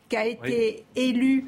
qui 0.09 0.17
a 0.17 0.25
été 0.25 0.83
élu 0.97 1.47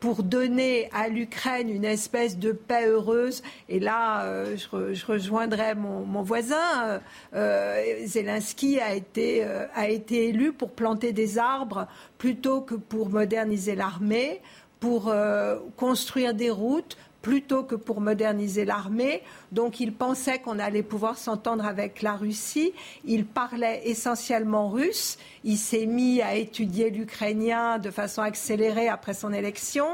pour 0.00 0.22
donner 0.22 0.88
à 0.92 1.08
l'Ukraine 1.08 1.68
une 1.68 1.84
espèce 1.84 2.38
de 2.38 2.52
paix 2.52 2.86
heureuse. 2.86 3.42
Et 3.68 3.80
là, 3.80 4.24
je, 4.54 5.06
rejoindrai 5.06 5.74
mon, 5.74 6.22
voisin. 6.22 7.00
Zelensky 7.32 8.78
a 8.80 8.94
été, 8.94 9.44
élu 10.10 10.52
pour 10.52 10.70
planter 10.70 11.12
des 11.12 11.38
arbres 11.38 11.88
plutôt 12.18 12.60
que 12.60 12.74
pour 12.74 13.08
moderniser 13.08 13.74
l'armée 13.74 14.40
pour 14.82 15.10
euh, 15.10 15.58
construire 15.76 16.34
des 16.34 16.50
routes 16.50 16.96
plutôt 17.22 17.62
que 17.62 17.76
pour 17.76 18.00
moderniser 18.00 18.64
l'armée. 18.64 19.22
Donc 19.52 19.80
il 19.80 19.94
pensait 19.94 20.40
qu'on 20.40 20.58
allait 20.58 20.82
pouvoir 20.82 21.16
s'entendre 21.16 21.64
avec 21.64 22.02
la 22.02 22.16
Russie. 22.16 22.72
Il 23.04 23.24
parlait 23.24 23.82
essentiellement 23.84 24.68
russe. 24.68 25.16
Il 25.44 25.56
s'est 25.56 25.86
mis 25.86 26.20
à 26.20 26.34
étudier 26.34 26.90
l'ukrainien 26.90 27.78
de 27.78 27.90
façon 27.90 28.22
accélérée 28.22 28.88
après 28.88 29.14
son 29.14 29.32
élection. 29.32 29.86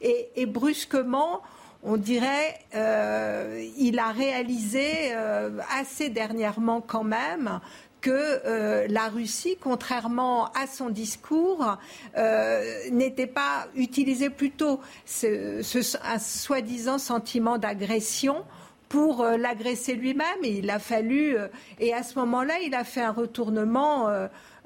Et, 0.00 0.46
brusquement, 0.46 1.42
on 1.82 1.96
dirait, 1.96 2.58
euh, 2.74 3.64
il 3.76 3.98
a 3.98 4.08
réalisé 4.12 5.12
euh, 5.12 5.58
assez 5.76 6.08
dernièrement 6.10 6.80
quand 6.80 7.04
même 7.04 7.60
que 8.00 8.10
euh, 8.10 8.86
la 8.88 9.08
Russie, 9.08 9.56
contrairement 9.60 10.46
à 10.52 10.66
son 10.66 10.90
discours, 10.90 11.76
euh, 12.16 12.90
n'était 12.90 13.26
pas 13.26 13.66
utilisé 13.74 14.30
plutôt 14.30 14.80
ce, 15.06 15.60
un 16.04 16.18
soi-disant 16.18 16.98
sentiment 16.98 17.58
d'agression 17.58 18.44
pour 18.88 19.24
l'agresser 19.24 19.94
lui-même. 19.94 20.26
Il 20.42 20.68
a 20.68 20.78
fallu, 20.78 21.34
et 21.80 21.94
à 21.94 22.02
ce 22.02 22.18
moment-là, 22.18 22.58
il 22.62 22.74
a 22.74 22.84
fait 22.84 23.00
un 23.00 23.10
retournement 23.10 24.10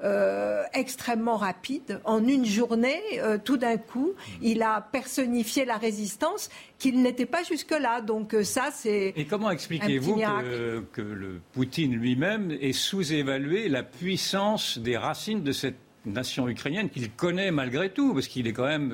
euh, 0.03 0.61
extrêmement 0.73 1.37
rapide. 1.37 1.99
En 2.03 2.27
une 2.27 2.45
journée, 2.45 3.01
euh, 3.15 3.39
tout 3.43 3.57
d'un 3.57 3.77
coup, 3.77 4.13
il 4.43 4.61
a 4.61 4.81
personnifié 4.91 5.65
la 5.65 5.77
résistance 5.77 6.49
qu'il 6.77 7.01
n'était 7.01 7.25
pas 7.25 7.41
jusque-là. 7.43 8.01
Donc 8.01 8.35
euh, 8.35 8.43
ça, 8.43 8.69
c'est. 8.71 9.13
Et 9.15 9.25
comment 9.25 9.49
expliquez-vous 9.49 10.17
que, 10.17 10.83
que, 10.93 11.01
le 11.01 11.41
Poutine 11.53 11.95
lui-même 11.95 12.51
ait 12.61 12.73
sous-évalué 12.73 13.69
la 13.69 13.81
puissance 13.81 14.77
des 14.77 14.97
racines 14.97 15.41
de 15.41 15.51
cette 15.51 15.86
nation 16.13 16.47
ukrainienne 16.47 16.89
qu'il 16.89 17.09
connaît 17.11 17.51
malgré 17.51 17.89
tout, 17.89 18.13
parce 18.13 18.27
qu'il 18.27 18.47
est 18.47 18.53
quand 18.53 18.67
même 18.67 18.93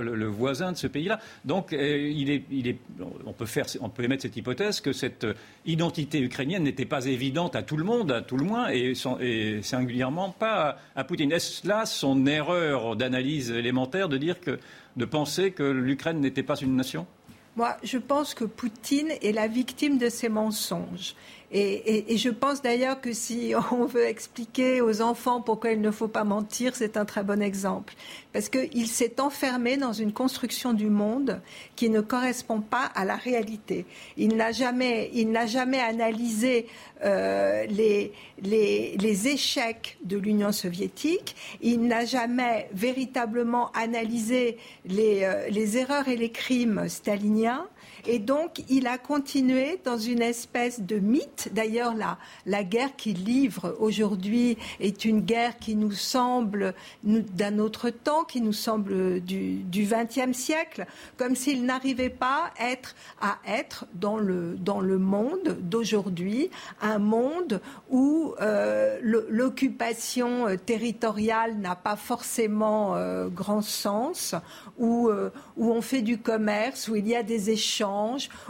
le, 0.00 0.26
voisin 0.26 0.72
de 0.72 0.76
ce 0.76 0.86
pays-là. 0.86 1.20
Donc, 1.44 1.72
euh, 1.72 2.38
on, 3.26 3.32
peut 3.32 3.46
faire, 3.46 3.66
on 3.80 3.88
peut 3.88 4.04
émettre 4.04 4.22
cette 4.22 4.36
hypothèse 4.36 4.80
que 4.80 4.92
cette 4.92 5.26
identité 5.66 6.20
ukrainienne 6.20 6.64
n'était 6.64 6.84
pas 6.84 7.06
évidente 7.06 7.56
à 7.56 7.62
tout 7.62 7.76
le 7.76 7.84
monde, 7.84 8.12
à 8.12 8.22
tout 8.22 8.36
le 8.36 8.44
moins, 8.44 8.70
et, 8.70 8.94
et 9.20 9.62
singulièrement 9.62 10.30
pas 10.30 10.78
à, 10.96 11.04
Poutine. 11.04 11.32
Est-ce 11.32 11.66
là 11.66 11.86
son 11.86 12.26
erreur 12.26 12.96
d'analyse 12.96 13.50
élémentaire 13.50 14.08
de 14.08 14.16
dire 14.16 14.40
que, 14.40 14.58
de 14.96 15.04
penser 15.04 15.52
que 15.52 15.62
l'Ukraine 15.62 16.20
n'était 16.20 16.42
pas 16.42 16.56
une 16.56 16.76
nation? 16.76 17.06
Moi, 17.54 17.76
je 17.82 17.98
pense 17.98 18.32
que 18.32 18.44
Poutine 18.44 19.12
est 19.20 19.32
la 19.32 19.46
victime 19.46 19.98
de 19.98 20.08
ses 20.08 20.30
mensonges. 20.30 21.14
Et, 21.54 22.16
je 22.16 22.30
pense 22.30 22.62
d'ailleurs 22.62 23.00
que 23.00 23.12
si 23.12 23.52
on 23.72 23.84
veut 23.84 24.06
expliquer 24.06 24.80
aux 24.80 25.02
enfants 25.02 25.40
pourquoi 25.40 25.72
il 25.72 25.80
ne 25.80 25.90
faut 25.90 26.08
pas 26.08 26.24
mentir, 26.24 26.74
c'est 26.74 26.96
un 26.96 27.04
très 27.04 27.22
bon 27.22 27.42
exemple. 27.42 27.94
Parce 28.32 28.48
qu'il 28.48 28.86
s'est 28.86 29.20
enfermé 29.20 29.76
dans 29.76 29.92
une 29.92 30.12
construction 30.12 30.72
du 30.72 30.88
monde 30.88 31.40
qui 31.76 31.90
ne 31.90 32.00
correspond 32.00 32.60
pas 32.60 32.86
à 32.94 33.04
la 33.04 33.16
réalité. 33.16 33.84
Il 34.16 34.36
n'a 34.36 34.52
jamais, 34.52 35.10
il 35.12 35.30
n'a 35.30 35.46
jamais 35.46 35.80
analysé 35.80 36.66
euh, 37.04 37.66
les, 37.66 38.12
les, 38.42 39.28
échecs 39.28 39.98
de 40.04 40.16
l'Union 40.16 40.52
soviétique. 40.52 41.36
Il 41.60 41.86
n'a 41.86 42.06
jamais 42.06 42.68
véritablement 42.72 43.70
analysé 43.72 44.56
les, 44.86 45.24
euh, 45.24 45.48
les 45.50 45.76
erreurs 45.76 46.08
et 46.08 46.16
les 46.16 46.30
crimes 46.30 46.88
staliniens. 46.88 47.66
Et 48.06 48.18
donc, 48.18 48.64
il 48.68 48.86
a 48.86 48.98
continué 48.98 49.78
dans 49.84 49.98
une 49.98 50.22
espèce 50.22 50.80
de 50.80 50.96
mythe. 50.96 51.50
D'ailleurs, 51.52 51.94
la, 51.94 52.18
la 52.46 52.64
guerre 52.64 52.96
qu'il 52.96 53.24
livre 53.24 53.76
aujourd'hui 53.78 54.58
est 54.80 55.04
une 55.04 55.20
guerre 55.20 55.58
qui 55.58 55.76
nous 55.76 55.92
semble 55.92 56.74
d'un 57.04 57.58
autre 57.58 57.90
temps, 57.90 58.24
qui 58.24 58.40
nous 58.40 58.52
semble 58.52 59.20
du 59.20 59.64
XXe 59.72 60.36
siècle, 60.36 60.86
comme 61.16 61.36
s'il 61.36 61.64
n'arrivait 61.64 62.10
pas 62.10 62.50
à 63.20 63.38
être 63.46 63.86
dans 63.94 64.16
le, 64.16 64.56
dans 64.58 64.80
le 64.80 64.98
monde 64.98 65.58
d'aujourd'hui, 65.60 66.50
un 66.80 66.98
monde 66.98 67.60
où 67.90 68.34
euh, 68.40 68.98
l'occupation 69.02 70.48
euh, 70.48 70.56
territoriale 70.56 71.56
n'a 71.58 71.76
pas 71.76 71.96
forcément 71.96 72.96
euh, 72.96 73.28
grand 73.28 73.62
sens, 73.62 74.34
où, 74.78 75.10
où 75.56 75.70
on 75.70 75.82
fait 75.82 76.02
du 76.02 76.18
commerce, 76.18 76.88
où 76.88 76.96
il 76.96 77.06
y 77.06 77.14
a 77.14 77.22
des 77.22 77.50
échanges 77.50 77.91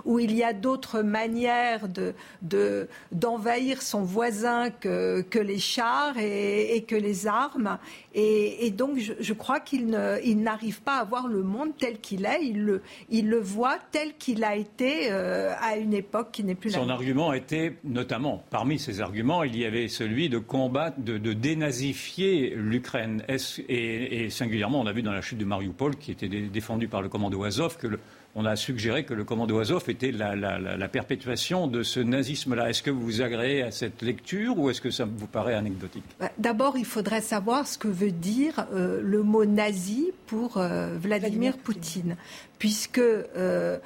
où 0.04 0.18
il 0.18 0.34
y 0.34 0.42
a 0.42 0.52
d'autres 0.52 1.02
manières 1.02 1.88
de, 1.88 2.88
d'envahir 3.12 3.82
son 3.82 4.02
voisin 4.02 4.70
que, 4.70 5.22
que 5.22 5.38
les 5.38 5.58
chars 5.58 6.18
et, 6.18 6.84
que 6.86 6.96
les 6.96 7.26
armes. 7.26 7.78
Et, 8.14 8.70
donc, 8.70 8.98
je, 8.98 9.32
crois 9.32 9.60
qu'il 9.60 9.86
n'arrive 9.88 10.82
pas 10.82 10.96
à 10.96 11.04
voir 11.04 11.28
le 11.28 11.42
monde 11.42 11.70
tel 11.78 11.98
qu'il 11.98 12.24
est. 12.26 12.44
Il 12.44 12.64
le, 12.64 12.82
il 13.10 13.28
le 13.28 13.38
voit 13.38 13.78
tel 13.90 14.16
qu'il 14.18 14.44
a 14.44 14.56
été 14.56 15.10
euh, 15.10 15.52
à 15.60 15.76
une 15.76 15.94
époque 15.94 16.30
qui 16.32 16.44
n'est 16.44 16.54
plus 16.54 16.70
Son 16.70 16.88
argument 16.88 17.32
était, 17.32 17.76
notamment, 17.84 18.44
parmi 18.50 18.78
ses 18.78 19.00
arguments, 19.00 19.44
il 19.44 19.56
y 19.56 19.64
avait 19.64 19.88
celui 19.88 20.28
de 20.28 20.38
combattre, 20.38 20.96
de, 21.00 21.32
dénazifier 21.32 22.54
l'Ukraine. 22.56 23.24
Et, 23.68 24.24
et, 24.24 24.30
singulièrement, 24.30 24.80
on 24.80 24.86
a 24.86 24.92
vu 24.92 25.02
dans 25.02 25.12
la 25.12 25.22
chute 25.22 25.38
de 25.38 25.44
Mariupol, 25.44 25.96
qui 25.96 26.12
était 26.12 26.28
défendu 26.28 26.88
par 26.88 27.02
le 27.02 27.08
commando 27.08 27.42
Azov, 27.44 27.78
que 27.78 27.86
le, 27.86 27.98
on 28.34 28.46
a 28.46 28.56
suggéré 28.56 29.04
que 29.04 29.12
le 29.12 29.24
commando 29.24 29.58
Azov 29.58 29.84
était 29.88 30.10
la, 30.10 30.88
perpétuation 30.88 31.66
de 31.66 31.82
ce 31.82 32.00
nazisme-là. 32.00 32.70
Est-ce 32.70 32.82
que 32.82 32.90
vous 32.90 33.02
vous 33.02 33.20
agréez 33.20 33.62
à 33.62 33.70
cette 33.70 34.02
lecture 34.02 34.58
ou 34.58 34.70
est-ce 34.70 34.80
que 34.80 34.90
ça 34.90 35.04
vous 35.04 35.26
paraît 35.26 35.54
anecdotique? 35.54 36.04
Bah, 36.18 36.30
D'abord, 36.38 36.78
il 36.78 36.86
faudrait 36.86 37.20
savoir 37.20 37.66
ce 37.66 37.76
que 37.76 37.88
veut 37.88 38.10
dire 38.10 38.66
euh, 38.72 39.00
le 39.02 39.22
mot 39.22 39.44
nazi 39.44 40.12
pour 40.26 40.56
euh, 40.56 40.96
Vladimir, 40.98 41.58
Poutine, 41.58 42.16
puisque 42.58 42.98
euh, 42.98 43.78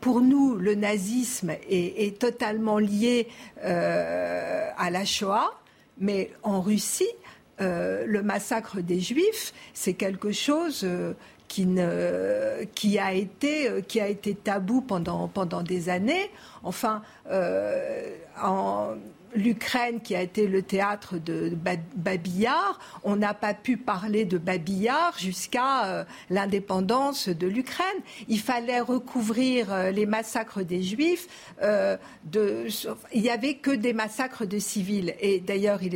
pour 0.00 0.20
nous, 0.22 0.56
le 0.56 0.74
nazisme 0.74 1.52
est, 1.70 2.18
totalement 2.18 2.78
lié 2.78 3.28
à 3.62 4.90
la 4.90 5.04
Shoah, 5.04 5.54
mais 6.00 6.32
en 6.42 6.60
Russie, 6.60 7.06
le 7.60 8.20
massacre 8.22 8.80
des 8.80 8.98
Juifs, 8.98 9.52
c'est 9.74 9.92
quelque 9.92 10.32
chose 10.32 10.84
qui, 11.48 11.66
ne, 11.66 12.64
qui, 12.74 12.98
a 12.98 13.12
été, 13.12 13.82
qui 13.88 14.00
a 14.00 14.06
été 14.06 14.34
tabou 14.34 14.82
pendant, 14.82 15.28
pendant 15.28 15.62
des 15.62 15.88
années. 15.88 16.30
Enfin, 16.62 17.02
euh, 17.30 18.16
en, 18.40 18.94
l'Ukraine 19.34 20.00
qui 20.00 20.14
a 20.14 20.22
été 20.22 20.46
le 20.46 20.62
théâtre 20.62 21.16
de 21.18 21.56
Babillard, 21.96 22.78
on 23.04 23.16
n'a 23.16 23.34
pas 23.34 23.54
pu 23.54 23.76
parler 23.76 24.24
de 24.24 24.38
Babillard 24.38 25.14
jusqu'à 25.18 25.86
euh, 25.86 26.04
l'indépendance 26.30 27.28
de 27.28 27.46
l'Ukraine. 27.46 27.86
Il 28.28 28.40
fallait 28.40 28.80
recouvrir 28.80 29.72
euh, 29.72 29.90
les 29.90 30.06
massacres 30.06 30.62
des 30.62 30.82
Juifs. 30.82 31.28
Euh, 31.62 31.96
il 33.12 33.22
n'y 33.22 33.30
avait 33.30 33.54
que 33.54 33.70
des 33.70 33.92
massacres 33.92 34.46
de 34.46 34.58
civils. 34.58 35.14
Et 35.20 35.40
d'ailleurs, 35.40 35.80
il 35.82 35.94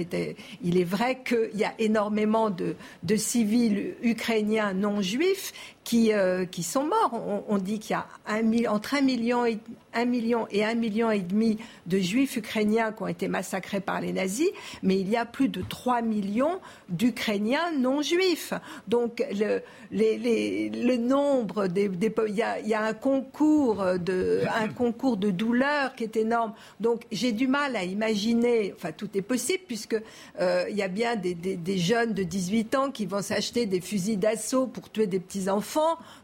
est 0.79 0.85
vrai 0.85 1.23
qu'il 1.25 1.59
y 1.59 1.65
a 1.65 1.75
énormément 1.79 2.51
de, 2.51 2.77
de 3.03 3.17
civils 3.17 3.95
ukrainiens 4.03 4.73
non 4.73 5.03
juifs 5.03 5.53
qui, 5.85 6.13
euh, 6.13 6.45
qui 6.45 6.63
sont 6.63 6.85
morts. 6.85 7.45
On, 7.49 7.59
dit 7.59 7.79
qu'il 7.79 7.93
y 7.93 7.95
a 7.95 8.07
un, 8.27 8.73
entre 8.73 8.95
1 8.95 9.01
million, 9.03 9.45
et, 9.45 9.59
1 9.95 10.05
million 10.05 10.47
et 10.51 10.65
1 10.65 10.75
million 10.75 11.11
et 11.11 11.21
demi 11.21 11.59
de 11.87 11.99
juifs 11.99 12.37
ukrainiens 12.37 12.93
qui 12.93 13.03
ont 13.03 13.09
été 13.09 13.29
massacrés 13.29 13.81
par 13.81 14.01
les 14.01 14.13
nazis, 14.13 14.49
mais 14.83 14.99
il 14.99 15.09
y 15.11 15.17
a 15.17 15.25
plus 15.25 15.49
de 15.49 15.63
3 15.63 16.03
millions 16.03 16.61
d'Ukrainiens 16.89 17.73
non 17.77 18.03
juifs. 18.03 18.55
Donc 18.89 19.25
le, 19.33 19.61
les, 19.91 20.71
le 20.71 20.97
nombre 20.97 21.67
des, 21.67 21.91
il, 22.29 22.35
y 22.35 22.43
a, 22.43 22.61
il, 22.61 22.69
y 22.69 22.75
a, 22.75 22.83
un 22.83 22.95
concours 22.95 23.85
de 23.99 24.43
un 24.55 24.69
concours 24.73 25.17
de 25.17 25.31
douleur 25.31 25.95
qui 25.95 26.05
est 26.05 26.17
énorme. 26.17 26.53
Donc 26.81 27.03
j'ai 27.11 27.33
du 27.33 27.49
mal 27.49 27.77
à 27.77 27.85
imaginer. 27.85 28.73
Enfin 28.77 28.93
tout 28.93 29.09
est 29.15 29.23
possible 29.23 29.65
puisque 29.67 30.01
euh, 30.41 30.65
il 30.71 30.77
y 30.77 30.83
a 30.83 30.89
bien 30.89 31.17
des, 31.17 31.35
des, 31.35 31.57
des 31.57 31.79
jeunes 31.79 32.15
de 32.15 32.23
18 32.23 32.75
ans 32.77 32.91
qui 32.91 33.07
vont 33.07 33.23
s'acheter 33.23 33.67
des 33.67 33.81
fusils 33.81 34.19
d'assaut 34.19 34.67
pour 34.67 34.91
tuer 34.91 35.07
des 35.07 35.21
petits 35.21 35.49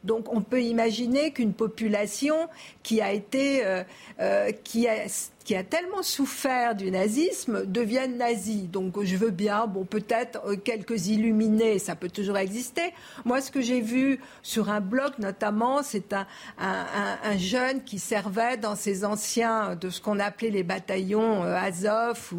donc 0.05 0.32
on 0.32 0.40
peut 0.40 0.62
imaginer 0.62 1.32
qu'une 1.32 1.53
population 1.53 2.49
qui 2.82 3.01
a 3.01 3.12
été, 3.12 3.64
euh, 3.64 3.82
euh, 4.20 4.53
qui 4.64 4.88
a 4.88 5.09
qui 5.49 5.57
a 5.57 5.64
tellement 5.64 6.03
souffert 6.03 6.74
du 6.74 6.90
nazisme 6.90 7.64
deviennent 7.64 8.18
nazis. 8.18 8.68
Donc 8.68 9.03
je 9.03 9.16
veux 9.16 9.30
bien, 9.30 9.66
bon 9.66 9.86
peut-être 9.86 10.42
euh, 10.46 10.57
quelques 10.57 11.07
illuminés, 11.07 11.78
ça 11.78 11.96
peut 11.96 12.11
toujours 12.11 12.36
exister. 12.36 12.92
Moi, 13.24 13.40
ce 13.40 13.51
que 13.51 13.62
j'ai 13.62 13.80
vu 13.80 14.20
sur 14.42 14.68
un 14.68 14.82
blog 14.82 15.12
notamment, 15.18 15.82
c'est 15.82 16.12
un, 16.12 16.26
un, 16.59 17.38
jeune 17.38 17.82
qui 17.82 17.99
servait 17.99 18.59
dans 18.59 18.76
ces 18.76 19.07
anciens 19.07 19.74
de 19.74 19.88
ce 19.88 20.03
qu'on 20.03 20.18
appelait 20.18 20.51
les 20.51 20.64
bataillons 20.64 21.42
euh, 21.44 21.57
Azov 21.57 22.34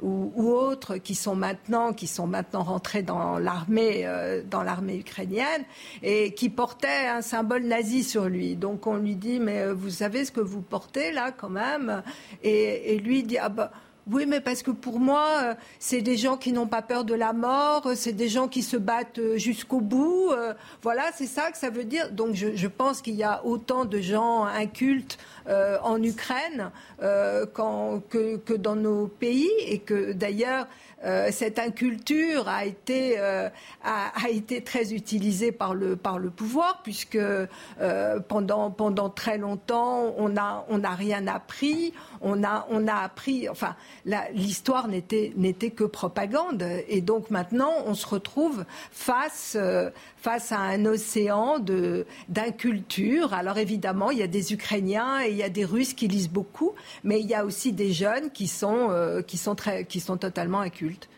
ou, 0.00 0.32
autres 0.50 0.96
qui 0.96 1.14
sont 1.14 1.36
maintenant 1.36 1.92
qui 1.92 2.06
sont 2.06 2.26
maintenant 2.26 2.62
rentrés 2.62 3.02
dans 3.02 3.38
l'armée 3.38 4.06
euh, 4.06 4.42
dans 4.50 4.62
l'armée 4.62 4.96
ukrainienne 4.96 5.64
et 6.02 6.32
qui 6.32 6.48
portait 6.48 7.06
un 7.06 7.20
symbole 7.20 7.64
nazi 7.64 8.02
sur 8.02 8.30
lui. 8.30 8.56
Donc 8.56 8.86
on 8.86 8.96
lui 8.96 9.14
dit 9.14 9.40
mais 9.40 9.70
vous 9.72 9.90
savez 9.90 10.24
ce 10.24 10.32
que 10.32 10.40
vous 10.40 10.62
portez 10.62 11.12
là 11.12 11.32
quand 11.32 11.50
même? 11.50 12.02
Et, 12.46 12.98
lui 12.98 13.22
dit 13.22 13.38
ah 13.38 13.48
bah 13.48 13.70
oui, 14.08 14.24
mais 14.24 14.40
parce 14.40 14.62
que 14.62 14.70
pour 14.70 15.00
moi, 15.00 15.26
euh, 15.42 15.54
c'est 15.80 16.00
des 16.00 16.16
gens 16.16 16.36
qui 16.36 16.52
n'ont 16.52 16.68
pas 16.68 16.80
peur 16.80 17.04
de 17.04 17.14
la 17.14 17.32
mort, 17.32 17.90
c'est 17.96 18.12
des 18.12 18.28
gens 18.28 18.46
qui 18.46 18.62
se 18.62 18.76
battent 18.76 19.18
euh, 19.18 19.36
jusqu'au 19.36 19.80
bout. 19.80 20.30
Euh, 20.30 20.54
voilà, 20.80 21.10
c'est 21.16 21.26
ça 21.26 21.50
que 21.50 21.58
ça 21.58 21.70
veut 21.70 21.82
dire. 21.82 22.12
Donc 22.12 22.34
je, 22.34 22.66
pense 22.68 23.02
qu'il 23.02 23.14
y 23.16 23.24
a 23.24 23.44
autant 23.44 23.84
de 23.84 23.98
gens 24.00 24.44
incultes 24.44 25.18
en 25.48 26.02
Ukraine 26.02 26.70
que, 27.00 28.36
que, 28.36 28.54
dans 28.54 28.74
nos 28.74 29.06
pays 29.06 29.50
et 29.66 29.78
que 29.78 30.12
d'ailleurs 30.12 30.66
euh, 31.04 31.28
cette 31.30 31.58
inculture 31.58 32.48
a 32.48 32.64
été, 32.64 33.16
euh, 33.18 33.50
a, 33.84 34.30
été 34.30 34.62
très 34.62 34.94
utilisée 34.94 35.52
par 35.52 35.74
le, 35.74 35.94
par 35.94 36.18
le 36.18 36.30
pouvoir, 36.30 36.80
puisque 36.82 37.16
euh, 37.16 38.20
pendant, 38.28 38.70
pendant 38.70 39.10
très 39.10 39.36
longtemps, 39.36 40.14
on 40.16 40.30
n'a 40.30 40.64
on 40.68 40.82
a 40.82 40.90
rien 40.90 41.26
appris. 41.26 41.92
On 42.22 42.42
a, 42.42 42.66
on 42.70 42.88
a 42.88 42.94
appris, 42.94 43.48
enfin, 43.48 43.76
l'histoire 44.32 44.88
n'était 44.88 45.70
que 45.70 45.84
propagande. 45.84 46.64
Et 46.88 47.02
donc 47.02 47.30
maintenant, 47.30 47.72
on 47.84 47.94
se 47.94 48.06
retrouve 48.06 48.64
face, 48.90 49.56
face 50.26 50.50
à 50.50 50.58
un 50.58 50.86
océan 50.86 51.60
d'inculture. 52.28 53.32
Alors 53.32 53.58
évidemment, 53.58 54.10
il 54.10 54.18
y 54.18 54.24
a 54.24 54.26
des 54.26 54.52
Ukrainiens 54.52 55.24
et 55.24 55.30
il 55.30 55.36
y 55.36 55.44
a 55.44 55.48
des 55.48 55.64
Russes 55.64 55.94
qui 55.94 56.08
lisent 56.08 56.28
beaucoup, 56.28 56.72
mais 57.04 57.20
il 57.20 57.28
y 57.28 57.34
a 57.34 57.44
aussi 57.44 57.72
des 57.72 57.92
jeunes 57.92 58.32
qui 58.32 58.48
sont, 58.48 59.22
qui 59.24 59.36
sont, 59.36 59.54
très, 59.54 59.84
qui 59.84 60.00
sont 60.00 60.16
totalement 60.16 60.58
incultes. 60.58 61.08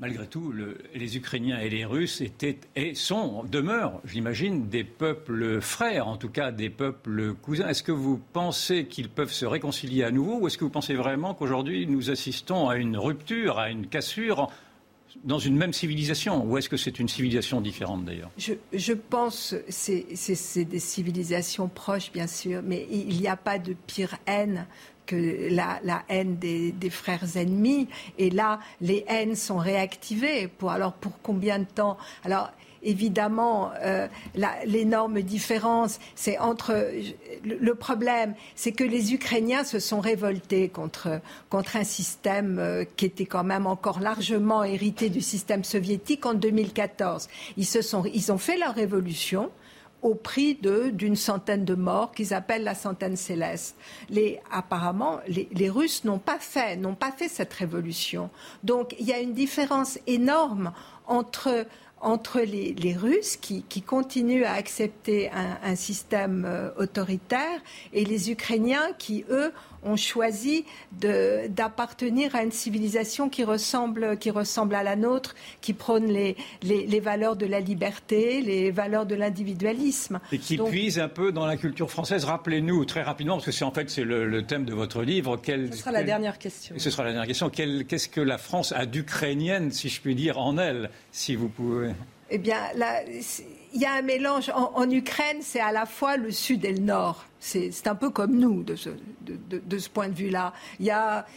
Malgré 0.00 0.26
tout, 0.26 0.54
les 0.94 1.16
Ukrainiens 1.18 1.58
et 1.58 1.68
les 1.68 1.84
Russes 1.84 2.22
étaient 2.22 2.58
et 2.74 2.94
sont, 2.94 3.44
demeurent, 3.44 4.00
j'imagine, 4.06 4.68
des 4.68 4.84
peuples 4.84 5.60
frères, 5.60 6.08
en 6.08 6.16
tout 6.16 6.30
cas 6.30 6.50
des 6.50 6.70
peuples 6.70 7.34
cousins. 7.34 7.68
Est-ce 7.68 7.82
que 7.82 7.92
vous 7.92 8.18
pensez 8.32 8.86
qu'ils 8.86 9.10
peuvent 9.10 9.32
se 9.32 9.44
réconcilier 9.44 10.04
à 10.04 10.10
nouveau 10.10 10.38
ou 10.38 10.46
est-ce 10.46 10.56
que 10.56 10.64
vous 10.64 10.70
pensez 10.70 10.94
vraiment 10.94 11.34
qu'aujourd'hui 11.34 11.86
nous 11.86 12.10
assistons 12.10 12.70
à 12.70 12.76
une 12.76 12.96
rupture, 12.96 13.58
à 13.58 13.68
une 13.68 13.88
cassure 13.88 14.50
dans 15.24 15.38
une 15.38 15.56
même 15.56 15.72
civilisation 15.72 16.44
Ou 16.44 16.58
est-ce 16.58 16.68
que 16.68 16.76
c'est 16.76 16.98
une 16.98 17.08
civilisation 17.08 17.60
différente 17.60 18.04
d'ailleurs? 18.04 18.30
Je, 18.36 18.92
pense 18.92 19.54
que 19.54 19.72
c'est 20.14 20.64
des 20.64 20.78
civilisations 20.78 21.68
proches, 21.68 22.12
bien 22.12 22.26
sûr, 22.26 22.62
mais 22.64 22.86
il 22.90 23.20
n'y 23.20 23.28
a 23.28 23.36
pas 23.36 23.58
de 23.58 23.74
pire 23.86 24.16
haine 24.26 24.66
que 25.06 25.48
la, 25.50 25.80
haine 26.08 26.36
des, 26.36 26.90
frères 26.90 27.36
ennemis. 27.36 27.88
Et 28.18 28.30
là, 28.30 28.60
les 28.80 29.04
haines 29.08 29.34
sont 29.34 29.56
réactivées. 29.56 30.50
Alors, 30.68 30.92
pour 30.92 31.20
combien 31.22 31.58
de 31.58 31.64
temps? 31.64 31.96
Évidemment 32.82 33.70
l'énorme 34.64 35.22
différence. 35.22 35.98
C'est 36.14 36.38
entre 36.38 36.90
le, 37.44 37.74
problème, 37.74 38.34
c'est 38.54 38.72
que 38.72 38.84
les 38.84 39.14
Ukrainiens 39.14 39.64
se 39.64 39.78
sont 39.78 40.00
révoltés 40.00 40.68
contre, 40.68 41.20
contre 41.50 41.76
un 41.76 41.84
système 41.84 42.86
qui 42.96 43.06
était 43.06 43.26
quand 43.26 43.44
même 43.44 43.66
encore 43.66 44.00
largement 44.00 44.64
hérité 44.64 45.08
du 45.08 45.20
système 45.20 45.64
soviétique 45.64 46.26
en 46.26 46.34
2014. 46.34 47.28
Ils, 47.56 47.66
se 47.66 47.82
sont, 47.82 48.04
ils 48.04 48.32
ont 48.32 48.38
fait 48.38 48.56
leur 48.56 48.74
révolution 48.74 49.50
au 50.02 50.14
prix 50.14 50.58
d'une 50.92 51.16
centaine 51.16 51.64
de 51.64 51.74
morts 51.74 52.12
qu'ils 52.12 52.32
appellent 52.32 52.62
la 52.62 52.74
centaine 52.74 53.16
céleste. 53.16 53.76
Les, 54.10 54.40
apparemment, 54.50 55.18
les, 55.26 55.70
Russes 55.70 56.04
n'ont 56.04 56.20
pas 56.20 56.38
fait, 56.38 56.76
n'ont 56.76 56.94
pas 56.94 57.12
fait 57.12 57.28
cette 57.28 57.52
révolution. 57.52 58.30
Donc 58.62 58.94
il 58.98 59.06
y 59.06 59.12
a 59.12 59.18
une 59.18 59.34
différence 59.34 59.98
énorme 60.06 60.72
entre 61.06 61.66
entre 62.00 62.40
les, 62.40 62.96
Russes 62.96 63.36
qui, 63.36 63.82
continuent 63.82 64.44
à 64.44 64.52
accepter 64.52 65.30
un, 65.30 65.76
système 65.76 66.44
euh, 66.46 66.70
autoritaire 66.78 67.60
et 67.92 68.04
les 68.04 68.30
Ukrainiens 68.30 68.92
qui, 68.98 69.24
eux, 69.30 69.52
ont 69.82 69.96
choisi 69.96 70.64
d'appartenir 70.92 72.34
à 72.34 72.42
une 72.42 72.52
civilisation 72.52 73.28
qui 73.28 73.44
ressemble, 73.44 74.18
qui 74.18 74.30
ressemble 74.30 74.74
à 74.74 74.82
la 74.82 74.96
nôtre, 74.96 75.34
qui 75.60 75.72
prône 75.72 76.06
les, 76.06 76.36
les, 76.62 77.00
valeurs 77.00 77.36
de 77.36 77.46
la 77.46 77.60
liberté, 77.60 78.40
les 78.40 78.70
valeurs 78.70 79.06
de 79.06 79.14
l'individualisme. 79.14 80.20
Et 80.32 80.38
qui 80.38 80.58
puise 80.58 80.98
un 80.98 81.08
peu 81.08 81.32
dans 81.32 81.46
la 81.46 81.56
culture 81.56 81.90
française. 81.90 82.24
Rappelez-nous 82.24 82.84
très 82.84 83.02
rapidement, 83.02 83.34
parce 83.34 83.46
que 83.46 83.52
c'est 83.52 83.64
en 83.64 83.72
fait 83.72 83.90
c'est 83.90 84.04
le, 84.04 84.42
thème 84.42 84.64
de 84.64 84.74
votre 84.74 85.02
livre. 85.02 85.40
ce 85.44 85.76
sera 85.76 85.92
la 85.92 86.02
dernière 86.02 86.38
question. 86.38 86.74
Ce 86.78 86.90
sera 86.90 87.04
la 87.04 87.10
dernière 87.10 87.26
question. 87.26 87.50
Qu'est-ce 87.50 88.08
que 88.08 88.20
la 88.20 88.38
France 88.38 88.72
a 88.72 88.86
d'ukrainienne, 88.86 89.70
si 89.70 89.88
je 89.88 90.00
puis 90.00 90.14
dire, 90.14 90.38
en 90.38 90.58
elle, 90.58 90.90
si 91.12 91.34
vous 91.34 91.48
pouvez 91.48 91.92
eh 92.30 92.38
bien, 92.38 92.58
il 93.74 93.80
y 93.80 93.86
a 93.86 93.94
un 93.94 94.02
mélange. 94.02 94.50
En, 94.54 94.90
Ukraine, 94.90 95.38
c'est 95.40 95.60
à 95.60 95.72
la 95.72 95.86
fois 95.86 96.16
le 96.16 96.30
sud 96.30 96.64
et 96.64 96.72
le 96.72 96.80
nord. 96.80 97.24
C'est 97.40 97.86
un 97.86 97.94
peu 97.94 98.10
comme 98.10 98.36
nous 98.36 98.64
de 98.64 98.74
ce, 98.74 98.90
de, 99.20 99.78
ce 99.78 99.88
point 99.88 100.08
de 100.08 100.14
vue-là. 100.14 100.52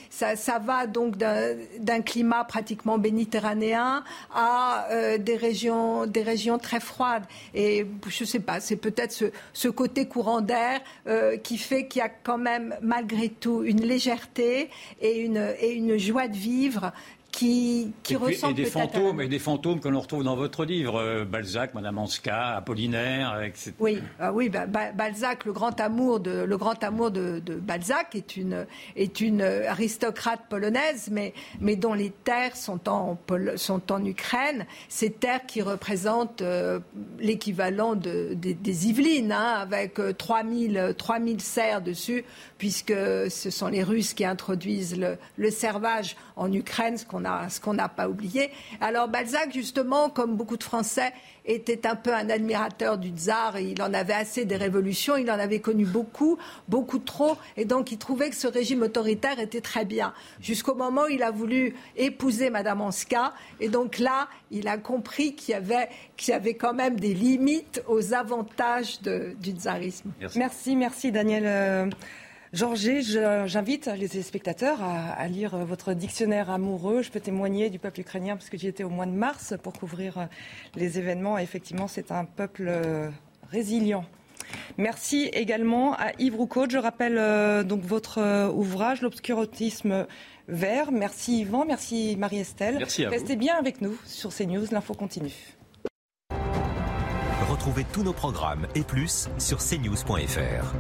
Ça, 0.10 0.36
ça, 0.36 0.58
va 0.58 0.88
donc 0.88 1.16
d'un 1.16 2.02
climat 2.02 2.44
pratiquement 2.44 2.98
méditerranéen 2.98 4.04
à 4.34 4.88
euh, 4.89 5.18
des, 5.20 5.38
régions, 5.38 6.08
des 6.08 6.24
régions 6.24 6.58
très 6.58 6.80
froides. 6.80 7.24
Et 7.54 7.86
je 8.08 8.24
ne 8.24 8.28
sais 8.28 8.39
pas, 8.39 8.60
c'est 8.60 8.78
peut-être 8.78 9.12
ce, 9.12 9.26
ce, 9.54 9.68
côté 9.68 10.08
courant 10.08 10.42
d'air 10.42 10.82
euh, 11.08 11.38
qui 11.38 11.58
fait 11.60 11.88
qu'il 11.88 12.00
y 12.00 12.04
a 12.04 12.10
quand 12.10 12.39
même 12.39 12.76
malgré 12.82 13.30
tout 13.30 13.64
une 13.64 13.82
légèreté 13.82 14.70
et 15.02 15.20
une, 15.20 15.54
et 15.60 15.72
une 15.74 15.98
joie 15.98 16.28
de 16.28 16.36
vivre 16.36 16.92
qui, 17.32 17.94
qui 18.04 18.16
et, 18.16 18.54
des 18.54 18.66
fantômes 18.66 19.22
et 19.22 19.28
des 19.28 19.40
fantômes 19.40 19.80
que 19.80 19.88
l'on 19.88 20.02
retrouve 20.02 20.24
dans 20.24 20.36
votre 20.36 20.66
livre 20.66 21.00
euh, 21.00 21.26
Balzac, 21.26 21.74
Madame 21.74 21.98
Anska, 21.98 22.58
Apollinaire, 22.58 23.42
etc. 23.42 23.74
Oui, 23.80 24.00
ah 24.20 24.34
oui, 24.34 24.50
bah, 24.50 24.66
Balzac, 24.68 25.46
le 25.46 25.54
grand 25.54 25.80
amour 25.80 26.20
de 26.20 26.44
le 26.44 26.58
grand 26.58 26.84
amour 26.84 27.12
de, 27.12 27.40
Balzac 27.40 28.16
est 28.16 28.36
une 28.36 28.66
est 28.96 29.22
une 29.22 29.42
aristocrate 29.42 30.42
polonaise, 30.50 31.10
mais 31.12 31.34
mais 31.60 31.76
dont 31.76 31.94
les 31.94 32.10
terres 32.10 32.56
sont 32.56 32.90
en 32.90 33.18
sont 33.56 33.92
en 33.92 34.04
Ukraine, 34.04 34.66
ces 34.90 35.10
terres 35.10 35.46
qui 35.46 35.62
représentent 35.62 36.42
euh, 36.42 36.80
l'équivalent 37.20 37.96
de, 37.96 38.34
des 38.34 38.88
Yvelines, 38.90 39.32
hein, 39.32 39.56
avec 39.62 40.00
3000 40.18 40.78
euh, 40.78 40.94
3000 40.94 41.42
serres 41.42 41.82
dessus, 41.82 42.26
puisque 42.58 42.92
ce 42.92 43.50
sont 43.50 43.68
les 43.68 43.84
Russes 43.84 44.14
qui 44.14 44.26
introduisent 44.26 44.98
le, 44.98 45.18
le 45.38 45.52
servage 45.52 46.18
en 46.36 46.52
Ukraine, 46.52 46.98
ce 46.98 47.06
qu'on 47.06 47.20
a, 47.26 47.49
ce 47.49 47.59
qu'on 47.59 47.74
n'a 47.74 47.89
pas 47.89 48.09
oublié. 48.09 48.51
Alors 48.80 49.07
Balzac, 49.07 49.53
justement, 49.53 50.09
comme 50.09 50.36
beaucoup 50.36 50.57
de 50.57 50.63
Français, 50.63 51.13
était 51.45 51.88
un 51.88 51.95
peu 51.95 52.13
un 52.13 52.30
admirateur 52.30 52.97
du 52.97 53.09
tsar. 53.09 53.59
il 53.59 53.82
en 53.82 53.93
avait 53.93 54.13
assez 54.13 54.45
des 54.45 54.57
révolutions. 54.57 55.17
Il 55.17 55.30
en 55.32 55.39
avait 55.39 55.59
connu 55.59 55.86
beaucoup, 55.86 56.38
beaucoup 56.67 56.99
trop. 56.99 57.38
Et 57.57 57.65
donc, 57.65 57.91
il 57.91 57.97
trouvait 57.97 58.30
que 58.30 58.36
ce 58.36 58.47
régime 58.47 58.84
autoritaire 58.84 59.39
était 59.39 59.61
très 59.61 59.86
bien. 59.86 60.13
Jusqu'au 60.39 60.76
moment 60.76 61.03
où 61.03 61.09
il 61.09 61.24
a 61.24 61.32
voulu 61.32 61.76
épouser 61.97 62.49
Madame 62.49 62.82
Anska. 62.82 63.34
Et 63.59 63.69
donc 63.69 63.97
là, 63.97 64.28
il 64.51 64.67
a 64.67 64.78
compris 64.78 65.36
qu'il 65.36 65.53
y 65.53 65.55
avait, 65.55 65.89
qu'il 66.15 66.32
y 66.32 66.36
avait 66.36 66.55
quand 66.55 66.74
même 66.74 66.99
des 66.99 67.13
limites 67.13 67.82
aux 67.88 68.13
avantages 68.13 69.01
du 69.01 69.51
tsarisme. 69.51 70.11
Merci, 70.36 70.76
merci, 70.76 71.11
Daniel. 71.11 71.91
Euh, 72.54 72.58
Georges, 72.58 73.47
j'invite 73.47 73.88
les 73.88 74.08
spectateurs 74.22 74.80
à, 74.82 75.28
lire 75.28 75.58
votre 75.58 75.93
dictionnaire 75.93 76.49
amoureux. 76.49 77.02
Je 77.02 77.12
peux 77.12 77.20
témoigner 77.20 77.70
du 77.70 77.80
peuple 77.80 78.02
ukrainien 78.02 78.36
parce 78.36 78.49
que 78.49 78.58
j'y 78.58 78.68
étais 78.68 78.84
au 78.84 78.89
mois 78.89 79.06
de 79.06 79.12
mars 79.12 79.54
pour 79.64 79.74
couvrir 79.74 80.28
les 80.76 80.99
événements. 80.99 81.38
effectivement, 81.38 81.88
c'est 81.88 82.12
un 82.12 82.26
peuple 82.26 82.66
euh, 82.68 83.10
résilient. 83.49 84.06
Merci 84.78 85.30
également 85.34 85.93
à 85.93 86.12
Yves 86.20 86.36
Roucaud. 86.36 86.70
Je 86.70 86.78
rappelle 86.78 87.18
euh, 87.18 87.64
donc 87.64 87.82
votre 87.84 88.20
euh, 88.20 88.49
ouvrage, 88.49 89.02
L'obscurantisme 89.02 90.06
vert. 90.47 90.91
Merci 90.91 91.41
Yvan, 91.41 91.66
merci 91.66 92.16
Marie-Estelle. 92.18 92.78
Merci 92.80 93.06
Restez 93.06 93.36
bien 93.36 93.56
avec 93.56 93.82
nous 93.82 93.97
sur 94.06 94.34
CNews. 94.34 94.66
L'info 94.72 94.93
continue. 94.93 95.56
Retrouvez 97.49 97.86
tous 97.91 98.04
nos 98.04 98.14
programmes 98.14 98.68
et 98.76 98.82
plus 98.82 99.30
sur 99.38 99.60
cnews.fr. 99.60 100.74